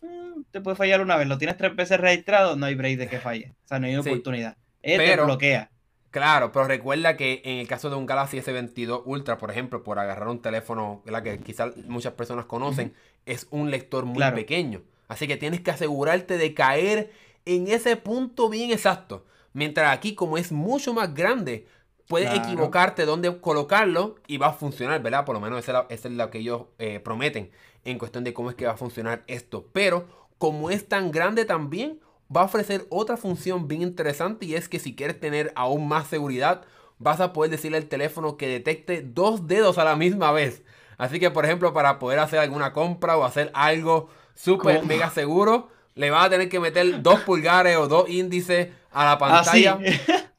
mm, 0.00 0.42
te 0.50 0.60
puede 0.60 0.76
fallar 0.76 1.00
una 1.00 1.16
vez. 1.16 1.28
Lo 1.28 1.38
tienes 1.38 1.56
tres 1.56 1.74
veces 1.76 2.00
registrado, 2.00 2.56
no 2.56 2.66
hay 2.66 2.74
break 2.74 2.98
de 2.98 3.08
que 3.08 3.18
falle. 3.18 3.54
O 3.64 3.68
sea, 3.68 3.78
no 3.78 3.86
hay 3.86 3.96
oportunidad. 3.96 4.56
Este 4.82 5.16
bloquea. 5.16 5.70
Claro, 6.10 6.50
pero 6.50 6.66
recuerda 6.66 7.16
que 7.16 7.40
en 7.44 7.58
el 7.58 7.68
caso 7.68 7.88
de 7.88 7.96
un 7.96 8.04
Galaxy 8.04 8.38
S22 8.38 9.02
Ultra, 9.04 9.38
por 9.38 9.50
ejemplo, 9.50 9.84
por 9.84 9.98
agarrar 10.00 10.28
un 10.28 10.42
teléfono 10.42 11.02
la 11.06 11.22
que 11.22 11.38
quizás 11.38 11.76
muchas 11.86 12.14
personas 12.14 12.46
conocen, 12.46 12.94
es 13.26 13.46
un 13.50 13.70
lector 13.70 14.06
muy 14.06 14.24
pequeño. 14.32 14.82
Así 15.06 15.28
que 15.28 15.36
tienes 15.36 15.60
que 15.60 15.70
asegurarte 15.70 16.36
de 16.36 16.52
caer 16.52 17.12
en 17.44 17.68
ese 17.68 17.96
punto 17.96 18.48
bien 18.48 18.72
exacto. 18.72 19.24
Mientras 19.52 19.96
aquí, 19.96 20.14
como 20.14 20.36
es 20.36 20.50
mucho 20.50 20.92
más 20.94 21.14
grande, 21.14 21.66
puedes 22.08 22.34
equivocarte 22.34 23.04
dónde 23.04 23.40
colocarlo 23.40 24.16
y 24.26 24.36
va 24.36 24.48
a 24.48 24.52
funcionar, 24.52 25.00
¿verdad? 25.00 25.24
Por 25.24 25.34
lo 25.34 25.40
menos 25.40 25.60
eso 25.60 25.86
es 25.88 26.04
lo 26.06 26.30
que 26.30 26.38
ellos 26.38 26.64
eh, 26.78 26.98
prometen 26.98 27.50
en 27.84 27.98
cuestión 27.98 28.24
de 28.24 28.34
cómo 28.34 28.50
es 28.50 28.56
que 28.56 28.66
va 28.66 28.72
a 28.72 28.76
funcionar 28.76 29.22
esto. 29.28 29.68
Pero 29.72 30.28
como 30.38 30.70
es 30.70 30.88
tan 30.88 31.12
grande 31.12 31.44
también, 31.44 32.00
va 32.34 32.42
a 32.42 32.44
ofrecer 32.44 32.86
otra 32.90 33.16
función 33.16 33.68
bien 33.68 33.82
interesante 33.82 34.46
y 34.46 34.54
es 34.54 34.68
que 34.68 34.78
si 34.78 34.94
quieres 34.94 35.18
tener 35.18 35.52
aún 35.56 35.88
más 35.88 36.06
seguridad, 36.06 36.62
vas 36.98 37.20
a 37.20 37.32
poder 37.32 37.50
decirle 37.50 37.78
al 37.78 37.86
teléfono 37.86 38.36
que 38.36 38.46
detecte 38.46 39.02
dos 39.02 39.46
dedos 39.46 39.78
a 39.78 39.84
la 39.84 39.96
misma 39.96 40.32
vez. 40.32 40.62
Así 40.98 41.18
que, 41.18 41.30
por 41.30 41.44
ejemplo, 41.44 41.72
para 41.72 41.98
poder 41.98 42.18
hacer 42.18 42.38
alguna 42.38 42.72
compra 42.72 43.16
o 43.16 43.24
hacer 43.24 43.50
algo 43.54 44.10
súper 44.34 44.84
mega 44.84 45.10
seguro, 45.10 45.70
le 45.94 46.10
vas 46.10 46.26
a 46.26 46.30
tener 46.30 46.48
que 46.48 46.60
meter 46.60 47.02
dos 47.02 47.20
pulgares 47.20 47.76
o 47.76 47.88
dos 47.88 48.08
índices 48.08 48.68
a 48.92 49.04
la 49.04 49.12
ah, 49.12 49.18
pantalla. 49.18 49.78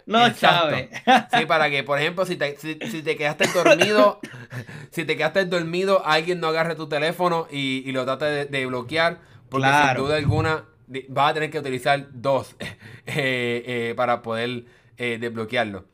No, 0.06 0.30
Chávez. 0.34 0.90
Sí, 1.34 1.46
para 1.46 1.70
que, 1.70 1.84
por 1.84 2.00
ejemplo, 2.00 2.26
si 2.26 2.36
te, 2.36 2.58
si, 2.58 2.76
te 2.76 3.16
quedaste 3.16 3.48
dormido, 3.54 4.20
si 4.92 5.06
te 5.06 5.16
quedaste 5.16 5.46
dormido, 5.46 6.06
alguien 6.06 6.40
no 6.40 6.48
agarre 6.48 6.76
tu 6.76 6.90
teléfono 6.90 7.48
y, 7.50 7.90
lo 7.92 8.04
trate 8.04 8.46
de, 8.46 8.66
bloquear. 8.66 9.20
Porque 9.50 9.68
sin 9.68 9.96
duda 9.96 10.16
alguna 10.16 10.66
vas 11.10 11.32
a 11.32 11.34
tener 11.34 11.50
que 11.50 11.60
utilizar 11.60 12.08
dos 12.12 12.56
eh, 12.60 13.64
eh, 13.66 13.94
para 13.96 14.22
poder 14.22 14.66
eh, 14.98 15.18
desbloquearlo. 15.20 15.86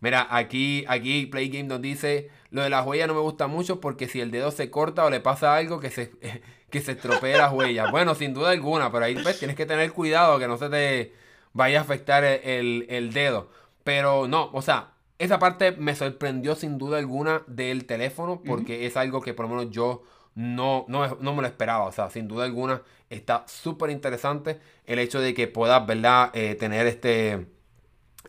Mira, 0.00 0.26
aquí, 0.30 0.84
aquí 0.88 1.26
Play 1.26 1.48
Game 1.48 1.64
nos 1.64 1.80
dice, 1.80 2.30
lo 2.50 2.62
de 2.62 2.70
las 2.70 2.86
huellas 2.86 3.08
no 3.08 3.14
me 3.14 3.20
gusta 3.20 3.46
mucho 3.46 3.80
porque 3.80 4.08
si 4.08 4.20
el 4.20 4.30
dedo 4.30 4.50
se 4.50 4.70
corta 4.70 5.04
o 5.04 5.10
le 5.10 5.20
pasa 5.20 5.56
algo 5.56 5.80
que 5.80 5.90
se, 5.90 6.12
que 6.70 6.80
se 6.80 6.92
estropee 6.92 7.36
las 7.36 7.52
huellas. 7.52 7.90
Bueno, 7.90 8.14
sin 8.14 8.34
duda 8.34 8.50
alguna, 8.50 8.92
pero 8.92 9.04
ahí 9.04 9.14
pues, 9.22 9.38
tienes 9.38 9.56
que 9.56 9.66
tener 9.66 9.92
cuidado 9.92 10.38
que 10.38 10.48
no 10.48 10.58
se 10.58 10.68
te 10.68 11.12
vaya 11.52 11.78
a 11.78 11.82
afectar 11.82 12.24
el, 12.24 12.86
el 12.88 13.12
dedo. 13.12 13.50
Pero 13.84 14.28
no, 14.28 14.50
o 14.52 14.62
sea, 14.62 14.92
esa 15.18 15.38
parte 15.38 15.72
me 15.72 15.94
sorprendió 15.94 16.54
sin 16.54 16.78
duda 16.78 16.98
alguna 16.98 17.42
del 17.46 17.86
teléfono 17.86 18.42
porque 18.44 18.86
es 18.86 18.96
algo 18.96 19.22
que 19.22 19.32
por 19.32 19.48
lo 19.48 19.54
menos 19.56 19.70
yo 19.70 20.02
no, 20.36 20.84
no, 20.86 21.16
no, 21.20 21.34
me 21.34 21.42
lo 21.42 21.48
esperaba. 21.48 21.84
O 21.86 21.92
sea, 21.92 22.10
sin 22.10 22.28
duda 22.28 22.44
alguna 22.44 22.82
está 23.10 23.44
súper 23.48 23.90
interesante 23.90 24.60
el 24.84 25.00
hecho 25.00 25.18
de 25.20 25.34
que 25.34 25.48
puedas, 25.48 25.84
¿verdad? 25.86 26.30
Eh, 26.34 26.54
tener 26.54 26.86
este, 26.86 27.46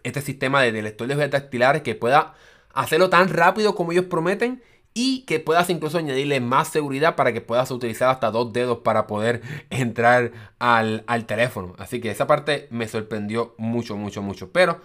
este 0.03 0.21
sistema 0.21 0.61
de, 0.63 0.81
lector 0.81 1.07
de 1.07 1.15
huellas 1.15 1.31
dactilares 1.31 1.83
que 1.83 1.95
pueda 1.95 2.33
hacerlo 2.73 3.09
tan 3.09 3.29
rápido 3.29 3.75
como 3.75 3.91
ellos 3.91 4.05
prometen 4.05 4.63
y 4.93 5.25
que 5.25 5.39
puedas 5.39 5.69
incluso 5.69 5.97
añadirle 5.97 6.39
más 6.39 6.69
seguridad 6.69 7.15
para 7.15 7.33
que 7.33 7.41
puedas 7.41 7.69
utilizar 7.71 8.09
hasta 8.09 8.31
dos 8.31 8.53
dedos 8.53 8.79
para 8.79 9.05
poder 9.05 9.41
entrar 9.69 10.31
al, 10.59 11.03
al 11.07 11.25
teléfono. 11.25 11.75
Así 11.77 11.99
que 11.99 12.09
esa 12.09 12.25
parte 12.25 12.67
me 12.71 12.87
sorprendió 12.87 13.53
mucho, 13.57 13.97
mucho, 13.97 14.21
mucho. 14.21 14.51
Pero 14.53 14.79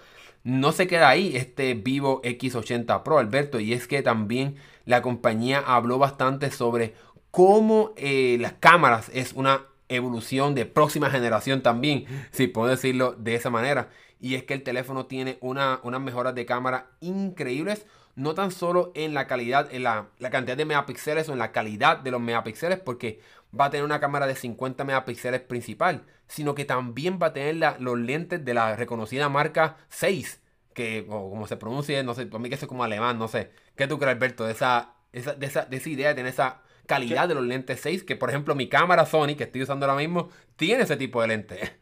no 0.44 0.72
se 0.72 0.88
queda 0.88 1.08
ahí 1.08 1.36
este 1.36 1.74
Vivo 1.74 2.20
X80 2.22 3.04
Pro, 3.04 3.18
Alberto, 3.18 3.60
y 3.60 3.72
es 3.72 3.86
que 3.86 4.02
también 4.02 4.56
la 4.84 5.02
compañía 5.02 5.60
habló 5.64 5.98
bastante 5.98 6.50
sobre 6.50 6.94
cómo 7.32 7.94
eh, 7.96 8.36
las 8.40 8.52
cámaras 8.52 9.10
es 9.12 9.32
una 9.32 9.66
evolución 9.88 10.54
de 10.54 10.66
próxima 10.66 11.10
generación 11.10 11.62
también, 11.62 12.06
si 12.30 12.46
puedo 12.46 12.68
decirlo 12.68 13.12
de 13.18 13.34
esa 13.34 13.50
manera. 13.50 13.88
y 14.20 14.36
es 14.36 14.44
que 14.44 14.54
el 14.54 14.62
teléfono 14.62 15.06
tiene 15.06 15.38
una, 15.40 15.80
unas 15.82 16.00
mejoras 16.00 16.34
de 16.36 16.46
cámara 16.46 16.90
increíbles, 17.00 17.86
no 18.14 18.34
tan 18.34 18.52
solo 18.52 18.92
en 18.94 19.14
la 19.14 19.26
calidad, 19.26 19.72
en 19.74 19.82
la, 19.82 20.08
la, 20.18 20.30
cantidad 20.30 20.56
de 20.56 20.66
megapíxeles 20.66 21.28
o 21.28 21.32
en 21.32 21.38
la 21.38 21.50
calidad 21.50 21.98
de 21.98 22.10
los 22.12 22.20
megapíxeles, 22.20 22.78
porque 22.78 23.20
va 23.58 23.66
a 23.66 23.70
tener 23.70 23.84
una 23.84 23.98
cámara 23.98 24.26
de 24.26 24.36
50 24.36 24.84
megapíxeles 24.84 25.40
principal, 25.40 26.04
sino 26.28 26.54
que 26.54 26.64
también 26.64 27.18
va 27.20 27.28
a 27.28 27.32
tener 27.32 27.80
los 27.80 27.98
lentes 27.98 28.44
de 28.44 28.54
la 28.54 28.76
reconocida 28.76 29.28
marca 29.28 29.78
6, 29.88 30.40
que, 30.74 31.06
o 31.08 31.30
como 31.30 31.46
se 31.46 31.56
pronuncia, 31.56 32.02
no 32.02 32.14
sé, 32.14 32.26
para 32.26 32.40
mí 32.40 32.48
que 32.50 32.56
es 32.56 32.66
como 32.66 32.84
alemán, 32.84 33.18
no 33.18 33.28
sé. 33.28 33.50
¿Qué 33.74 33.88
tú 33.88 33.98
crees, 33.98 34.14
Alberto, 34.14 34.44
de 34.44 34.52
esa, 34.52 34.94
esa, 35.12 35.34
de 35.34 35.46
esa, 35.46 35.64
de 35.64 35.78
esa 35.78 35.88
idea 35.88 36.08
de 36.10 36.14
tener 36.14 36.32
esa 36.32 36.62
calidad 36.92 37.28
de 37.28 37.34
los 37.34 37.44
lentes 37.44 37.80
6? 37.80 38.04
Que, 38.04 38.16
por 38.16 38.30
ejemplo, 38.30 38.54
mi 38.54 38.68
cámara 38.68 39.06
Sony, 39.06 39.34
que 39.36 39.44
estoy 39.44 39.62
usando 39.62 39.86
ahora 39.86 39.98
mismo, 39.98 40.28
tiene 40.56 40.82
ese 40.82 40.96
tipo 40.96 41.20
de 41.22 41.28
lentes. 41.28 41.72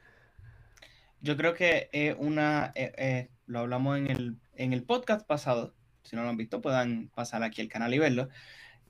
Yo 1.20 1.36
creo 1.36 1.54
que 1.54 1.88
es 1.92 2.14
una, 2.18 2.72
eh, 2.74 2.92
eh, 2.96 3.28
lo 3.46 3.60
hablamos 3.60 3.98
en 3.98 4.10
el, 4.10 4.36
en 4.54 4.72
el 4.72 4.82
podcast 4.84 5.26
pasado, 5.26 5.74
si 6.02 6.16
no 6.16 6.22
lo 6.22 6.28
han 6.30 6.36
visto, 6.36 6.60
puedan 6.60 7.10
pasar 7.14 7.42
aquí 7.42 7.60
al 7.60 7.68
canal 7.68 7.92
y 7.92 7.98
verlo. 7.98 8.28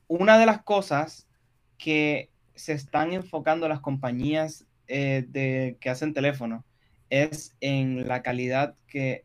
Una 0.07 0.39
de 0.39 0.47
las 0.47 0.63
cosas 0.63 1.27
que 1.79 2.31
se 2.55 2.73
están 2.73 3.13
enfocando 3.13 3.69
las 3.69 3.81
compañías 3.81 4.67
eh, 4.87 5.25
de, 5.29 5.77
que 5.81 5.91
hacen 5.91 6.13
teléfonos 6.13 6.65
es 7.09 7.57
en 7.61 8.07
la 8.07 8.23
calidad 8.23 8.75
que 8.87 9.25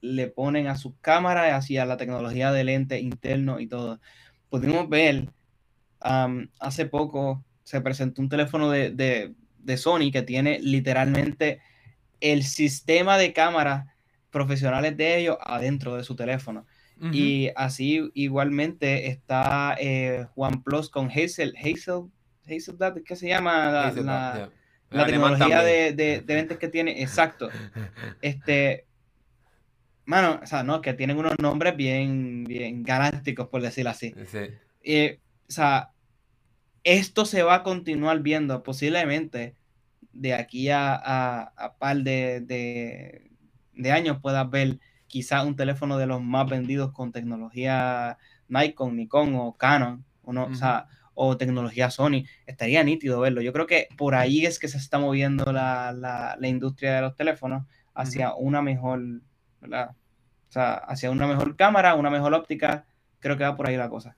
le 0.00 0.28
ponen 0.28 0.68
a 0.68 0.76
sus 0.76 0.94
cámaras, 1.00 1.52
hacia 1.52 1.84
la 1.84 1.96
tecnología 1.96 2.52
de 2.52 2.64
lente 2.64 3.00
interno 3.00 3.60
y 3.60 3.66
todo. 3.66 4.00
Pudimos 4.50 4.88
ver, 4.88 5.30
hace 6.60 6.86
poco 6.86 7.44
se 7.62 7.80
presentó 7.80 8.22
un 8.22 8.28
teléfono 8.28 8.70
de, 8.70 8.90
de, 8.90 9.34
de, 9.58 9.76
Sony 9.76 10.10
que 10.12 10.22
tiene 10.22 10.60
literalmente 10.60 11.60
el 12.20 12.44
sistema 12.44 13.18
de 13.18 13.32
cámaras 13.32 13.86
profesionales 14.30 14.96
de 14.96 15.18
ellos 15.18 15.36
adentro 15.40 15.96
de 15.96 16.04
su 16.04 16.14
teléfono. 16.14 16.66
Y 17.12 17.50
así 17.56 18.10
igualmente 18.14 19.08
está 19.08 19.76
eh, 19.78 20.28
OnePlus 20.34 20.88
con 20.88 21.10
Hazel, 21.10 21.54
Hazel, 21.58 22.10
Hazel, 22.46 23.02
¿qué 23.04 23.16
se 23.16 23.28
llama? 23.28 23.70
La, 23.70 24.50
la, 24.90 25.06
tecnología 25.06 25.62
de, 25.62 25.92
de, 25.92 26.22
de, 26.22 26.34
lentes 26.34 26.56
que 26.56 26.68
tiene, 26.68 27.02
exacto. 27.02 27.50
Este, 28.22 28.86
mano, 30.06 30.40
o 30.42 30.46
sea, 30.46 30.62
no, 30.62 30.80
que 30.80 30.94
tienen 30.94 31.18
unos 31.18 31.34
nombres 31.38 31.76
bien, 31.76 32.44
bien 32.44 32.82
galácticos, 32.82 33.48
por 33.48 33.60
decirlo 33.60 33.90
así. 33.90 34.14
Sí. 34.26 35.18
o 35.48 35.52
sea, 35.52 35.90
esto 36.86 37.26
se 37.26 37.42
va 37.42 37.56
a 37.56 37.62
continuar 37.64 38.20
viendo 38.20 38.62
posiblemente 38.62 39.56
de 40.12 40.34
aquí 40.34 40.70
a, 40.70 40.94
a, 40.94 41.74
par 41.78 41.98
de, 41.98 42.40
de, 42.40 43.30
de, 43.74 43.92
años 43.92 44.20
puedas 44.22 44.48
ver 44.48 44.78
quizás 45.08 45.44
un 45.44 45.56
teléfono 45.56 45.98
de 45.98 46.06
los 46.06 46.22
más 46.22 46.48
vendidos 46.48 46.92
con 46.92 47.10
tecnología 47.10 48.18
Nikon, 48.48 48.96
Nikon 48.96 49.34
o 49.34 49.56
Canon, 49.56 50.04
o, 50.22 50.32
no, 50.32 50.46
o, 50.46 50.54
sea, 50.54 50.86
o 51.14 51.36
tecnología 51.36 51.90
Sony. 51.90 52.24
Estaría 52.46 52.84
nítido 52.84 53.20
verlo. 53.20 53.42
Yo 53.42 53.52
creo 53.52 53.66
que 53.66 53.88
por 53.98 54.14
ahí 54.14 54.46
es 54.46 54.60
que 54.60 54.68
se 54.68 54.78
está 54.78 55.00
moviendo 55.00 55.52
la, 55.52 55.92
la, 55.92 56.36
la 56.38 56.48
industria 56.48 56.94
de 56.94 57.00
los 57.02 57.16
teléfonos 57.16 57.64
hacia 57.94 58.34
una 58.34 58.62
mejor 58.62 59.00
¿verdad? 59.60 59.90
O 60.48 60.52
sea, 60.52 60.74
hacia 60.74 61.10
una 61.10 61.26
mejor 61.26 61.56
cámara, 61.56 61.96
una 61.96 62.10
mejor 62.10 62.32
óptica, 62.32 62.86
creo 63.18 63.36
que 63.36 63.44
va 63.44 63.56
por 63.56 63.66
ahí 63.66 63.76
la 63.76 63.88
cosa. 63.88 64.16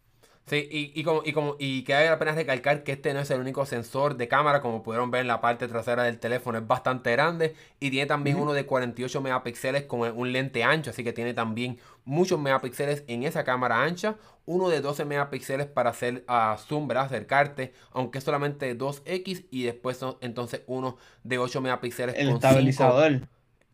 Sí, 0.48 0.66
y, 0.70 0.98
y, 0.98 1.04
como, 1.04 1.22
y, 1.24 1.32
como, 1.32 1.56
y 1.58 1.82
que 1.84 1.94
hay 1.94 2.08
la 2.08 2.18
pena 2.18 2.32
recalcar 2.32 2.82
que 2.82 2.92
este 2.92 3.12
no 3.12 3.20
es 3.20 3.30
el 3.30 3.40
único 3.40 3.66
sensor 3.66 4.16
de 4.16 4.28
cámara, 4.28 4.62
como 4.62 4.82
pudieron 4.82 5.11
ver 5.11 5.20
en 5.20 5.26
la 5.26 5.42
parte 5.42 5.68
trasera 5.68 6.04
del 6.04 6.18
teléfono, 6.18 6.56
es 6.56 6.66
bastante 6.66 7.12
grande 7.12 7.54
y 7.80 7.90
tiene 7.90 8.06
también 8.06 8.38
uno 8.38 8.54
de 8.54 8.64
48 8.64 9.20
megapíxeles 9.20 9.84
con 9.84 10.00
un 10.00 10.32
lente 10.32 10.64
ancho, 10.64 10.90
así 10.90 11.04
que 11.04 11.12
tiene 11.12 11.34
también 11.34 11.78
muchos 12.06 12.40
megapíxeles 12.40 13.04
en 13.08 13.24
esa 13.24 13.44
cámara 13.44 13.82
ancha, 13.82 14.16
uno 14.46 14.70
de 14.70 14.80
12 14.80 15.04
megapíxeles 15.04 15.66
para 15.66 15.90
hacer 15.90 16.24
uh, 16.28 16.56
zoom, 16.56 16.88
¿verdad? 16.88 17.04
acercarte, 17.04 17.74
aunque 17.92 18.22
solamente 18.22 18.76
2X 18.76 19.46
y 19.50 19.64
después 19.64 20.00
entonces 20.22 20.62
uno 20.66 20.96
de 21.24 21.38
8 21.38 21.61
megapíxeles. 21.61 22.14
El 22.16 22.30
estabilizador 22.30 23.20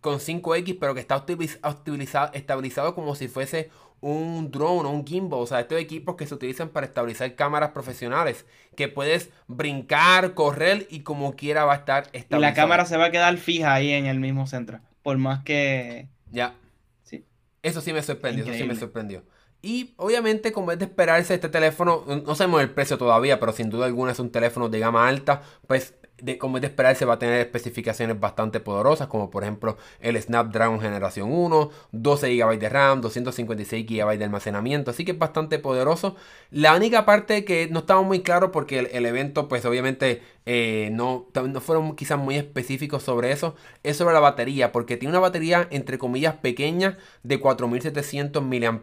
con 0.04 0.18
5X, 0.20 0.76
pero 0.78 0.92
que 0.92 1.00
está 1.00 1.24
estabilizado, 1.26 2.30
estabilizado 2.34 2.94
como 2.94 3.14
si 3.14 3.26
fuese 3.26 3.70
un 4.04 4.50
drone 4.50 4.86
o 4.86 4.92
un 4.92 5.06
gimbal. 5.06 5.40
O 5.40 5.46
sea, 5.46 5.60
estos 5.60 5.78
equipos 5.78 6.14
que 6.16 6.26
se 6.26 6.34
utilizan 6.34 6.68
para 6.68 6.86
estabilizar 6.86 7.34
cámaras 7.34 7.70
profesionales. 7.70 8.44
Que 8.76 8.88
puedes 8.88 9.30
brincar, 9.46 10.34
correr 10.34 10.86
y 10.90 11.00
como 11.00 11.36
quiera 11.36 11.64
va 11.64 11.72
a 11.72 11.76
estar 11.76 12.02
estabilizado. 12.12 12.38
Y 12.38 12.42
la 12.42 12.54
cámara 12.54 12.84
se 12.84 12.98
va 12.98 13.06
a 13.06 13.10
quedar 13.10 13.36
fija 13.38 13.72
ahí 13.72 13.92
en 13.92 14.06
el 14.06 14.20
mismo 14.20 14.46
centro. 14.46 14.80
Por 15.02 15.16
más 15.16 15.42
que. 15.42 16.08
Ya. 16.30 16.54
Sí. 17.02 17.24
Eso 17.62 17.80
sí 17.80 17.92
me 17.92 18.02
sorprendió, 18.02 18.44
eso 18.44 18.52
sí 18.52 18.64
me 18.64 18.76
sorprendió. 18.76 19.22
Y 19.62 19.94
obviamente, 19.96 20.52
como 20.52 20.72
es 20.72 20.78
de 20.78 20.84
esperarse, 20.84 21.32
este 21.32 21.48
teléfono, 21.48 22.04
no 22.06 22.34
sabemos 22.34 22.60
el 22.60 22.70
precio 22.70 22.98
todavía, 22.98 23.40
pero 23.40 23.52
sin 23.52 23.70
duda 23.70 23.86
alguna 23.86 24.12
es 24.12 24.18
un 24.18 24.30
teléfono 24.30 24.68
de 24.68 24.78
gama 24.78 25.08
alta. 25.08 25.40
Pues 25.66 25.94
de, 26.20 26.38
como 26.38 26.58
es 26.58 26.62
de 26.62 26.68
esperarse, 26.68 27.04
va 27.04 27.14
a 27.14 27.18
tener 27.18 27.40
especificaciones 27.40 28.18
bastante 28.18 28.60
poderosas, 28.60 29.08
como 29.08 29.30
por 29.30 29.42
ejemplo 29.42 29.76
el 30.00 30.20
Snapdragon 30.20 30.80
Generación 30.80 31.32
1, 31.32 31.70
12 31.92 32.36
GB 32.36 32.58
de 32.58 32.68
RAM, 32.68 33.00
256 33.00 33.86
GB 33.86 34.18
de 34.18 34.24
almacenamiento, 34.24 34.90
así 34.90 35.04
que 35.04 35.12
es 35.12 35.18
bastante 35.18 35.58
poderoso. 35.58 36.16
La 36.50 36.74
única 36.76 37.04
parte 37.04 37.44
que 37.44 37.68
no 37.68 37.80
estaba 37.80 38.02
muy 38.02 38.20
claro 38.20 38.52
porque 38.52 38.78
el, 38.78 39.06
evento, 39.06 39.48
pues 39.48 39.64
obviamente 39.64 40.22
eh, 40.46 40.90
no, 40.92 41.26
no 41.34 41.60
fueron 41.60 41.96
quizás 41.96 42.18
muy 42.18 42.36
específicos 42.36 43.02
sobre 43.02 43.32
eso, 43.32 43.54
es 43.82 43.96
sobre 43.96 44.14
la 44.14 44.20
batería, 44.20 44.72
porque 44.72 44.96
tiene 44.96 45.12
una 45.12 45.20
batería 45.20 45.66
entre 45.70 45.98
comillas 45.98 46.36
pequeña 46.36 46.98
de 47.22 47.40
4700 47.40 48.42
mAh, 48.42 48.80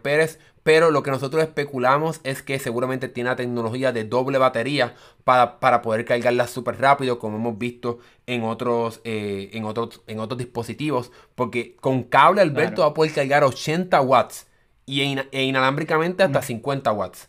pero 0.62 0.90
lo 0.90 1.02
que 1.02 1.10
nosotros 1.10 1.42
especulamos 1.42 2.20
es 2.24 2.42
que 2.42 2.58
seguramente 2.58 3.08
tiene 3.08 3.30
la 3.30 3.36
tecnología 3.36 3.92
de 3.92 4.04
doble 4.04 4.38
batería 4.38 4.94
para, 5.24 5.58
para 5.58 5.82
poder 5.82 6.04
cargarla 6.04 6.46
súper 6.46 6.80
rápido, 6.80 7.18
como 7.18 7.36
hemos 7.36 7.58
visto 7.58 7.98
en 8.26 8.44
otros, 8.44 9.00
eh, 9.04 9.50
en 9.52 9.64
otros, 9.64 10.02
en 10.06 10.20
otros 10.20 10.38
dispositivos, 10.38 11.10
porque 11.34 11.76
con 11.76 12.04
cable 12.04 12.42
Alberto 12.42 12.82
va 12.82 12.88
a 12.88 12.94
poder 12.94 13.12
cargar 13.12 13.42
80 13.44 14.00
watts 14.02 14.46
y 14.86 15.00
e 15.00 15.44
inalámbricamente 15.44 16.22
hasta 16.22 16.42
50 16.42 16.92
watts. 16.92 17.28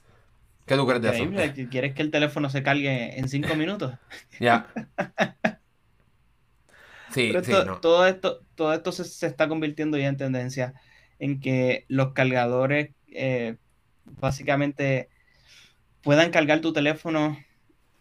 ¿Qué 0.66 0.76
tú 0.76 0.88
crees 0.88 1.02
de 1.02 1.10
eso? 1.10 1.70
¿Quieres 1.70 1.94
que 1.94 2.02
el 2.02 2.12
teléfono 2.12 2.50
se 2.50 2.64
cargue 2.64 3.20
en 3.20 3.28
5 3.28 3.56
minutos? 3.56 3.94
Ya. 4.40 4.68
sí, 7.12 7.34
sí, 7.44 7.52
todo 7.82 8.08
esto, 8.08 8.42
todo 8.56 8.74
esto 8.74 8.92
se, 8.92 9.04
se 9.04 9.28
está 9.28 9.48
convirtiendo 9.48 9.98
ya 9.98 10.08
en 10.08 10.18
tendencia 10.18 10.74
en 11.20 11.40
que 11.40 11.86
los 11.88 12.14
cargadores 12.14 12.90
eh, 13.16 13.58
básicamente 14.06 15.10
puedan 16.02 16.32
cargar 16.32 16.62
tu 16.62 16.74
teléfono 16.74 17.38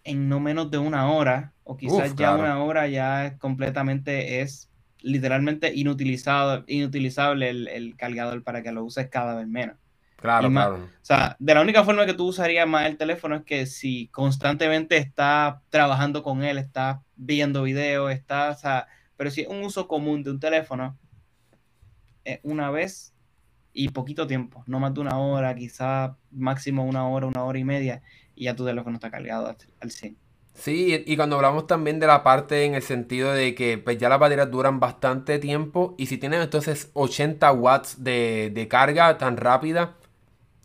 en 0.05 0.29
no 0.29 0.40
menos 0.40 0.70
de 0.70 0.79
una 0.79 1.11
hora 1.11 1.53
o 1.64 1.77
quizás 1.77 2.14
ya 2.16 2.35
una 2.35 2.62
hora 2.62 2.88
ya 2.88 3.37
completamente 3.38 4.40
es 4.40 4.70
literalmente 5.01 5.72
inutilizado, 5.75 6.64
inutilizable 6.66 7.51
el, 7.51 7.94
cargador 7.96 8.42
para 8.42 8.62
que 8.62 8.72
lo 8.72 8.85
uses 8.85 9.09
cada 9.09 9.35
vez 9.35 9.46
menos. 9.46 9.77
Claro, 10.16 10.51
claro. 10.51 10.77
O 10.77 11.05
sea, 11.05 11.37
de 11.40 11.55
la 11.55 11.62
única 11.62 11.83
forma 11.83 12.07
que 12.07 12.14
tú 12.14 12.27
usarías 12.27 12.68
más 12.68 12.87
el 12.87 12.96
teléfono 12.96 13.35
es 13.37 13.44
que 13.44 13.66
si 13.66 14.07
constantemente 14.09 14.96
estás 14.96 15.57
trabajando 15.68 16.22
con 16.22 16.44
él, 16.44 16.59
estás 16.59 16.98
viendo 17.16 17.64
videos, 17.64 18.12
estás, 18.12 18.59
o 18.59 18.61
sea, 18.61 18.87
pero 19.16 19.31
si 19.33 19.42
es 19.42 19.48
un 19.48 19.64
uso 19.64 19.88
común 19.88 20.22
de 20.22 20.31
un 20.31 20.38
teléfono, 20.38 20.96
una 22.44 22.70
vez 22.70 23.12
y 23.73 23.89
poquito 23.89 24.27
tiempo, 24.27 24.63
no 24.67 24.81
más 24.81 24.95
de 24.95 25.01
una 25.01 25.19
hora, 25.19 25.55
quizá 25.55 26.17
máximo 26.31 26.85
una 26.85 27.07
hora, 27.09 27.27
una 27.27 27.45
hora 27.45 27.59
y 27.59 27.65
media, 27.65 28.03
y 28.35 28.45
ya 28.45 28.57
tu 28.57 28.65
teléfono 28.65 28.97
está 28.97 29.11
cargado 29.11 29.55
al 29.81 29.91
100. 29.91 30.17
Sí, 30.55 31.03
y 31.07 31.17
cuando 31.17 31.37
hablamos 31.37 31.67
también 31.67 31.99
de 31.99 32.07
la 32.07 32.23
parte 32.23 32.65
en 32.65 32.75
el 32.75 32.83
sentido 32.83 33.33
de 33.33 33.55
que 33.55 33.79
pues 33.79 33.99
ya 33.99 34.09
las 34.09 34.19
baterías 34.19 34.51
duran 34.51 34.81
bastante 34.81 35.39
tiempo 35.39 35.95
y 35.97 36.07
si 36.07 36.19
tienes 36.19 36.43
entonces 36.43 36.91
80 36.93 37.51
watts 37.53 38.05
de, 38.05 38.67
carga 38.71 39.17
tan 39.17 39.39
rápida, 39.39 39.97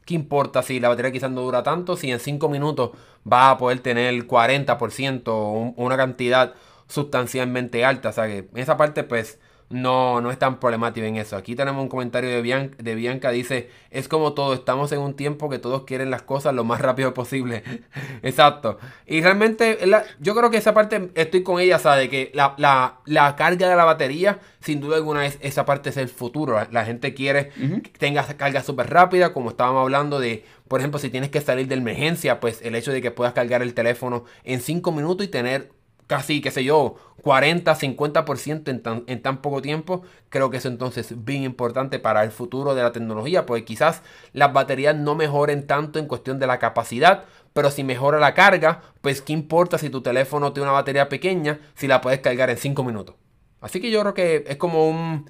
¿qué 0.06 0.13
importa 0.13 0.62
si 0.63 0.80
la 0.80 0.89
batería 0.89 1.12
quizás 1.12 1.32
no 1.32 1.41
dura 1.41 1.63
tanto? 1.63 1.96
Si 1.96 2.12
en 2.12 2.20
5 2.20 2.50
minutos 2.50 2.91
vas 3.24 3.54
a 3.56 3.58
poder 3.58 3.80
tener 3.80 4.13
40% 4.28 5.24
o 5.28 5.74
una 5.78 5.98
cantidad 5.98 6.54
sustancialmente 6.88 7.86
alta. 7.86 8.10
O 8.10 8.13
sea 8.13 8.28
que 8.28 8.39
en 8.39 8.58
esa 8.58 8.78
parte 8.78 9.04
pues 9.04 9.39
no, 9.69 10.21
no 10.21 10.32
es 10.32 10.39
tan 10.39 10.60
problemático 10.60 11.06
en 11.06 11.17
eso. 11.17 11.36
Aquí 11.36 11.56
tenemos 11.56 11.82
un 11.82 11.89
comentario 11.89 12.30
de 12.30 12.41
Bianca, 12.41 12.75
de 12.82 12.95
Bianca, 12.95 13.32
dice, 13.32 13.69
es 13.91 14.08
como 14.08 14.34
todo, 14.34 14.53
estamos 14.53 14.91
en 14.93 14.99
un 14.99 15.13
tiempo 15.13 15.49
que 15.49 15.60
todos 15.60 15.84
quieren 15.84 16.10
las 16.10 16.21
cosas 16.21 16.53
lo 16.53 16.63
más 16.63 16.80
rápido 16.80 17.13
posible. 17.13 17.63
Exacto. 18.23 18.80
Y 19.06 19.21
realmente, 19.21 19.77
yo 20.20 20.36
creo 20.36 20.49
que 20.49 20.57
esa 20.57 20.74
parte, 20.74 21.11
estoy 21.15 21.43
con 21.43 21.59
ella, 21.59 21.80
sabe 21.80 22.09
que 22.09 22.32
la, 22.34 22.55
la, 22.57 23.36
carga 23.36 23.68
de 23.68 23.76
la 23.76 23.84
batería, 23.84 24.39
sin 24.61 24.80
duda 24.80 24.95
alguna, 24.95 25.26
es, 25.26 25.38
esa 25.41 25.65
parte 25.65 25.89
es 25.89 25.97
el 25.97 26.07
futuro. 26.07 26.59
La, 26.72 26.86
gente 26.86 27.13
quiere 27.13 27.49
que 27.49 27.91
tenga 27.97 28.24
carga 28.24 28.63
súper 28.63 28.89
rápida, 28.89 29.34
como 29.34 29.49
estábamos 29.49 29.82
hablando 29.82 30.20
de, 30.20 30.45
por 30.70 30.80
ejemplo, 30.80 30.99
si 30.99 31.09
tienes 31.09 31.30
que 31.30 31.41
salir 31.41 31.68
de 31.68 31.76
emergencia, 31.76 32.39
pues 32.39 32.61
el 32.61 32.76
hecho 32.76 32.93
de 32.93 33.01
que 33.01 33.11
puedas 33.11 33.34
cargar 33.34 33.61
el 33.61 33.74
teléfono 33.74 34.24
en 34.45 34.61
5 34.61 34.93
minutos 34.93 35.26
y 35.26 35.30
tener 35.30 35.76
casi, 36.08 36.41
qué 36.41 36.51
sé 36.51 36.64
yo, 36.64 36.95
40, 37.22 37.76
50% 37.76 38.72
en 38.72 38.82
tan, 38.82 39.03
en 39.08 39.22
tan 39.22 39.41
poco 39.41 39.62
tiempo, 39.62 40.03
creo 40.30 40.49
que 40.49 40.58
eso 40.58 40.70
entonces 40.70 41.12
es 41.12 41.26
bien 41.26 41.43
importante 41.43 41.99
para 41.99 42.24
el 42.24 42.32
futuro 42.32 42.74
de 42.74 42.84
la 42.84 42.91
tecnología, 42.93 43.45
porque 43.45 43.66
quizás 43.66 44.01
las 44.34 44.53
baterías 44.53 44.95
no 44.95 45.16
mejoren 45.16 45.68
tanto 45.68 45.99
en 45.99 46.08
cuestión 46.08 46.39
de 46.39 46.47
la 46.47 46.60
capacidad, 46.60 47.26
pero 47.53 47.72
si 47.72 47.84
mejora 47.84 48.20
la 48.20 48.34
carga, 48.34 48.82
pues 49.01 49.22
qué 49.22 49.34
importa 49.34 49.78
si 49.78 49.89
tu 49.89 50.01
teléfono 50.01 50.53
tiene 50.53 50.70
una 50.70 50.74
batería 50.74 51.10
pequeña, 51.10 51.60
si 51.76 51.88
la 51.88 52.01
puedes 52.01 52.20
cargar 52.22 52.49
en 52.49 52.58
5 52.58 52.84
minutos. 52.84 53.16
Así 53.60 53.82
que 53.82 53.91
yo 53.91 54.01
creo 54.01 54.14
que 54.14 54.45
es 54.47 54.58
como 54.58 54.88
un 54.88 55.30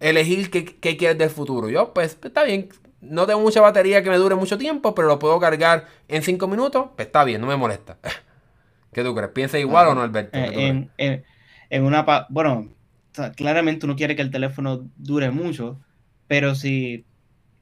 elegir 0.00 0.50
qué, 0.50 0.64
qué 0.64 0.96
quieres 0.96 1.18
del 1.18 1.30
futuro. 1.30 1.68
Yo, 1.68 1.94
pues, 1.94 2.18
está 2.22 2.42
bien, 2.42 2.68
no 3.00 3.26
tengo 3.26 3.40
mucha 3.40 3.60
batería 3.60 4.02
que 4.02 4.10
me 4.10 4.16
dure 4.16 4.34
mucho 4.34 4.58
tiempo, 4.58 4.94
pero 4.94 5.08
lo 5.08 5.18
puedo 5.18 5.38
cargar 5.38 5.86
en 6.08 6.22
5 6.22 6.48
minutos, 6.48 6.86
pues 6.96 7.06
está 7.06 7.24
bien, 7.24 7.40
no 7.40 7.46
me 7.46 7.56
molesta. 7.56 7.98
¿Qué 8.92 9.02
tú 9.04 9.14
crees? 9.14 9.30
¿Piensa 9.32 9.58
igual 9.58 9.88
o 9.88 9.94
no, 9.94 10.02
Alberto? 10.02 10.36
En, 10.38 10.90
en, 10.96 11.84
una... 11.84 12.26
Bueno, 12.30 12.68
claramente 13.36 13.86
uno 13.86 13.96
quiere 13.96 14.16
que 14.16 14.22
el 14.22 14.30
teléfono 14.30 14.88
dure 14.96 15.30
mucho, 15.30 15.80
pero 16.26 16.54
si 16.54 17.04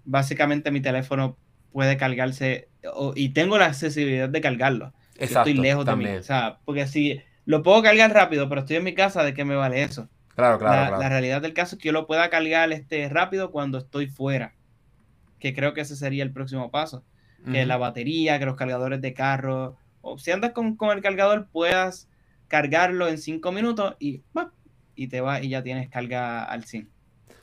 básicamente 0.04 0.70
mi 0.70 0.80
teléfono 0.80 1.36
puede 1.72 1.96
cargarse 1.96 2.68
y 3.14 3.30
tengo 3.30 3.58
la 3.58 3.66
accesibilidad 3.66 4.28
de 4.28 4.40
cargarlo. 4.40 4.92
Exacto, 5.18 5.50
estoy 5.50 5.62
lejos 5.62 5.84
de 5.84 5.96
mí. 5.96 6.06
O 6.06 6.22
sea, 6.22 6.58
porque 6.64 6.86
si 6.86 7.20
lo 7.44 7.62
puedo 7.62 7.82
cargar 7.82 8.12
rápido, 8.12 8.48
pero 8.48 8.62
estoy 8.62 8.76
en 8.76 8.84
mi 8.84 8.94
casa, 8.94 9.24
¿de 9.24 9.34
qué 9.34 9.44
me 9.44 9.56
vale 9.56 9.82
eso? 9.82 10.08
Claro, 10.34 10.58
claro, 10.58 10.74
la, 10.74 10.86
claro. 10.88 11.02
la 11.02 11.08
realidad 11.08 11.42
del 11.42 11.54
caso 11.54 11.76
es 11.76 11.82
que 11.82 11.86
yo 11.86 11.92
lo 11.92 12.06
pueda 12.06 12.28
cargar 12.28 12.70
este, 12.72 13.08
rápido 13.08 13.50
cuando 13.50 13.78
estoy 13.78 14.06
fuera. 14.06 14.54
Que 15.38 15.54
creo 15.54 15.74
que 15.74 15.82
ese 15.82 15.96
sería 15.96 16.22
el 16.22 16.32
próximo 16.32 16.70
paso. 16.70 17.04
Que 17.52 17.64
la 17.64 17.76
batería, 17.76 18.40
que 18.40 18.46
los 18.46 18.56
cargadores 18.56 19.00
de 19.00 19.14
carro. 19.14 19.76
O 20.06 20.18
si 20.18 20.30
andas 20.30 20.52
con, 20.52 20.76
con 20.76 20.96
el 20.96 21.02
cargador, 21.02 21.48
puedas 21.48 22.08
cargarlo 22.48 23.08
en 23.08 23.18
5 23.18 23.52
minutos 23.52 23.96
y, 23.98 24.22
y 24.94 25.08
te 25.08 25.20
va 25.20 25.42
y 25.42 25.48
ya 25.48 25.62
tienes 25.62 25.88
carga 25.90 26.44
al 26.44 26.64
100 26.64 26.88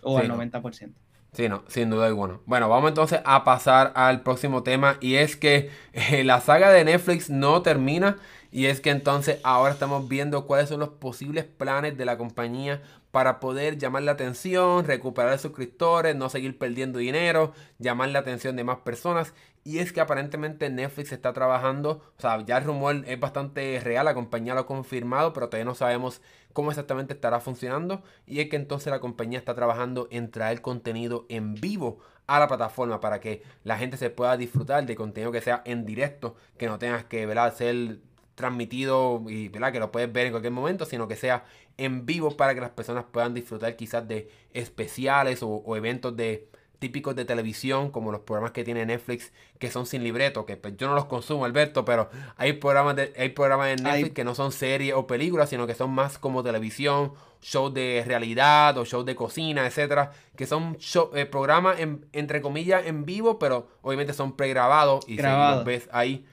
o 0.02 0.18
al 0.18 0.30
90%. 0.30 0.94
Sí, 1.34 1.50
no, 1.50 1.64
sin 1.68 1.90
duda 1.90 2.06
alguna. 2.06 2.40
Bueno, 2.46 2.70
vamos 2.70 2.90
entonces 2.90 3.20
a 3.26 3.44
pasar 3.44 3.92
al 3.96 4.22
próximo 4.22 4.62
tema 4.62 4.98
y 5.02 5.16
es 5.16 5.36
que 5.36 5.72
eh, 5.94 6.24
la 6.24 6.42
saga 6.42 6.72
de 6.72 6.86
Netflix 6.86 7.30
no 7.30 7.64
termina 7.64 8.18
y 8.52 8.68
es 8.68 8.82
que 8.82 8.92
entonces 8.92 9.40
ahora 9.44 9.74
estamos 9.74 10.08
viendo 10.08 10.46
cuáles 10.46 10.70
son 10.70 10.80
los 10.80 10.90
posibles 10.90 11.46
planes 11.46 11.98
de 11.98 12.06
la 12.06 12.18
compañía 12.18 12.82
para 13.14 13.40
poder 13.40 13.78
llamar 13.78 14.02
la 14.02 14.14
atención, 14.14 14.86
recuperar 14.86 15.38
suscriptores, 15.38 16.16
no 16.16 16.30
seguir 16.30 16.58
perdiendo 16.58 16.98
dinero, 16.98 17.54
llamar 17.78 18.10
la 18.10 18.18
atención 18.18 18.56
de 18.56 18.64
más 18.64 18.80
personas. 18.80 19.36
Y 19.64 19.78
es 19.78 19.94
que 19.94 20.02
aparentemente 20.02 20.72
Netflix 20.72 21.12
está 21.12 21.32
trabajando, 21.32 22.02
o 22.18 22.20
sea, 22.20 22.44
ya 22.44 22.58
el 22.58 22.64
rumor 22.64 23.04
es 23.06 23.20
bastante 23.20 23.80
real, 23.84 24.06
la 24.06 24.16
compañía 24.16 24.56
lo 24.56 24.62
ha 24.62 24.66
confirmado, 24.66 25.32
pero 25.32 25.48
todavía 25.48 25.66
no 25.66 25.76
sabemos 25.76 26.24
cómo 26.54 26.72
exactamente 26.72 27.14
estará 27.14 27.40
funcionando. 27.40 28.02
Y 28.26 28.40
es 28.40 28.50
que 28.50 28.56
entonces 28.56 28.90
la 28.90 29.00
compañía 29.00 29.38
está 29.38 29.54
trabajando 29.54 30.08
en 30.10 30.32
traer 30.32 30.62
contenido 30.62 31.28
en 31.30 31.54
vivo 31.54 32.00
a 32.26 32.40
la 32.40 32.48
plataforma 32.48 33.00
para 33.00 33.20
que 33.20 33.44
la 33.64 33.78
gente 33.78 33.98
se 33.98 34.10
pueda 34.10 34.38
disfrutar 34.38 34.88
de 34.88 34.96
contenido 34.96 35.32
que 35.32 35.42
sea 35.42 35.62
en 35.66 35.86
directo, 35.86 36.36
que 36.58 36.66
no 36.66 36.80
tengas 36.80 37.06
que 37.06 37.28
¿verdad? 37.28 37.54
ser 37.54 38.00
transmitido 38.36 39.24
y 39.28 39.50
¿verdad? 39.50 39.72
que 39.72 39.80
lo 39.80 39.92
puedes 39.92 40.12
ver 40.12 40.28
en 40.28 40.32
cualquier 40.32 40.54
momento, 40.54 40.86
sino 40.86 41.08
que 41.08 41.16
sea 41.16 41.46
en 41.78 42.06
vivo 42.06 42.36
para 42.36 42.54
que 42.54 42.62
las 42.62 42.70
personas 42.72 43.06
puedan 43.12 43.34
disfrutar 43.34 43.76
quizás 43.76 44.08
de 44.08 44.30
especiales 44.54 45.40
o, 45.42 45.76
eventos 45.76 46.16
de 46.16 46.48
típicos 46.80 47.16
de 47.16 47.24
televisión 47.24 47.92
como 47.92 48.12
los 48.12 48.22
programas 48.22 48.52
que 48.52 48.66
tiene 48.66 48.86
Netflix 48.86 49.32
que 49.58 49.72
son 49.72 49.86
sin 49.86 50.04
libreto, 50.04 50.46
que 50.46 50.58
pues, 50.58 50.76
yo 50.76 50.88
no 50.88 50.96
los 50.96 51.06
consumo 51.06 51.46
Alberto, 51.46 51.86
pero 51.86 52.10
hay 52.36 52.54
programas 52.54 52.98
de, 52.98 53.14
hay 53.18 53.30
programas 53.30 53.70
en 53.70 53.84
Netflix 53.84 54.14
que 54.14 54.24
no 54.26 54.36
son 54.36 54.52
series 54.52 54.94
o 54.94 55.08
películas, 55.08 55.50
sino 55.50 55.66
que 55.66 55.76
son 55.76 55.92
más 55.92 56.18
como 56.18 56.44
televisión, 56.44 57.14
shows 57.42 57.74
de 57.74 58.04
realidad 58.06 58.78
o 58.78 58.84
shows 58.84 59.06
de 59.06 59.16
cocina, 59.16 59.66
etcétera, 59.66 60.12
que 60.36 60.46
son 60.46 60.78
eh, 61.14 61.26
programas 61.26 61.78
entre 62.12 62.42
comillas 62.42 62.86
en 62.86 63.06
vivo, 63.06 63.40
pero 63.40 63.68
obviamente 63.82 64.14
son 64.14 64.36
pregrabados 64.36 65.08
y 65.08 65.18
los 65.18 65.64
ves 65.64 65.88
ahí. 65.94 66.26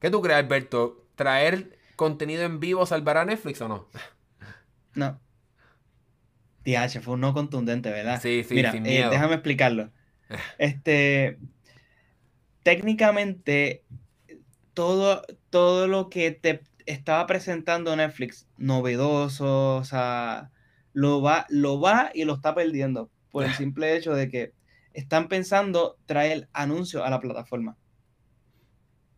¿Qué 0.00 0.10
tú 0.10 0.20
crees, 0.20 0.38
Alberto? 0.38 1.02
¿Traer 1.14 1.78
contenido 1.96 2.42
en 2.42 2.60
vivo 2.60 2.84
salvará 2.84 3.22
a 3.22 3.24
Netflix 3.24 3.60
o 3.62 3.68
no? 3.68 3.86
No. 4.94 5.20
TH, 6.64 7.00
fue 7.00 7.14
un 7.14 7.20
no 7.20 7.34
contundente, 7.34 7.90
¿verdad? 7.90 8.20
Sí, 8.20 8.42
sí, 8.42 8.54
Mira, 8.54 8.74
eh, 8.74 9.08
déjame 9.10 9.34
explicarlo. 9.34 9.90
Este, 10.58 11.38
técnicamente, 12.62 13.84
todo, 14.72 15.22
todo 15.50 15.86
lo 15.86 16.08
que 16.08 16.30
te 16.30 16.62
estaba 16.86 17.26
presentando 17.26 17.94
Netflix, 17.94 18.48
novedoso, 18.56 19.76
o 19.76 19.84
sea, 19.84 20.50
lo 20.92 21.20
va, 21.20 21.46
lo 21.50 21.80
va 21.80 22.10
y 22.14 22.24
lo 22.24 22.34
está 22.34 22.54
perdiendo 22.54 23.10
por 23.30 23.44
el 23.44 23.52
simple 23.54 23.96
hecho 23.96 24.14
de 24.14 24.28
que 24.28 24.52
están 24.94 25.28
pensando 25.28 25.98
traer 26.06 26.48
anuncios 26.52 27.04
a 27.04 27.10
la 27.10 27.20
plataforma. 27.20 27.76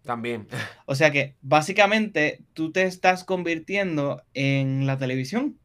También. 0.03 0.47
O 0.87 0.95
sea 0.95 1.11
que 1.11 1.37
básicamente 1.43 2.45
tú 2.53 2.73
te 2.73 2.83
estás 2.83 3.25
convirtiendo 3.25 4.23
en 4.35 4.87
la 4.87 4.99
televisión 4.99 5.59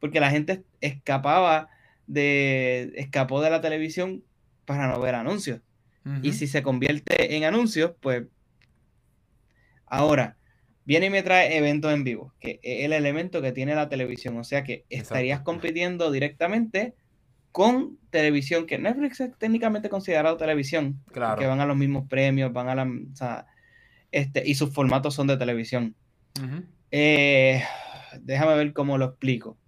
porque 0.00 0.20
la 0.20 0.30
gente 0.30 0.64
escapaba 0.80 1.68
de, 2.06 2.92
escapó 2.96 3.40
de 3.40 3.50
la 3.50 3.60
televisión 3.60 4.22
para 4.64 4.88
no 4.88 5.00
ver 5.00 5.14
anuncios. 5.14 5.60
Y 6.22 6.34
si 6.34 6.46
se 6.46 6.62
convierte 6.62 7.34
en 7.34 7.42
anuncios, 7.42 7.94
pues 8.00 8.26
ahora 9.86 10.36
viene 10.84 11.06
y 11.06 11.10
me 11.10 11.24
trae 11.24 11.56
eventos 11.56 11.92
en 11.92 12.04
vivo, 12.04 12.32
que 12.38 12.60
es 12.62 12.84
el 12.84 12.92
elemento 12.92 13.42
que 13.42 13.50
tiene 13.50 13.74
la 13.74 13.88
televisión. 13.88 14.38
O 14.38 14.44
sea 14.44 14.62
que 14.62 14.84
estarías 14.88 15.40
compitiendo 15.40 16.12
directamente 16.12 16.94
con 17.50 17.98
televisión, 18.10 18.66
que 18.66 18.78
Netflix 18.78 19.18
es 19.18 19.36
técnicamente 19.36 19.88
considerado 19.88 20.36
televisión, 20.36 21.02
claro. 21.10 21.40
que 21.40 21.46
van 21.46 21.58
a 21.58 21.66
los 21.66 21.76
mismos 21.76 22.06
premios, 22.08 22.52
van 22.52 22.68
a 22.68 22.76
la, 22.76 22.84
o 22.84 23.16
sea, 23.16 23.46
este, 24.12 24.44
y 24.46 24.54
sus 24.54 24.72
formatos 24.72 25.12
son 25.12 25.26
de 25.26 25.36
televisión. 25.36 25.96
Eh, 26.92 27.64
déjame 28.20 28.54
ver 28.54 28.72
cómo 28.72 28.96
lo 28.96 29.06
explico 29.06 29.58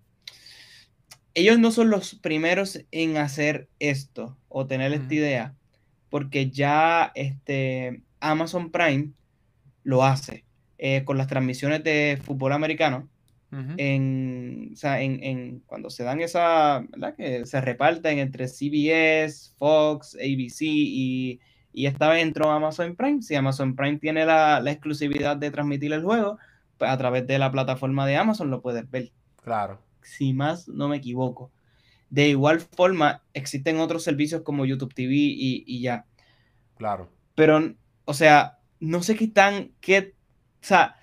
ellos 1.39 1.59
no 1.59 1.71
son 1.71 1.91
los 1.91 2.17
primeros 2.17 2.81
en 2.91 3.17
hacer 3.17 3.69
esto 3.79 4.37
o 4.49 4.67
tener 4.67 4.93
esta 4.93 5.15
idea, 5.15 5.55
porque 6.11 6.51
ya 6.51 7.13
este, 7.15 8.03
Amazon 8.19 8.73
Prime 8.73 9.13
lo 9.85 10.05
hace 10.05 10.45
eh, 10.79 11.05
con 11.05 11.17
las 11.17 11.29
transmisiones 11.29 11.85
de 11.85 12.21
fútbol 12.23 12.53
americano. 12.53 13.09
en, 13.53 14.71
o 14.75 14.77
sea, 14.77 15.01
en, 15.01 15.61
cuando 15.61 15.91
se 15.91 16.03
dan 16.03 16.21
esa, 16.21 16.85
¿verdad? 16.91 17.15
Que 17.17 17.47
se 17.47 17.61
reparten 17.61 18.19
entre 18.19 18.49
CBS, 18.49 19.55
Fox, 19.57 20.17
ABC 20.17 20.63
y, 20.63 21.41
y 21.73 21.87
esta 21.87 22.09
vez 22.11 22.23
entró 22.23 22.51
Amazon 22.51 22.97
Prime. 22.97 23.23
Si 23.23 23.37
Amazon 23.37 23.77
Prime 23.77 23.99
tiene 23.99 24.27
la, 24.27 24.61
la 24.61 24.73
exclusividad 24.73 25.37
de 25.37 25.51
transmitir 25.51 25.93
el 25.93 26.03
juego, 26.03 26.39
pues 26.77 26.91
a 26.91 26.99
través 26.99 27.27
de 27.27 27.39
la 27.39 27.53
plataforma 27.53 28.07
de 28.07 28.17
Amazon 28.17 28.51
lo 28.51 28.61
puedes 28.61 28.91
ver. 28.91 29.13
Claro 29.43 29.88
si 30.03 30.33
más 30.33 30.69
no 30.69 30.89
me 30.89 30.97
equivoco. 30.97 31.51
De 32.11 32.29
igual 32.29 32.61
forma, 32.61 33.23
existen 33.35 33.79
otros 33.79 34.03
servicios 34.03 34.43
como 34.43 34.65
YouTube 34.65 34.95
TV 34.95 35.15
y, 35.15 35.81
ya. 35.81 36.07
Claro. 36.77 37.11
Pero, 37.35 37.75
o 38.05 38.15
sea, 38.15 38.59
no 38.81 39.03
sé 39.03 39.17
qué 39.17 39.29
tan, 39.29 39.73
qué, 39.81 40.15
o 40.63 40.67
sea, 40.67 40.97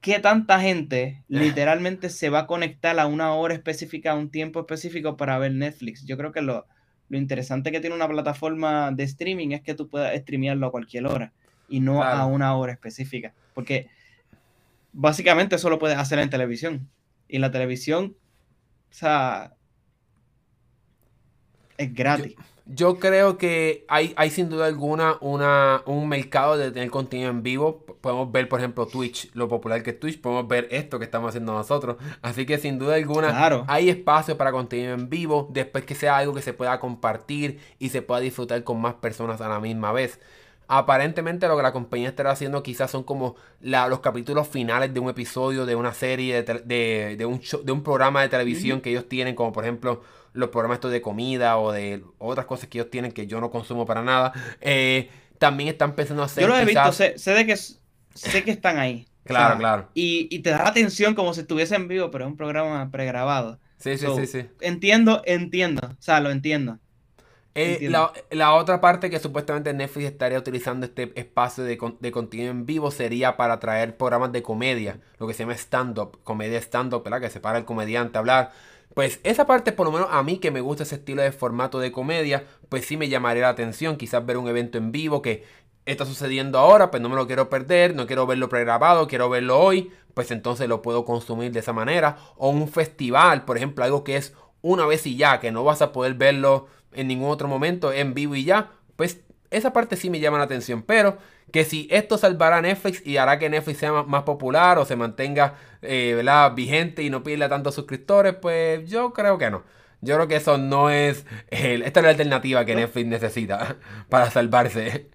qué 0.00 0.18
tanta 0.18 0.60
gente 0.60 1.24
literalmente 1.28 2.08
se 2.08 2.30
va 2.30 2.40
a 2.40 2.46
conectar 2.46 2.98
a 2.98 3.06
una 3.06 3.34
hora 3.34 3.54
específica, 3.54 4.12
a 4.12 4.16
un 4.16 4.30
tiempo 4.30 4.60
específico 4.60 5.16
para 5.16 5.38
ver 5.38 5.52
Netflix. 5.52 6.06
Yo 6.06 6.16
creo 6.16 6.32
que 6.32 6.42
lo, 6.42 6.66
lo 7.08 7.18
interesante 7.18 7.70
que 7.70 7.80
tiene 7.80 7.94
una 7.94 8.08
plataforma 8.08 8.90
de 8.92 9.04
streaming 9.04 9.50
es 9.50 9.62
que 9.62 9.74
tú 9.74 9.88
puedas 9.88 10.16
streamearlo 10.18 10.66
a 10.66 10.70
cualquier 10.70 11.06
hora 11.06 11.32
y 11.68 11.80
no 11.80 12.02
a 12.02 12.24
una 12.26 12.56
hora 12.56 12.72
específica. 12.72 13.34
Porque 13.54 13.88
básicamente 14.92 15.56
eso 15.56 15.70
lo 15.70 15.78
puedes 15.78 15.98
hacer 15.98 16.18
en 16.18 16.30
televisión. 16.30 16.88
Y 17.28 17.38
la 17.38 17.50
televisión 17.50 18.16
o 18.90 18.94
sea, 18.94 19.56
es 21.76 21.94
gratis. 21.94 22.34
Yo, 22.64 22.98
creo 22.98 23.38
que 23.38 23.84
hay, 23.88 24.12
hay 24.16 24.30
sin 24.30 24.48
duda 24.48 24.66
alguna 24.66 25.18
una, 25.20 25.82
un 25.86 26.08
mercado 26.08 26.56
de 26.56 26.72
tener 26.72 26.90
contenido 26.90 27.30
en 27.30 27.42
vivo. 27.42 27.84
Podemos 28.00 28.32
ver, 28.32 28.48
por 28.48 28.58
ejemplo, 28.58 28.86
Twitch, 28.86 29.30
lo 29.34 29.48
popular 29.48 29.82
que 29.82 29.90
es 29.90 30.00
Twitch. 30.00 30.20
Podemos 30.20 30.48
ver 30.48 30.66
esto 30.72 30.98
que 30.98 31.04
estamos 31.04 31.28
haciendo 31.28 31.52
nosotros. 31.52 31.96
Así 32.22 32.44
que 32.44 32.58
sin 32.58 32.78
duda 32.78 32.96
alguna 32.96 33.64
hay 33.68 33.88
espacio 33.88 34.36
para 34.36 34.50
contenido 34.50 34.94
en 34.94 35.08
vivo. 35.08 35.48
Después 35.52 35.84
que 35.84 35.94
sea 35.94 36.16
algo 36.16 36.34
que 36.34 36.42
se 36.42 36.54
pueda 36.54 36.80
compartir 36.80 37.60
y 37.78 37.90
se 37.90 38.02
pueda 38.02 38.20
disfrutar 38.20 38.64
con 38.64 38.80
más 38.80 38.94
personas 38.94 39.40
a 39.40 39.48
la 39.48 39.60
misma 39.60 39.92
vez. 39.92 40.18
Aparentemente 40.68 41.46
lo 41.46 41.56
que 41.56 41.62
la 41.62 41.72
compañía 41.72 42.08
estará 42.08 42.32
haciendo 42.32 42.62
quizás 42.62 42.90
son 42.90 43.04
como 43.04 43.36
los 43.60 44.00
capítulos 44.00 44.48
finales 44.48 44.92
de 44.92 45.00
un 45.00 45.08
episodio, 45.08 45.64
de 45.64 45.76
una 45.76 45.94
serie, 45.94 46.42
de, 46.42 47.26
un, 47.26 47.40
de 47.64 47.72
un 47.72 47.82
programa 47.82 48.22
de 48.22 48.28
televisión 48.28 48.80
que 48.80 48.90
ellos 48.90 49.08
tienen, 49.08 49.34
como 49.34 49.52
por 49.52 49.64
ejemplo 49.64 50.02
los 50.32 50.50
programas 50.50 50.76
estos 50.76 50.92
de 50.92 51.00
comida 51.00 51.56
o 51.58 51.72
de 51.72 52.02
otras 52.18 52.46
cosas 52.46 52.68
que 52.68 52.78
ellos 52.78 52.90
tienen 52.90 53.12
que 53.12 53.26
yo 53.26 53.40
no 53.40 53.50
consumo 53.50 53.86
para 53.86 54.02
nada. 54.02 54.32
Eh, 54.60 55.08
también 55.38 55.68
están 55.68 55.94
pensando 55.94 56.22
hacer... 56.22 56.42
Yo 56.42 56.48
lo 56.48 56.58
he 56.58 56.64
visto, 56.64 56.92
sé, 56.92 57.14
de 57.16 57.46
que, 57.46 57.56
sé 57.56 58.44
que 58.44 58.50
están 58.50 58.78
ahí. 58.78 59.06
Claro, 59.24 59.58
claro. 59.58 59.88
Y, 59.94 60.28
y, 60.30 60.40
te 60.40 60.50
da 60.50 60.58
la 60.58 60.68
atención 60.68 61.14
como 61.14 61.34
si 61.34 61.40
estuviese 61.40 61.74
en 61.74 61.88
vivo, 61.88 62.10
pero 62.10 62.24
es 62.24 62.30
un 62.30 62.36
programa 62.36 62.90
pregrabado. 62.90 63.58
Sí, 63.78 63.98
sí, 63.98 64.06
sí, 64.16 64.26
sí. 64.26 64.46
Entiendo, 64.60 65.22
entiendo. 65.26 65.82
O 65.86 66.02
sea, 66.02 66.20
lo 66.20 66.30
entiendo. 66.30 66.78
Eh, 67.58 67.88
la, 67.88 68.54
otra 68.54 68.82
parte 68.82 69.08
que 69.08 69.18
supuestamente 69.18 69.72
Netflix 69.72 70.06
estaría 70.08 70.38
utilizando 70.38 70.84
este 70.84 71.10
espacio 71.18 71.64
de, 71.64 71.78
de, 72.00 72.12
contenido 72.12 72.50
en 72.50 72.66
vivo 72.66 72.90
sería 72.90 73.38
para 73.38 73.58
traer 73.60 73.96
programas 73.96 74.30
de 74.32 74.42
comedia, 74.42 75.00
lo 75.18 75.26
que 75.26 75.32
se 75.32 75.44
llama 75.44 75.54
stand-up, 75.54 76.18
comedia 76.22 76.58
stand-up, 76.58 77.02
¿verdad? 77.02 77.22
Que 77.22 77.30
se 77.30 77.40
para 77.40 77.56
el 77.56 77.64
comediante 77.64 78.18
a 78.18 78.20
hablar. 78.20 78.52
Pues 78.92 79.20
esa 79.24 79.46
parte, 79.46 79.72
por 79.72 79.86
lo 79.86 79.92
menos 79.92 80.08
a 80.10 80.22
mí 80.22 80.36
que 80.36 80.50
me 80.50 80.60
gusta 80.60 80.82
ese 80.82 80.96
estilo 80.96 81.22
de 81.22 81.32
formato 81.32 81.78
de 81.80 81.92
comedia, 81.92 82.44
pues 82.68 82.84
sí 82.84 82.98
me 82.98 83.08
llamaría 83.08 83.44
la 83.44 83.48
atención, 83.48 83.96
quizás 83.96 84.26
ver 84.26 84.36
un 84.36 84.48
evento 84.48 84.76
en 84.76 84.92
vivo 84.92 85.22
que 85.22 85.44
está 85.86 86.04
sucediendo 86.04 86.58
ahora, 86.58 86.90
pues 86.90 87.02
no 87.02 87.08
me 87.08 87.16
lo 87.16 87.26
quiero 87.26 87.48
perder, 87.48 87.94
no 87.94 88.06
quiero 88.06 88.26
verlo 88.26 88.50
pregrabado, 88.50 89.08
quiero 89.08 89.30
verlo 89.30 89.58
hoy, 89.58 89.92
pues 90.12 90.30
entonces 90.30 90.68
lo 90.68 90.82
puedo 90.82 91.06
consumir 91.06 91.52
de 91.52 91.60
esa 91.60 91.72
manera. 91.72 92.18
O 92.36 92.50
un 92.50 92.68
festival, 92.68 93.46
por 93.46 93.56
ejemplo, 93.56 93.82
algo 93.82 94.04
que 94.04 94.16
es 94.16 94.34
una 94.60 94.84
vez 94.84 95.06
y 95.06 95.16
ya, 95.16 95.40
que 95.40 95.52
no 95.52 95.64
vas 95.64 95.80
a 95.80 95.92
poder 95.92 96.14
verlo 96.14 96.66
en 96.96 97.08
ningún 97.08 97.30
otro 97.30 97.48
momento 97.48 97.92
en 97.92 98.14
vivo 98.14 98.34
y 98.34 98.44
ya, 98.44 98.72
pues 98.96 99.20
esa 99.50 99.72
parte 99.72 99.96
sí 99.96 100.10
me 100.10 100.20
llama 100.20 100.38
la 100.38 100.44
atención. 100.44 100.82
Pero 100.82 101.18
que 101.52 101.64
si 101.64 101.88
esto 101.90 102.18
salvará 102.18 102.58
a 102.58 102.62
Netflix 102.62 103.06
y 103.06 103.16
hará 103.16 103.38
que 103.38 103.48
Netflix 103.48 103.78
sea 103.78 104.02
más 104.02 104.22
popular 104.24 104.78
o 104.78 104.84
se 104.84 104.96
mantenga 104.96 105.54
eh, 105.82 106.22
vigente 106.54 107.02
y 107.02 107.10
no 107.10 107.22
pierda 107.22 107.48
tantos 107.48 107.74
suscriptores, 107.74 108.34
pues 108.34 108.88
yo 108.88 109.12
creo 109.12 109.38
que 109.38 109.50
no. 109.50 109.64
Yo 110.00 110.14
creo 110.16 110.28
que 110.28 110.36
eso 110.36 110.58
no 110.58 110.90
es. 110.90 111.24
esta 111.50 112.00
es 112.00 112.04
la 112.04 112.10
alternativa 112.10 112.64
que 112.64 112.74
Netflix 112.74 113.06
necesita 113.06 113.76
para 114.08 114.30
salvarse. 114.30 115.10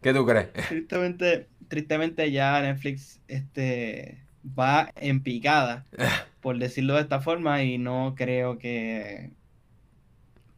¿Qué 0.00 0.12
tú 0.12 0.26
crees? 0.26 0.52
Tristemente, 0.68 1.48
tristemente 1.68 2.30
ya 2.30 2.60
Netflix 2.60 3.20
este, 3.28 4.24
va 4.46 4.90
en 4.96 5.22
picada, 5.22 5.86
por 6.40 6.58
decirlo 6.58 6.94
de 6.94 7.02
esta 7.02 7.20
forma, 7.20 7.62
y 7.62 7.78
no 7.78 8.14
creo 8.16 8.58
que 8.58 9.30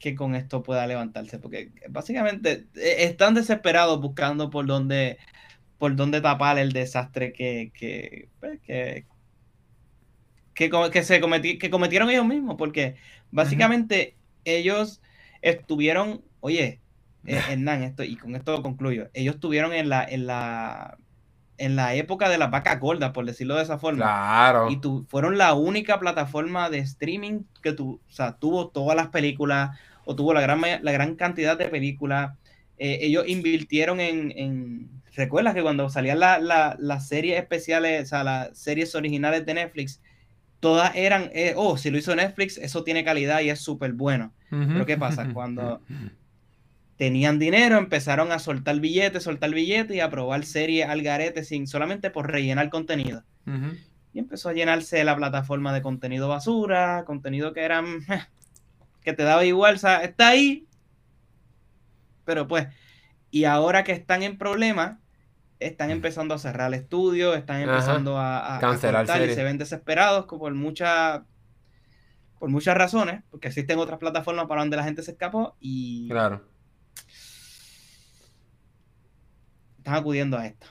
que 0.05 0.15
con 0.15 0.35
esto 0.35 0.63
pueda 0.63 0.87
levantarse, 0.87 1.39
porque 1.39 1.73
básicamente 1.89 2.67
eh, 2.77 2.97
están 2.99 3.33
desesperados 3.33 3.99
buscando 4.03 4.51
por 4.51 4.67
dónde, 4.67 5.17
por 5.79 5.97
dónde 5.97 6.21
tapar 6.21 6.59
el 6.59 6.73
desastre 6.73 7.33
que, 7.33 7.73
que, 7.73 8.29
pues, 8.39 8.61
que, 8.61 9.07
que, 10.53 11.03
se 11.03 11.23
que 11.59 11.71
cometieron 11.71 12.11
ellos 12.11 12.27
mismos, 12.27 12.57
porque 12.59 12.97
básicamente 13.31 14.15
ellos 14.45 15.01
estuvieron, 15.41 16.23
oye, 16.41 16.83
eh, 17.25 17.41
Hernán, 17.53 17.83
esto, 17.83 18.05
y 18.05 18.17
con 18.17 18.37
esto 18.37 18.63
concluyo, 18.63 19.09
ellos 19.15 19.37
estuvieron 19.37 19.73
en 19.73 19.89
la, 19.89 20.05
en 20.05 20.27
la, 20.27 20.99
en 21.57 21.77
la 21.77 21.95
época 21.95 22.29
de 22.29 22.37
la 22.37 22.49
vaca 22.49 22.77
gorda, 22.77 23.15
por 23.15 23.25
decirlo 23.25 23.57
de 23.57 23.63
esa 23.63 23.79
forma. 23.79 24.05
Claro. 24.05 24.71
Y 24.71 24.83
tu, 24.83 25.07
fueron 25.09 25.39
la 25.39 25.55
única 25.55 25.99
plataforma 25.99 26.69
de 26.69 26.81
streaming 26.81 27.45
que 27.63 27.73
tu, 27.73 28.03
o 28.07 28.13
sea, 28.13 28.37
tuvo 28.37 28.69
todas 28.69 28.95
las 28.95 29.09
películas, 29.09 29.79
o 30.05 30.17
tuvo 30.17 30.35
la 30.35 30.41
gran, 30.41 30.61
la 30.61 30.93
gran 30.93 31.15
cantidad 31.17 31.57
de 31.57 31.69
películas. 31.69 32.33
Eh, 32.79 32.99
ellos 33.03 33.25
invirtieron 33.29 34.01
en, 34.01 34.33
en, 34.37 35.03
¿Recuerdas 35.17 35.55
que 35.55 35.63
cuando 35.63 35.89
salían 35.89 36.19
las 36.19 37.09
series 37.09 37.39
especiales, 37.39 38.03
o 38.03 38.07
sea, 38.07 38.25
las 38.25 38.59
series 38.59 38.95
originales 38.95 39.47
de 39.47 39.55
Netflix, 39.55 40.01
todas 40.59 40.97
eran, 40.97 41.31
eh, 41.35 41.55
oh, 41.57 41.77
si 41.77 41.91
lo 41.91 41.99
hizo 41.99 42.17
Netflix, 42.17 42.59
eso 42.59 42.83
tiene 42.83 43.05
calidad 43.05 43.41
y 43.41 43.51
es 43.51 43.61
súper 43.61 43.93
bueno. 43.93 44.33
Pero 44.51 44.87
¿qué 44.87 44.97
pasa? 44.97 45.29
Cuando 45.35 45.81
tenían 46.97 47.39
dinero, 47.39 47.79
empezaron 47.79 48.33
a 48.33 48.39
soltar 48.39 48.81
billetes, 48.81 49.23
soltar 49.23 49.51
billetes 49.51 49.97
y 49.97 50.01
a 50.01 50.11
probar 50.11 50.45
series 50.45 50.89
al 50.89 51.03
garete 51.03 51.45
sin, 51.45 51.67
solamente 51.67 52.11
por 52.11 52.31
rellenar 52.31 52.69
contenido. 52.71 53.23
Y 54.13 54.19
empezó 54.19 54.49
a 54.49 54.53
llenarse 54.53 55.05
la 55.05 55.17
plataforma 55.17 55.73
de 55.73 55.83
contenido 55.83 56.29
basura, 56.29 57.05
contenido 57.07 57.53
que 57.53 57.61
eran 57.61 58.01
que 59.05 59.13
te 59.13 59.23
daba 59.23 59.45
igual, 59.45 59.77
o 59.77 59.79
sea, 59.79 60.03
está 60.03 60.29
ahí, 60.29 60.67
pero 62.25 62.49
pues, 62.49 62.67
y 63.31 63.45
ahora 63.45 63.85
que 63.85 63.93
están 63.93 64.23
en 64.23 64.39
problemas, 64.39 64.99
están 65.61 65.89
mm. 65.89 65.93
empezando 65.93 66.35
a 66.35 66.39
cerrar 66.39 66.69
el 66.69 66.75
estudio, 66.75 67.35
están 67.35 67.61
empezando 67.61 68.19
a, 68.19 68.59
cancelar 68.61 69.07
y 69.29 69.35
se 69.35 69.45
ven 69.45 69.59
desesperados 69.59 70.25
por 70.27 70.53
muchas 70.55 71.21
por 72.39 72.51
muchas 72.51 72.77
razones, 72.77 73.23
porque 73.31 73.49
existen 73.49 73.79
otras 73.79 73.99
plataformas 73.99 74.47
para 74.47 74.63
donde 74.63 74.77
la 74.77 74.85
gente 74.85 75.03
se 75.03 75.13
escapó 75.13 75.57
y 75.61 76.09
claro. 76.09 76.43
están 79.79 79.95
acudiendo 79.95 80.37
a 80.37 80.47
esto. 80.47 80.67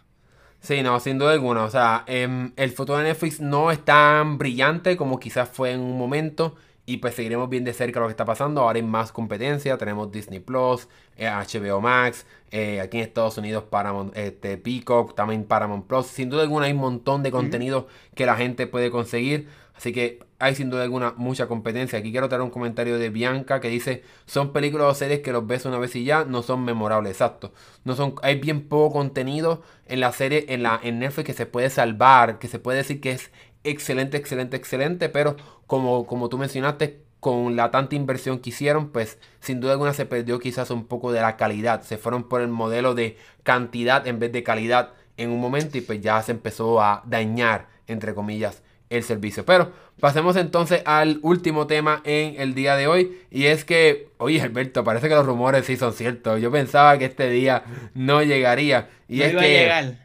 Sí, 0.60 0.82
no, 0.82 1.00
sin 1.00 1.18
duda 1.18 1.34
alguna. 1.34 1.64
O 1.64 1.70
sea, 1.70 2.04
em, 2.08 2.54
el 2.56 2.72
futuro 2.72 3.00
de 3.00 3.06
Netflix 3.06 3.42
no 3.42 3.72
es 3.72 3.84
tan 3.84 4.38
brillante 4.38 4.96
como 4.96 5.20
quizás 5.20 5.50
fue 5.50 5.72
en 5.72 5.80
un 5.82 5.98
momento. 5.98 6.56
Y 6.86 6.98
pues 6.98 7.16
seguiremos 7.16 7.50
bien 7.50 7.64
de 7.64 7.74
cerca 7.74 8.00
lo 8.02 8.08
que 8.08 8.12
está 8.12 8.26
pasando. 8.26 8.62
Ahora 8.62 8.78
hay 8.78 8.84
más 8.84 9.12
competencia. 9.14 9.78
Tenemos 9.78 10.12
Disney 10.12 10.40
Plus, 10.40 10.90
HBO 11.18 11.78
eh, 11.78 11.82
Max, 11.82 12.26
eh, 12.52 12.82
aquí 12.82 12.98
en 12.98 13.04
Estados 13.04 13.38
Unidos 13.38 13.64
Paramount, 13.70 14.16
este, 14.18 14.58
Peacock, 14.58 15.16
también 15.16 15.46
Paramount 15.46 15.88
Plus. 15.88 16.08
Sin 16.08 16.30
duda 16.30 16.42
alguna 16.42 16.66
hay 16.66 16.74
un 16.74 16.80
montón 16.80 17.24
de 17.24 17.32
contenido 17.32 17.88
que 18.16 18.26
la 18.26 18.36
gente 18.36 18.68
puede 18.68 18.92
conseguir. 18.92 19.48
Así 19.76 19.92
que 19.92 20.20
hay 20.40 20.56
sin 20.56 20.70
duda 20.70 20.84
alguna 20.84 21.14
mucha 21.16 21.48
competencia. 21.48 22.00
Aquí 22.00 22.12
quiero 22.12 22.28
traer 22.28 22.42
un 22.42 22.50
comentario 22.50 23.00
de 23.00 23.10
Bianca 23.10 23.62
que 23.62 23.70
dice, 23.70 24.04
son 24.26 24.52
películas 24.52 24.88
o 24.88 24.94
series 24.94 25.22
que 25.22 25.32
los 25.32 25.48
ves 25.48 25.66
una 25.66 25.80
vez 25.80 25.96
y 25.96 26.04
ya 26.04 26.26
no 26.26 26.44
son 26.44 26.66
memorables. 26.66 27.14
Exacto. 27.14 27.54
No 27.86 27.96
son, 27.96 28.16
hay 28.22 28.40
bien 28.40 28.68
poco 28.68 29.00
contenido 29.00 29.64
en 29.88 30.02
la 30.02 30.12
serie, 30.12 30.46
en, 30.50 30.64
la, 30.64 30.80
en 30.84 31.00
Netflix 31.00 31.28
que 31.28 31.34
se 31.34 31.46
puede 31.46 31.70
salvar, 31.70 32.40
que 32.40 32.50
se 32.50 32.60
puede 32.60 32.80
decir 32.80 33.00
que 33.00 33.12
es 33.12 33.32
excelente, 33.64 34.18
excelente, 34.18 34.58
excelente, 34.58 35.10
pero 35.10 35.36
como, 35.68 36.06
como 36.06 36.30
tú 36.30 36.38
mencionaste, 36.38 37.04
con 37.24 37.56
la 37.56 37.72
tanta 37.72 37.96
inversión 37.96 38.40
que 38.40 38.50
hicieron, 38.50 38.90
pues 38.90 39.18
sin 39.40 39.62
duda 39.62 39.72
alguna 39.72 39.94
se 39.94 40.06
perdió 40.06 40.40
quizás 40.40 40.70
un 40.72 40.86
poco 40.86 41.14
de 41.14 41.22
la 41.22 41.38
calidad. 41.38 41.82
Se 41.82 41.98
fueron 41.98 42.28
por 42.28 42.42
el 42.42 42.50
modelo 42.50 42.96
de 42.96 43.18
cantidad 43.44 44.06
en 44.08 44.20
vez 44.20 44.34
de 44.34 44.44
calidad 44.44 44.92
en 45.16 45.32
un 45.32 45.40
momento 45.40 45.78
y 45.78 45.82
pues 45.82 46.02
ya 46.02 46.22
se 46.22 46.34
empezó 46.34 46.82
a 46.82 47.02
dañar, 47.06 47.68
entre 47.88 48.14
comillas, 48.14 48.62
el 48.90 49.04
servicio. 49.04 49.46
Pero 49.46 49.72
pasemos 50.02 50.36
entonces 50.36 50.82
al 50.86 51.20
último 51.22 51.66
tema 51.66 52.02
en 52.04 52.42
el 52.42 52.56
día 52.56 52.76
de 52.76 52.88
hoy 52.88 53.18
y 53.32 53.46
es 53.46 53.64
que, 53.64 54.10
oye 54.18 54.42
Alberto, 54.42 54.84
parece 54.84 55.08
que 55.08 55.16
los 55.16 55.26
rumores 55.26 55.66
sí 55.66 55.78
son 55.78 55.94
ciertos. 55.94 56.42
Yo 56.42 56.52
pensaba 56.52 56.98
que 56.98 57.06
este 57.06 57.30
día 57.30 57.64
no 57.94 58.22
llegaría 58.22 58.90
y 59.08 59.22
es 59.22 59.34
que 59.34 59.96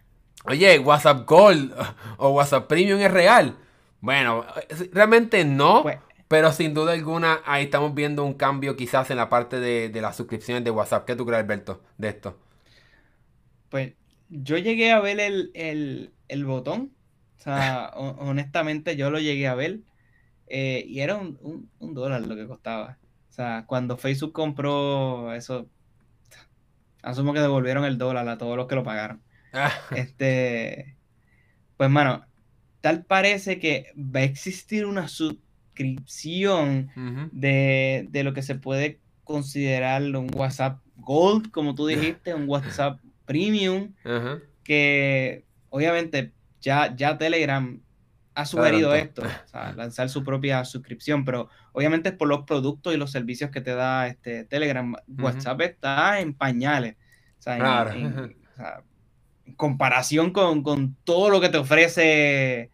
oye, 0.49 0.79
WhatsApp 0.79 1.27
Gold 1.27 1.75
o 2.19 2.31
WhatsApp 2.31 2.67
Premium 2.67 3.01
es 3.01 3.11
real. 3.11 3.57
Bueno, 4.01 4.45
realmente 4.93 5.45
no. 5.45 5.83
Pues- 5.83 5.99
pero 6.29 6.53
sin 6.53 6.75
duda 6.75 6.93
alguna, 6.93 7.41
ahí 7.47 7.65
estamos 7.65 7.95
viendo 7.95 8.23
un 8.23 8.35
cambio 8.35 8.77
quizás 8.77 9.11
en 9.11 9.17
la 9.17 9.31
parte 9.31 9.59
de, 9.61 10.01
las 10.01 10.15
suscripciones 10.15 10.63
de 10.63 10.71
WhatsApp. 10.71 11.07
¿Qué 11.07 11.17
tú 11.17 11.25
crees, 11.25 11.43
Alberto, 11.43 11.83
de 11.97 12.09
esto? 12.09 12.39
Pues 13.71 13.95
yo 14.29 14.59
llegué 14.59 14.93
a 14.93 15.01
ver 15.01 15.21
el, 15.21 16.45
botón. 16.45 16.93
O 17.39 17.41
sea, 17.41 17.91
honestamente 17.97 18.95
yo 18.95 19.11
lo 19.11 19.19
llegué 19.19 19.49
a 19.49 19.55
ver. 19.55 19.81
Eh, 20.49 20.85
y 20.87 21.01
era 21.01 21.17
un, 21.17 21.71
un, 21.79 21.95
dólar 21.95 22.27
lo 22.27 22.37
que 22.37 22.47
costaba. 22.47 22.99
O 23.31 23.33
sea, 23.33 23.65
cuando 23.67 23.97
Facebook 23.97 24.33
compró 24.33 25.33
eso, 25.33 25.67
asumo 27.03 27.33
que 27.33 27.41
devolvieron 27.41 27.85
el 27.85 27.97
dólar 27.97 28.29
a 28.29 28.37
todos 28.37 28.57
los 28.57 28.67
que 28.67 28.75
lo 28.75 28.85
pagaron. 28.85 29.23
Ah. 29.53 29.73
Este, 29.95 30.97
pues, 31.77 31.91
mano, 31.91 32.25
tal 32.81 33.05
parece 33.05 33.59
que 33.59 33.93
va 33.97 34.21
a 34.21 34.25
existir 34.25 34.87
una 34.87 35.09
suscripción 35.09 36.91
de, 37.33 38.09
lo 38.25 38.35
que 38.35 38.43
se 38.43 38.55
puede 38.55 39.01
considerar 39.25 40.03
un 40.03 40.31
WhatsApp 40.35 40.81
Gold, 40.97 41.51
como 41.51 41.75
tú 41.75 41.87
dijiste, 41.87 42.35
un 42.35 42.49
WhatsApp 42.49 43.01
Premium, 43.27 43.93
que 44.65 45.45
obviamente 45.71 46.33
ya, 46.61 46.95
ya 46.97 47.19
Telegram 47.19 47.81
ha 48.35 48.47
sugerido 48.47 48.95
esto, 48.95 49.23
lanzar 49.77 50.09
su 50.09 50.23
propia 50.23 50.65
suscripción, 50.65 51.25
pero 51.25 51.49
obviamente 51.73 52.11
es 52.11 52.15
por 52.15 52.29
los 52.29 52.45
productos 52.45 52.95
y 52.95 52.97
los 52.97 53.11
servicios 53.11 53.51
que 53.51 53.61
te 53.61 53.75
da 53.75 54.07
este 54.07 54.45
Telegram. 54.45 54.95
WhatsApp 55.19 55.61
está 55.63 56.21
en 56.21 56.35
pañales. 56.35 56.97
O 57.39 57.43
sea, 57.43 57.59
comparación 59.57 60.33
con, 60.33 60.97
todo 61.05 61.31
lo 61.31 61.41
que 61.41 61.49
te 61.49 61.59
ofrece 61.59 62.71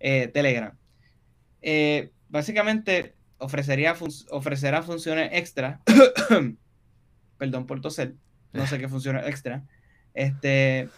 eh, 0.00 0.28
Telegram. 0.28 0.76
Eh, 1.62 2.12
básicamente 2.28 3.14
ofrecería 3.38 3.96
ofrecerá 4.30 4.82
funciones 4.82 5.30
extra. 5.32 5.80
Perdón 7.38 7.66
por 7.66 7.80
toser. 7.80 8.14
No 8.52 8.66
sé 8.66 8.78
qué 8.78 8.88
funciones 8.88 9.26
extra. 9.26 9.64
Este, 10.14 10.88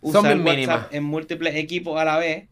usar 0.00 0.38
WhatsApp 0.38 0.92
en 0.94 1.04
múltiples 1.04 1.56
equipos 1.56 2.00
a 2.00 2.04
la 2.04 2.18
vez. 2.18 2.48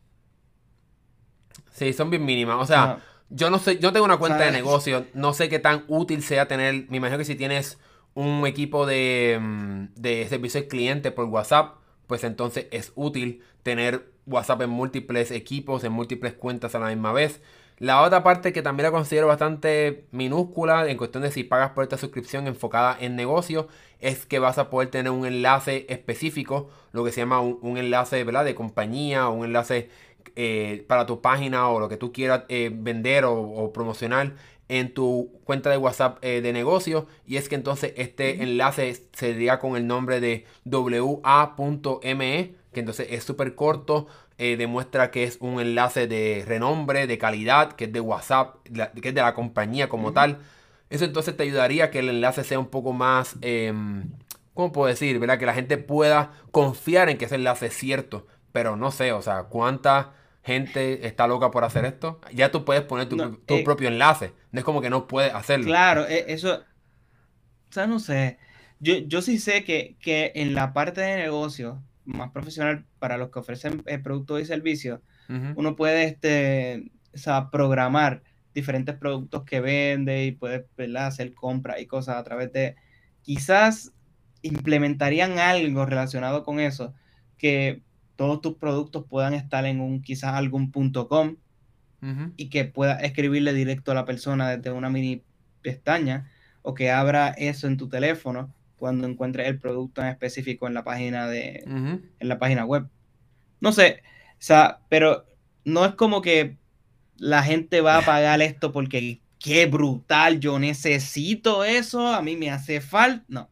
Sí, 1.71 1.93
son 1.93 2.11
bien 2.11 2.25
mínimas. 2.25 2.57
O 2.59 2.67
sea, 2.67 2.99
yo 3.29 3.51
no 3.51 3.59
sé, 3.59 3.79
yo 3.79 3.93
tengo 3.93 4.07
una 4.07 4.17
cuenta 4.17 4.45
de 4.45 4.51
negocio. 4.51 5.07
No 5.15 5.33
sé 5.35 5.49
qué 5.49 5.59
tan 5.59 5.85
útil 5.89 6.23
sea 6.23 6.49
tener. 6.49 6.87
Me 6.89 6.97
imagino 6.97 7.19
que 7.19 7.25
si 7.25 7.35
tienes 7.35 7.79
un 8.15 8.47
equipo 8.47 8.87
de, 8.87 9.39
mm, 9.41 9.85
de 9.95 10.27
servicio 10.29 10.61
al 10.61 10.69
cliente 10.69 11.11
por 11.13 11.27
WhatsApp, 11.27 11.77
pues 12.07 12.25
entonces 12.25 12.67
es 12.71 12.93
útil 12.95 13.43
tener 13.63 14.11
WhatsApp 14.27 14.63
en 14.63 14.71
múltiples 14.71 15.31
equipos, 15.31 15.85
en 15.85 15.93
múltiples 15.93 16.35
cuentas 16.35 16.75
a 16.75 16.79
la 16.79 16.89
misma 16.89 17.13
vez. 17.13 17.41
La 17.79 18.01
otra 18.01 18.23
parte 18.23 18.55
que 18.55 18.63
también 18.63 18.85
la 18.85 18.91
considero 18.91 19.27
bastante 19.27 20.07
minúscula 20.11 20.89
en 20.89 20.97
cuestión 20.97 21.23
de 21.23 21.31
si 21.31 21.45
pagas 21.45 21.73
por 21.73 21.85
esta 21.85 21.99
suscripción 21.99 22.47
enfocada 22.47 22.97
en 22.99 23.17
negocio 23.17 23.69
es 24.01 24.25
que 24.25 24.39
vas 24.39 24.57
a 24.57 24.71
poder 24.71 24.91
tener 24.91 25.13
un 25.13 25.27
enlace 25.27 25.85
específico, 25.91 26.71
lo 26.93 27.05
que 27.05 27.13
se 27.13 27.21
llama 27.21 27.41
un, 27.41 27.77
enlace 27.77 28.25
¿verdad? 28.25 28.47
de 28.47 28.55
compañía 28.55 29.29
o 29.29 29.35
un 29.35 29.45
enlace 29.45 29.91
eh, 30.37 30.85
para 30.89 31.07
tu 31.07 31.21
página 31.21 31.69
o 31.69 31.79
lo 31.79 31.89
que 31.89 31.97
tú 31.99 32.13
quieras 32.13 32.45
eh, 32.49 32.71
vender 32.73 33.25
o, 33.27 33.73
promocionar 33.73 34.35
en 34.69 34.93
tu 34.93 35.41
cuenta 35.45 35.71
de 35.71 35.77
WhatsApp 35.77 36.19
eh, 36.23 36.41
de 36.41 36.53
negocio 36.53 37.07
y 37.27 37.37
es 37.37 37.49
que 37.49 37.55
entonces 37.55 37.93
este 37.97 38.43
enlace 38.43 39.01
se 39.13 39.33
diría 39.33 39.59
con 39.59 39.77
el 39.77 39.87
nombre 39.87 40.21
de 40.21 40.45
wa.me 40.65 42.55
que 42.73 42.81
entonces 42.81 43.07
es 43.11 43.25
súper 43.25 43.55
corto 43.55 44.09
eh, 44.39 44.57
demuestra 44.59 45.11
que 45.11 45.25
es 45.25 45.39
un 45.41 45.61
enlace 45.61 46.07
de 46.07 46.45
renombre, 46.47 47.07
de 47.07 47.17
calidad, 47.17 47.73
que 47.73 47.85
es 47.85 47.93
de 47.93 48.01
WhatsApp, 48.01 48.57
que 48.67 49.09
es 49.09 49.15
de 49.15 49.23
la 49.23 49.33
compañía 49.35 49.89
como 49.89 50.13
tal. 50.13 50.41
Eso 50.91 51.07
entonces 51.07 51.35
te 51.37 51.45
ayudaría 51.45 51.85
a 51.85 51.91
que 51.91 52.01
el 52.01 52.11
enlace 52.11 52.45
sea 52.45 52.59
un 52.59 52.67
poco 52.67 52.93
más, 52.93 53.37
em, 53.41 54.11
¿cómo 54.53 54.73
puedo 54.73 54.89
decir? 54.89 55.19
¿verdad? 55.19 55.39
Que 55.39 55.47
la 55.47 55.55
gente 55.55 55.79
pueda 55.79 56.33
confiar 56.51 57.09
en 57.09 57.17
que 57.17 57.25
ese 57.25 57.37
enlace 57.37 57.67
es 57.67 57.75
cierto. 57.75 58.27
Pero 58.53 58.77
no 58.77 58.91
sé, 58.91 59.13
o 59.13 59.23
sea, 59.23 59.45
¿cuánta 59.45 60.13
gente 60.47 61.07
está 61.07 61.27
loca 61.27 61.51
por 61.51 61.65
hacer 61.65 61.85
esto? 61.85 62.21
Ya 62.33 62.53
tú 62.53 62.65
puedes 62.65 62.83
poner 62.85 63.09
tu, 63.09 63.41
eh, 63.49 63.65
propio 63.65 63.89
enlace. 63.89 64.33
No 64.53 64.61
es 64.61 64.65
como 64.65 64.81
que 64.81 64.89
no 64.89 65.09
puedes 65.09 65.35
hacerlo. 65.35 65.67
Claro, 65.67 66.07
e, 66.07 66.33
eso, 66.33 66.63
o 67.69 67.73
sea, 67.73 67.87
no 67.89 67.99
sé. 67.99 68.39
Yo, 68.79 68.99
yo 68.99 69.23
sí 69.23 69.39
sé 69.39 69.65
que, 69.65 69.97
que 70.01 70.33
en 70.37 70.55
la 70.55 70.73
parte 70.73 71.01
de 71.01 71.17
negocio, 71.17 71.83
más 72.05 72.31
profesional 72.31 72.87
para 73.01 73.17
los 73.19 73.31
que 73.31 73.41
ofrecen 73.41 73.83
eh, 73.87 73.99
productos 73.99 74.41
y 74.41 74.45
servicios, 74.45 75.01
uno 75.57 75.75
puede 75.75 76.05
este, 76.05 76.93
programar 77.51 78.23
diferentes 78.55 78.95
productos 78.95 79.43
que 79.43 79.61
vende 79.61 80.25
y 80.25 80.31
puede 80.31 80.69
hacer 80.99 81.35
compras 81.35 81.81
y 81.81 81.87
cosas 81.87 82.17
a 82.17 82.23
través 82.23 82.53
de... 82.53 82.77
Quizás 83.23 83.93
implementarían 84.43 85.41
algo 85.41 85.85
relacionado 85.85 86.45
con 86.45 86.61
eso, 86.61 86.95
que 87.37 87.83
todos 88.17 88.41
tus 88.41 88.55
productos 88.55 89.05
puedan 89.09 89.35
estar 89.35 89.65
en 89.67 89.81
un 89.81 90.03
quizás 90.03 90.35
algún 90.35 90.71
punto 90.71 91.09
com 91.09 91.37
y 92.37 92.51
que 92.51 92.65
pueda 92.65 93.01
escribirle 93.01 93.53
directo 93.53 93.91
a 93.91 93.95
la 93.95 94.05
persona 94.05 94.57
desde 94.57 94.71
una 94.71 94.91
mini 94.91 95.23
pestaña 95.61 96.31
o 96.63 96.73
que 96.73 96.93
abra 96.93 97.31
eso 97.31 97.67
en 97.67 97.77
tu 97.77 97.89
teléfono 97.89 98.55
cuando 98.77 99.09
encuentres 99.09 99.49
el 99.49 99.59
producto 99.59 100.03
en 100.03 100.09
específico 100.09 100.69
en 100.69 100.75
la 100.75 100.85
página 100.85 101.27
de 101.27 101.65
en 101.67 102.29
la 102.29 102.39
página 102.39 102.65
web. 102.65 102.89
No 103.61 103.73
sé, 103.73 104.03
o 104.33 104.37
sea, 104.39 104.81
pero 104.89 105.27
no 105.65 105.85
es 105.85 105.95
como 105.95 106.23
que 106.23 106.59
la 107.17 107.43
gente 107.43 107.81
va 107.81 107.99
a 107.99 108.03
pagar 108.03 108.41
esto 108.41 108.71
porque 108.71 109.21
qué 109.39 109.67
brutal, 109.67 110.39
yo 110.41 110.59
necesito 110.59 111.65
eso, 111.65 112.07
a 112.09 112.23
mí 112.23 112.37
me 112.37 112.51
hace 112.51 112.81
falta. 112.81 113.25
No. 113.29 113.49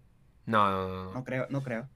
No, 0.46 0.70
no, 0.70 1.04
no. 1.04 1.14
No 1.14 1.24
creo, 1.24 1.46
no 1.50 1.62
creo. 1.62 1.88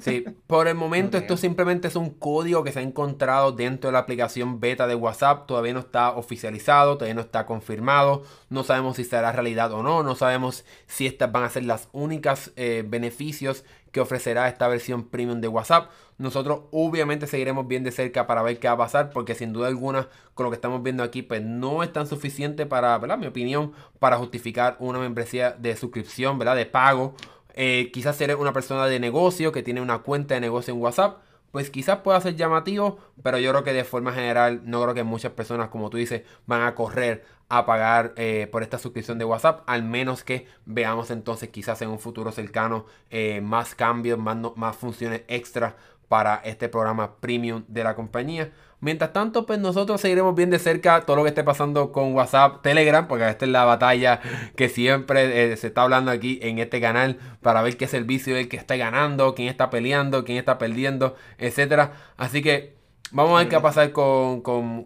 Sí, 0.00 0.24
por 0.46 0.68
el 0.68 0.74
momento 0.74 1.16
esto 1.16 1.36
simplemente 1.36 1.88
es 1.88 1.96
un 1.96 2.10
código 2.10 2.64
que 2.64 2.72
se 2.72 2.80
ha 2.80 2.82
encontrado 2.82 3.52
dentro 3.52 3.88
de 3.88 3.92
la 3.92 4.00
aplicación 4.00 4.60
beta 4.60 4.86
de 4.86 4.94
WhatsApp. 4.94 5.46
Todavía 5.46 5.72
no 5.72 5.80
está 5.80 6.10
oficializado, 6.10 6.96
todavía 6.96 7.14
no 7.14 7.20
está 7.20 7.46
confirmado. 7.46 8.22
No 8.48 8.64
sabemos 8.64 8.96
si 8.96 9.04
será 9.04 9.32
realidad 9.32 9.72
o 9.72 9.82
no. 9.82 10.02
No 10.02 10.14
sabemos 10.14 10.64
si 10.86 11.06
estas 11.06 11.32
van 11.32 11.44
a 11.44 11.50
ser 11.50 11.64
las 11.64 11.88
únicas 11.92 12.52
eh, 12.56 12.84
beneficios 12.86 13.64
que 13.96 14.00
ofrecerá 14.02 14.46
esta 14.48 14.68
versión 14.68 15.04
premium 15.08 15.40
de 15.40 15.48
WhatsApp. 15.48 15.90
Nosotros 16.18 16.64
obviamente 16.70 17.26
seguiremos 17.26 17.66
bien 17.66 17.82
de 17.82 17.90
cerca 17.90 18.26
para 18.26 18.42
ver 18.42 18.58
qué 18.58 18.68
va 18.68 18.74
a 18.74 18.76
pasar 18.76 19.10
porque 19.10 19.34
sin 19.34 19.54
duda 19.54 19.68
alguna 19.68 20.08
con 20.34 20.44
lo 20.44 20.50
que 20.50 20.56
estamos 20.56 20.82
viendo 20.82 21.02
aquí 21.02 21.22
pues 21.22 21.42
no 21.42 21.82
es 21.82 21.92
tan 21.92 22.06
suficiente 22.06 22.66
para, 22.66 22.98
¿verdad? 22.98 23.16
Mi 23.16 23.26
opinión, 23.26 23.72
para 23.98 24.18
justificar 24.18 24.76
una 24.80 24.98
membresía 24.98 25.52
de 25.52 25.76
suscripción, 25.76 26.38
¿verdad? 26.38 26.56
De 26.56 26.66
pago 26.66 27.14
eh, 27.56 27.90
quizás 27.92 28.20
eres 28.20 28.36
una 28.36 28.52
persona 28.52 28.86
de 28.86 29.00
negocio 29.00 29.50
que 29.50 29.62
tiene 29.62 29.80
una 29.80 29.98
cuenta 29.98 30.34
de 30.34 30.40
negocio 30.40 30.74
en 30.74 30.80
WhatsApp, 30.80 31.18
pues 31.50 31.70
quizás 31.70 31.98
pueda 32.00 32.20
ser 32.20 32.36
llamativo, 32.36 32.98
pero 33.22 33.38
yo 33.38 33.50
creo 33.50 33.64
que 33.64 33.72
de 33.72 33.84
forma 33.84 34.12
general 34.12 34.60
no 34.64 34.82
creo 34.82 34.94
que 34.94 35.04
muchas 35.04 35.32
personas, 35.32 35.70
como 35.70 35.88
tú 35.88 35.96
dices, 35.96 36.22
van 36.46 36.62
a 36.62 36.74
correr 36.74 37.24
a 37.48 37.64
pagar 37.64 38.12
eh, 38.16 38.48
por 38.52 38.62
esta 38.62 38.78
suscripción 38.78 39.18
de 39.18 39.24
WhatsApp, 39.24 39.62
al 39.66 39.82
menos 39.82 40.22
que 40.22 40.46
veamos 40.66 41.10
entonces 41.10 41.48
quizás 41.48 41.80
en 41.80 41.88
un 41.88 41.98
futuro 41.98 42.30
cercano 42.30 42.86
eh, 43.10 43.40
más 43.40 43.74
cambios, 43.74 44.18
más, 44.18 44.36
más 44.56 44.76
funciones 44.76 45.22
extra 45.28 45.76
para 46.08 46.36
este 46.44 46.68
programa 46.68 47.16
premium 47.16 47.64
de 47.68 47.84
la 47.84 47.94
compañía. 47.94 48.52
Mientras 48.80 49.14
tanto, 49.14 49.46
pues 49.46 49.58
nosotros 49.58 50.00
seguiremos 50.02 50.34
bien 50.34 50.50
de 50.50 50.58
cerca 50.58 51.00
todo 51.00 51.16
lo 51.16 51.22
que 51.22 51.30
esté 51.30 51.42
pasando 51.42 51.92
con 51.92 52.12
WhatsApp, 52.14 52.60
Telegram, 52.62 53.08
porque 53.08 53.26
esta 53.26 53.46
es 53.46 53.50
la 53.50 53.64
batalla 53.64 54.20
que 54.54 54.68
siempre 54.68 55.52
eh, 55.52 55.56
se 55.56 55.68
está 55.68 55.82
hablando 55.82 56.10
aquí 56.10 56.38
en 56.42 56.58
este 56.58 56.78
canal 56.80 57.18
para 57.40 57.62
ver 57.62 57.78
qué 57.78 57.88
servicio 57.88 58.36
es 58.36 58.42
el 58.42 58.48
que 58.48 58.58
está 58.58 58.76
ganando, 58.76 59.34
quién 59.34 59.48
está 59.48 59.70
peleando, 59.70 60.24
quién 60.24 60.36
está 60.36 60.58
perdiendo, 60.58 61.16
etcétera. 61.38 61.92
Así 62.18 62.42
que 62.42 62.76
vamos 63.12 63.32
a 63.34 63.38
ver 63.38 63.48
qué 63.48 63.56
va 63.56 63.60
a 63.60 63.62
pasar 63.62 63.92
con, 63.92 64.42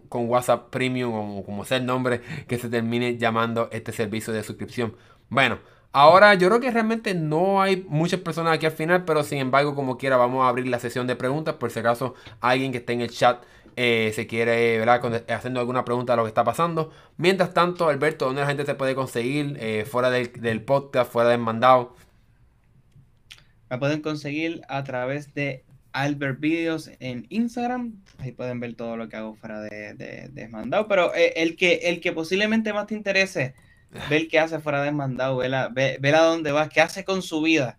WhatsApp 0.09 0.69
Premium 0.69 1.39
o 1.39 1.43
como 1.43 1.65
sea 1.65 1.77
el 1.77 1.85
nombre 1.85 2.21
que 2.47 2.57
se 2.57 2.69
termine 2.69 3.17
llamando 3.17 3.67
este 3.73 3.91
servicio 3.91 4.31
de 4.33 4.43
suscripción. 4.43 4.95
Bueno, 5.29 5.59
Ahora 5.93 6.33
yo 6.35 6.47
creo 6.47 6.61
que 6.61 6.71
realmente 6.71 7.13
no 7.13 7.61
hay 7.61 7.85
muchas 7.89 8.21
personas 8.21 8.53
aquí 8.53 8.65
al 8.65 8.71
final, 8.71 9.03
pero 9.03 9.23
sin 9.23 9.39
embargo 9.39 9.75
como 9.75 9.97
quiera 9.97 10.15
vamos 10.15 10.45
a 10.45 10.47
abrir 10.47 10.69
la 10.69 10.79
sesión 10.79 11.05
de 11.05 11.17
preguntas 11.17 11.55
por 11.55 11.69
si 11.69 11.79
acaso 11.79 12.15
alguien 12.39 12.71
que 12.71 12.77
esté 12.77 12.93
en 12.93 13.01
el 13.01 13.09
chat 13.09 13.43
eh, 13.75 14.11
se 14.15 14.27
quiere, 14.27 14.77
¿verdad? 14.77 15.23
Haciendo 15.29 15.59
alguna 15.59 15.85
pregunta 15.85 16.13
de 16.13 16.17
lo 16.17 16.23
que 16.23 16.29
está 16.29 16.43
pasando. 16.43 16.91
Mientras 17.17 17.53
tanto, 17.53 17.87
Alberto, 17.89 18.25
¿dónde 18.25 18.41
la 18.41 18.47
gente 18.47 18.65
se 18.65 18.75
puede 18.75 18.95
conseguir 18.95 19.57
eh, 19.59 19.85
fuera 19.85 20.09
del, 20.09 20.61
podcast, 20.63 21.11
fuera 21.11 21.29
del 21.29 21.39
mandado? 21.39 21.95
Me 23.69 23.77
pueden 23.77 24.01
conseguir 24.01 24.61
a 24.67 24.83
través 24.83 25.33
de 25.33 25.63
Albert 25.93 26.39
Videos 26.39 26.91
en 26.99 27.25
Instagram. 27.29 28.01
Ahí 28.19 28.31
pueden 28.31 28.59
ver 28.59 28.75
todo 28.75 28.97
lo 28.97 29.09
que 29.09 29.17
hago 29.17 29.33
fuera 29.35 29.61
de, 29.61 29.93
de, 29.93 30.47
mandado. 30.47 30.87
Pero 30.87 31.13
eh, 31.15 31.33
el, 31.37 31.55
que, 31.55 31.81
el 31.83 32.01
que 32.01 32.11
posiblemente 32.11 32.73
más 32.73 32.87
te 32.87 32.95
interese, 32.95 33.55
ver 34.09 34.27
qué 34.27 34.39
hace 34.39 34.59
fuera 34.59 34.81
de 34.83 34.91
mandado, 34.91 35.37
ver 35.37 35.55
a, 35.55 35.69
ver 35.69 36.15
a 36.15 36.21
dónde 36.21 36.51
vas, 36.51 36.69
qué 36.69 36.81
hace 36.81 37.03
con 37.03 37.21
su 37.21 37.41
vida 37.41 37.77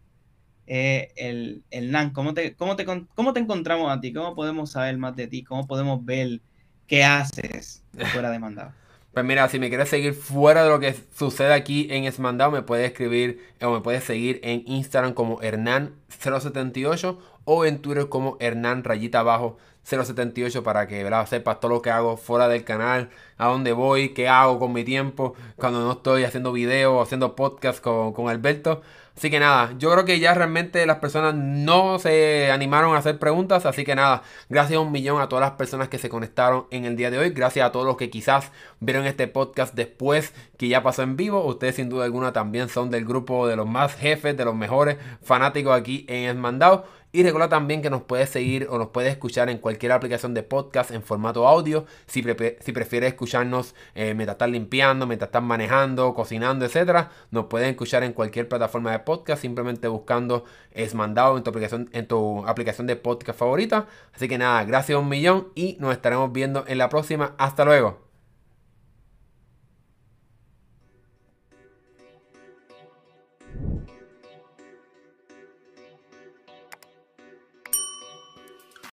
eh, 0.66 1.12
el, 1.16 1.62
el 1.70 1.90
NAN, 1.90 2.10
¿cómo 2.10 2.34
te, 2.34 2.54
cómo, 2.54 2.76
te, 2.76 2.86
¿cómo 3.14 3.32
te 3.32 3.40
encontramos 3.40 3.90
a 3.90 4.00
ti? 4.00 4.12
¿Cómo 4.12 4.34
podemos 4.34 4.70
saber 4.70 4.96
más 4.98 5.16
de 5.16 5.26
ti? 5.26 5.42
¿Cómo 5.42 5.66
podemos 5.66 6.04
ver 6.04 6.40
qué 6.86 7.04
haces 7.04 7.82
fuera 8.12 8.30
de 8.30 8.38
mandado? 8.38 8.72
Pues 9.12 9.26
mira, 9.26 9.46
si 9.50 9.58
me 9.58 9.68
quieres 9.68 9.90
seguir 9.90 10.14
fuera 10.14 10.64
de 10.64 10.70
lo 10.70 10.80
que 10.80 10.94
sucede 11.14 11.52
aquí 11.52 11.86
en 11.90 12.04
Esmandado, 12.04 12.50
me 12.50 12.62
puedes 12.62 12.90
escribir 12.90 13.44
o 13.60 13.70
me 13.70 13.82
puedes 13.82 14.04
seguir 14.04 14.40
en 14.42 14.62
Instagram 14.64 15.12
como 15.12 15.38
Hernán078 15.40 17.18
o 17.44 17.64
en 17.66 17.82
Twitter 17.82 18.08
como 18.08 18.38
Hernán 18.40 18.84
rayita 18.84 19.20
abajo 19.20 19.58
078 19.84 20.62
para 20.62 20.86
que 20.86 21.02
¿verdad? 21.02 21.26
sepas 21.26 21.60
todo 21.60 21.72
lo 21.72 21.82
que 21.82 21.90
hago 21.90 22.16
fuera 22.16 22.48
del 22.48 22.64
canal, 22.64 23.10
a 23.36 23.48
dónde 23.48 23.72
voy, 23.72 24.10
qué 24.10 24.28
hago 24.28 24.58
con 24.58 24.72
mi 24.72 24.84
tiempo, 24.84 25.34
cuando 25.56 25.84
no 25.84 25.92
estoy 25.92 26.24
haciendo 26.24 26.52
videos 26.52 26.92
o 26.94 27.02
haciendo 27.02 27.34
podcast 27.36 27.80
con, 27.82 28.12
con 28.12 28.28
Alberto. 28.28 28.82
Así 29.16 29.30
que 29.30 29.38
nada, 29.38 29.74
yo 29.78 29.92
creo 29.92 30.04
que 30.04 30.18
ya 30.18 30.32
realmente 30.34 30.86
las 30.86 30.98
personas 30.98 31.34
no 31.34 31.98
se 31.98 32.50
animaron 32.50 32.94
a 32.94 32.98
hacer 32.98 33.18
preguntas. 33.18 33.66
Así 33.66 33.84
que 33.84 33.94
nada, 33.94 34.22
gracias 34.48 34.78
a 34.78 34.80
un 34.80 34.90
millón 34.90 35.20
a 35.20 35.28
todas 35.28 35.42
las 35.42 35.52
personas 35.52 35.88
que 35.88 35.98
se 35.98 36.08
conectaron 36.08 36.66
en 36.70 36.86
el 36.86 36.96
día 36.96 37.10
de 37.10 37.18
hoy. 37.18 37.30
Gracias 37.30 37.66
a 37.66 37.72
todos 37.72 37.86
los 37.86 37.96
que 37.96 38.10
quizás 38.10 38.50
vieron 38.80 39.06
este 39.06 39.28
podcast 39.28 39.74
después 39.74 40.32
que 40.56 40.68
ya 40.68 40.82
pasó 40.82 41.02
en 41.02 41.16
vivo. 41.16 41.44
Ustedes 41.44 41.76
sin 41.76 41.88
duda 41.88 42.04
alguna 42.04 42.32
también 42.32 42.68
son 42.68 42.90
del 42.90 43.04
grupo 43.04 43.46
de 43.46 43.56
los 43.56 43.68
más 43.68 43.94
jefes, 43.94 44.36
de 44.36 44.44
los 44.44 44.54
mejores 44.54 44.96
fanáticos 45.22 45.76
aquí 45.76 46.06
en 46.08 46.28
El 46.28 46.36
Mandado. 46.36 46.86
Y 47.14 47.22
recuerda 47.22 47.50
también 47.50 47.82
que 47.82 47.90
nos 47.90 48.02
puedes 48.02 48.30
seguir 48.30 48.66
o 48.70 48.78
nos 48.78 48.88
puedes 48.88 49.12
escuchar 49.12 49.50
en 49.50 49.58
cualquier 49.58 49.92
aplicación 49.92 50.32
de 50.32 50.42
podcast 50.42 50.90
en 50.90 51.02
formato 51.02 51.46
audio. 51.46 51.84
Si, 52.06 52.22
si 52.22 52.72
prefieres 52.72 53.12
escucharnos 53.12 53.74
eh, 53.94 54.14
mientras 54.14 54.36
estás 54.36 54.48
limpiando, 54.48 55.06
mientras 55.06 55.28
estás 55.28 55.42
manejando, 55.42 56.14
cocinando, 56.14 56.64
etcétera, 56.64 57.10
nos 57.30 57.46
puedes 57.46 57.68
escuchar 57.68 58.02
en 58.02 58.14
cualquier 58.14 58.48
plataforma 58.48 58.92
de 58.92 59.00
podcast 59.00 59.42
simplemente 59.42 59.88
buscando 59.88 60.46
es 60.70 60.94
mandado 60.94 61.36
en 61.36 61.42
tu 61.42 61.50
aplicación, 61.50 61.90
en 61.92 62.06
tu 62.06 62.46
aplicación 62.46 62.86
de 62.86 62.96
podcast 62.96 63.38
favorita. 63.38 63.86
Así 64.14 64.26
que 64.26 64.38
nada, 64.38 64.64
gracias 64.64 64.98
un 64.98 65.10
millón 65.10 65.48
y 65.54 65.76
nos 65.80 65.92
estaremos 65.92 66.32
viendo 66.32 66.64
en 66.66 66.78
la 66.78 66.88
próxima. 66.88 67.34
Hasta 67.36 67.66
luego. 67.66 68.11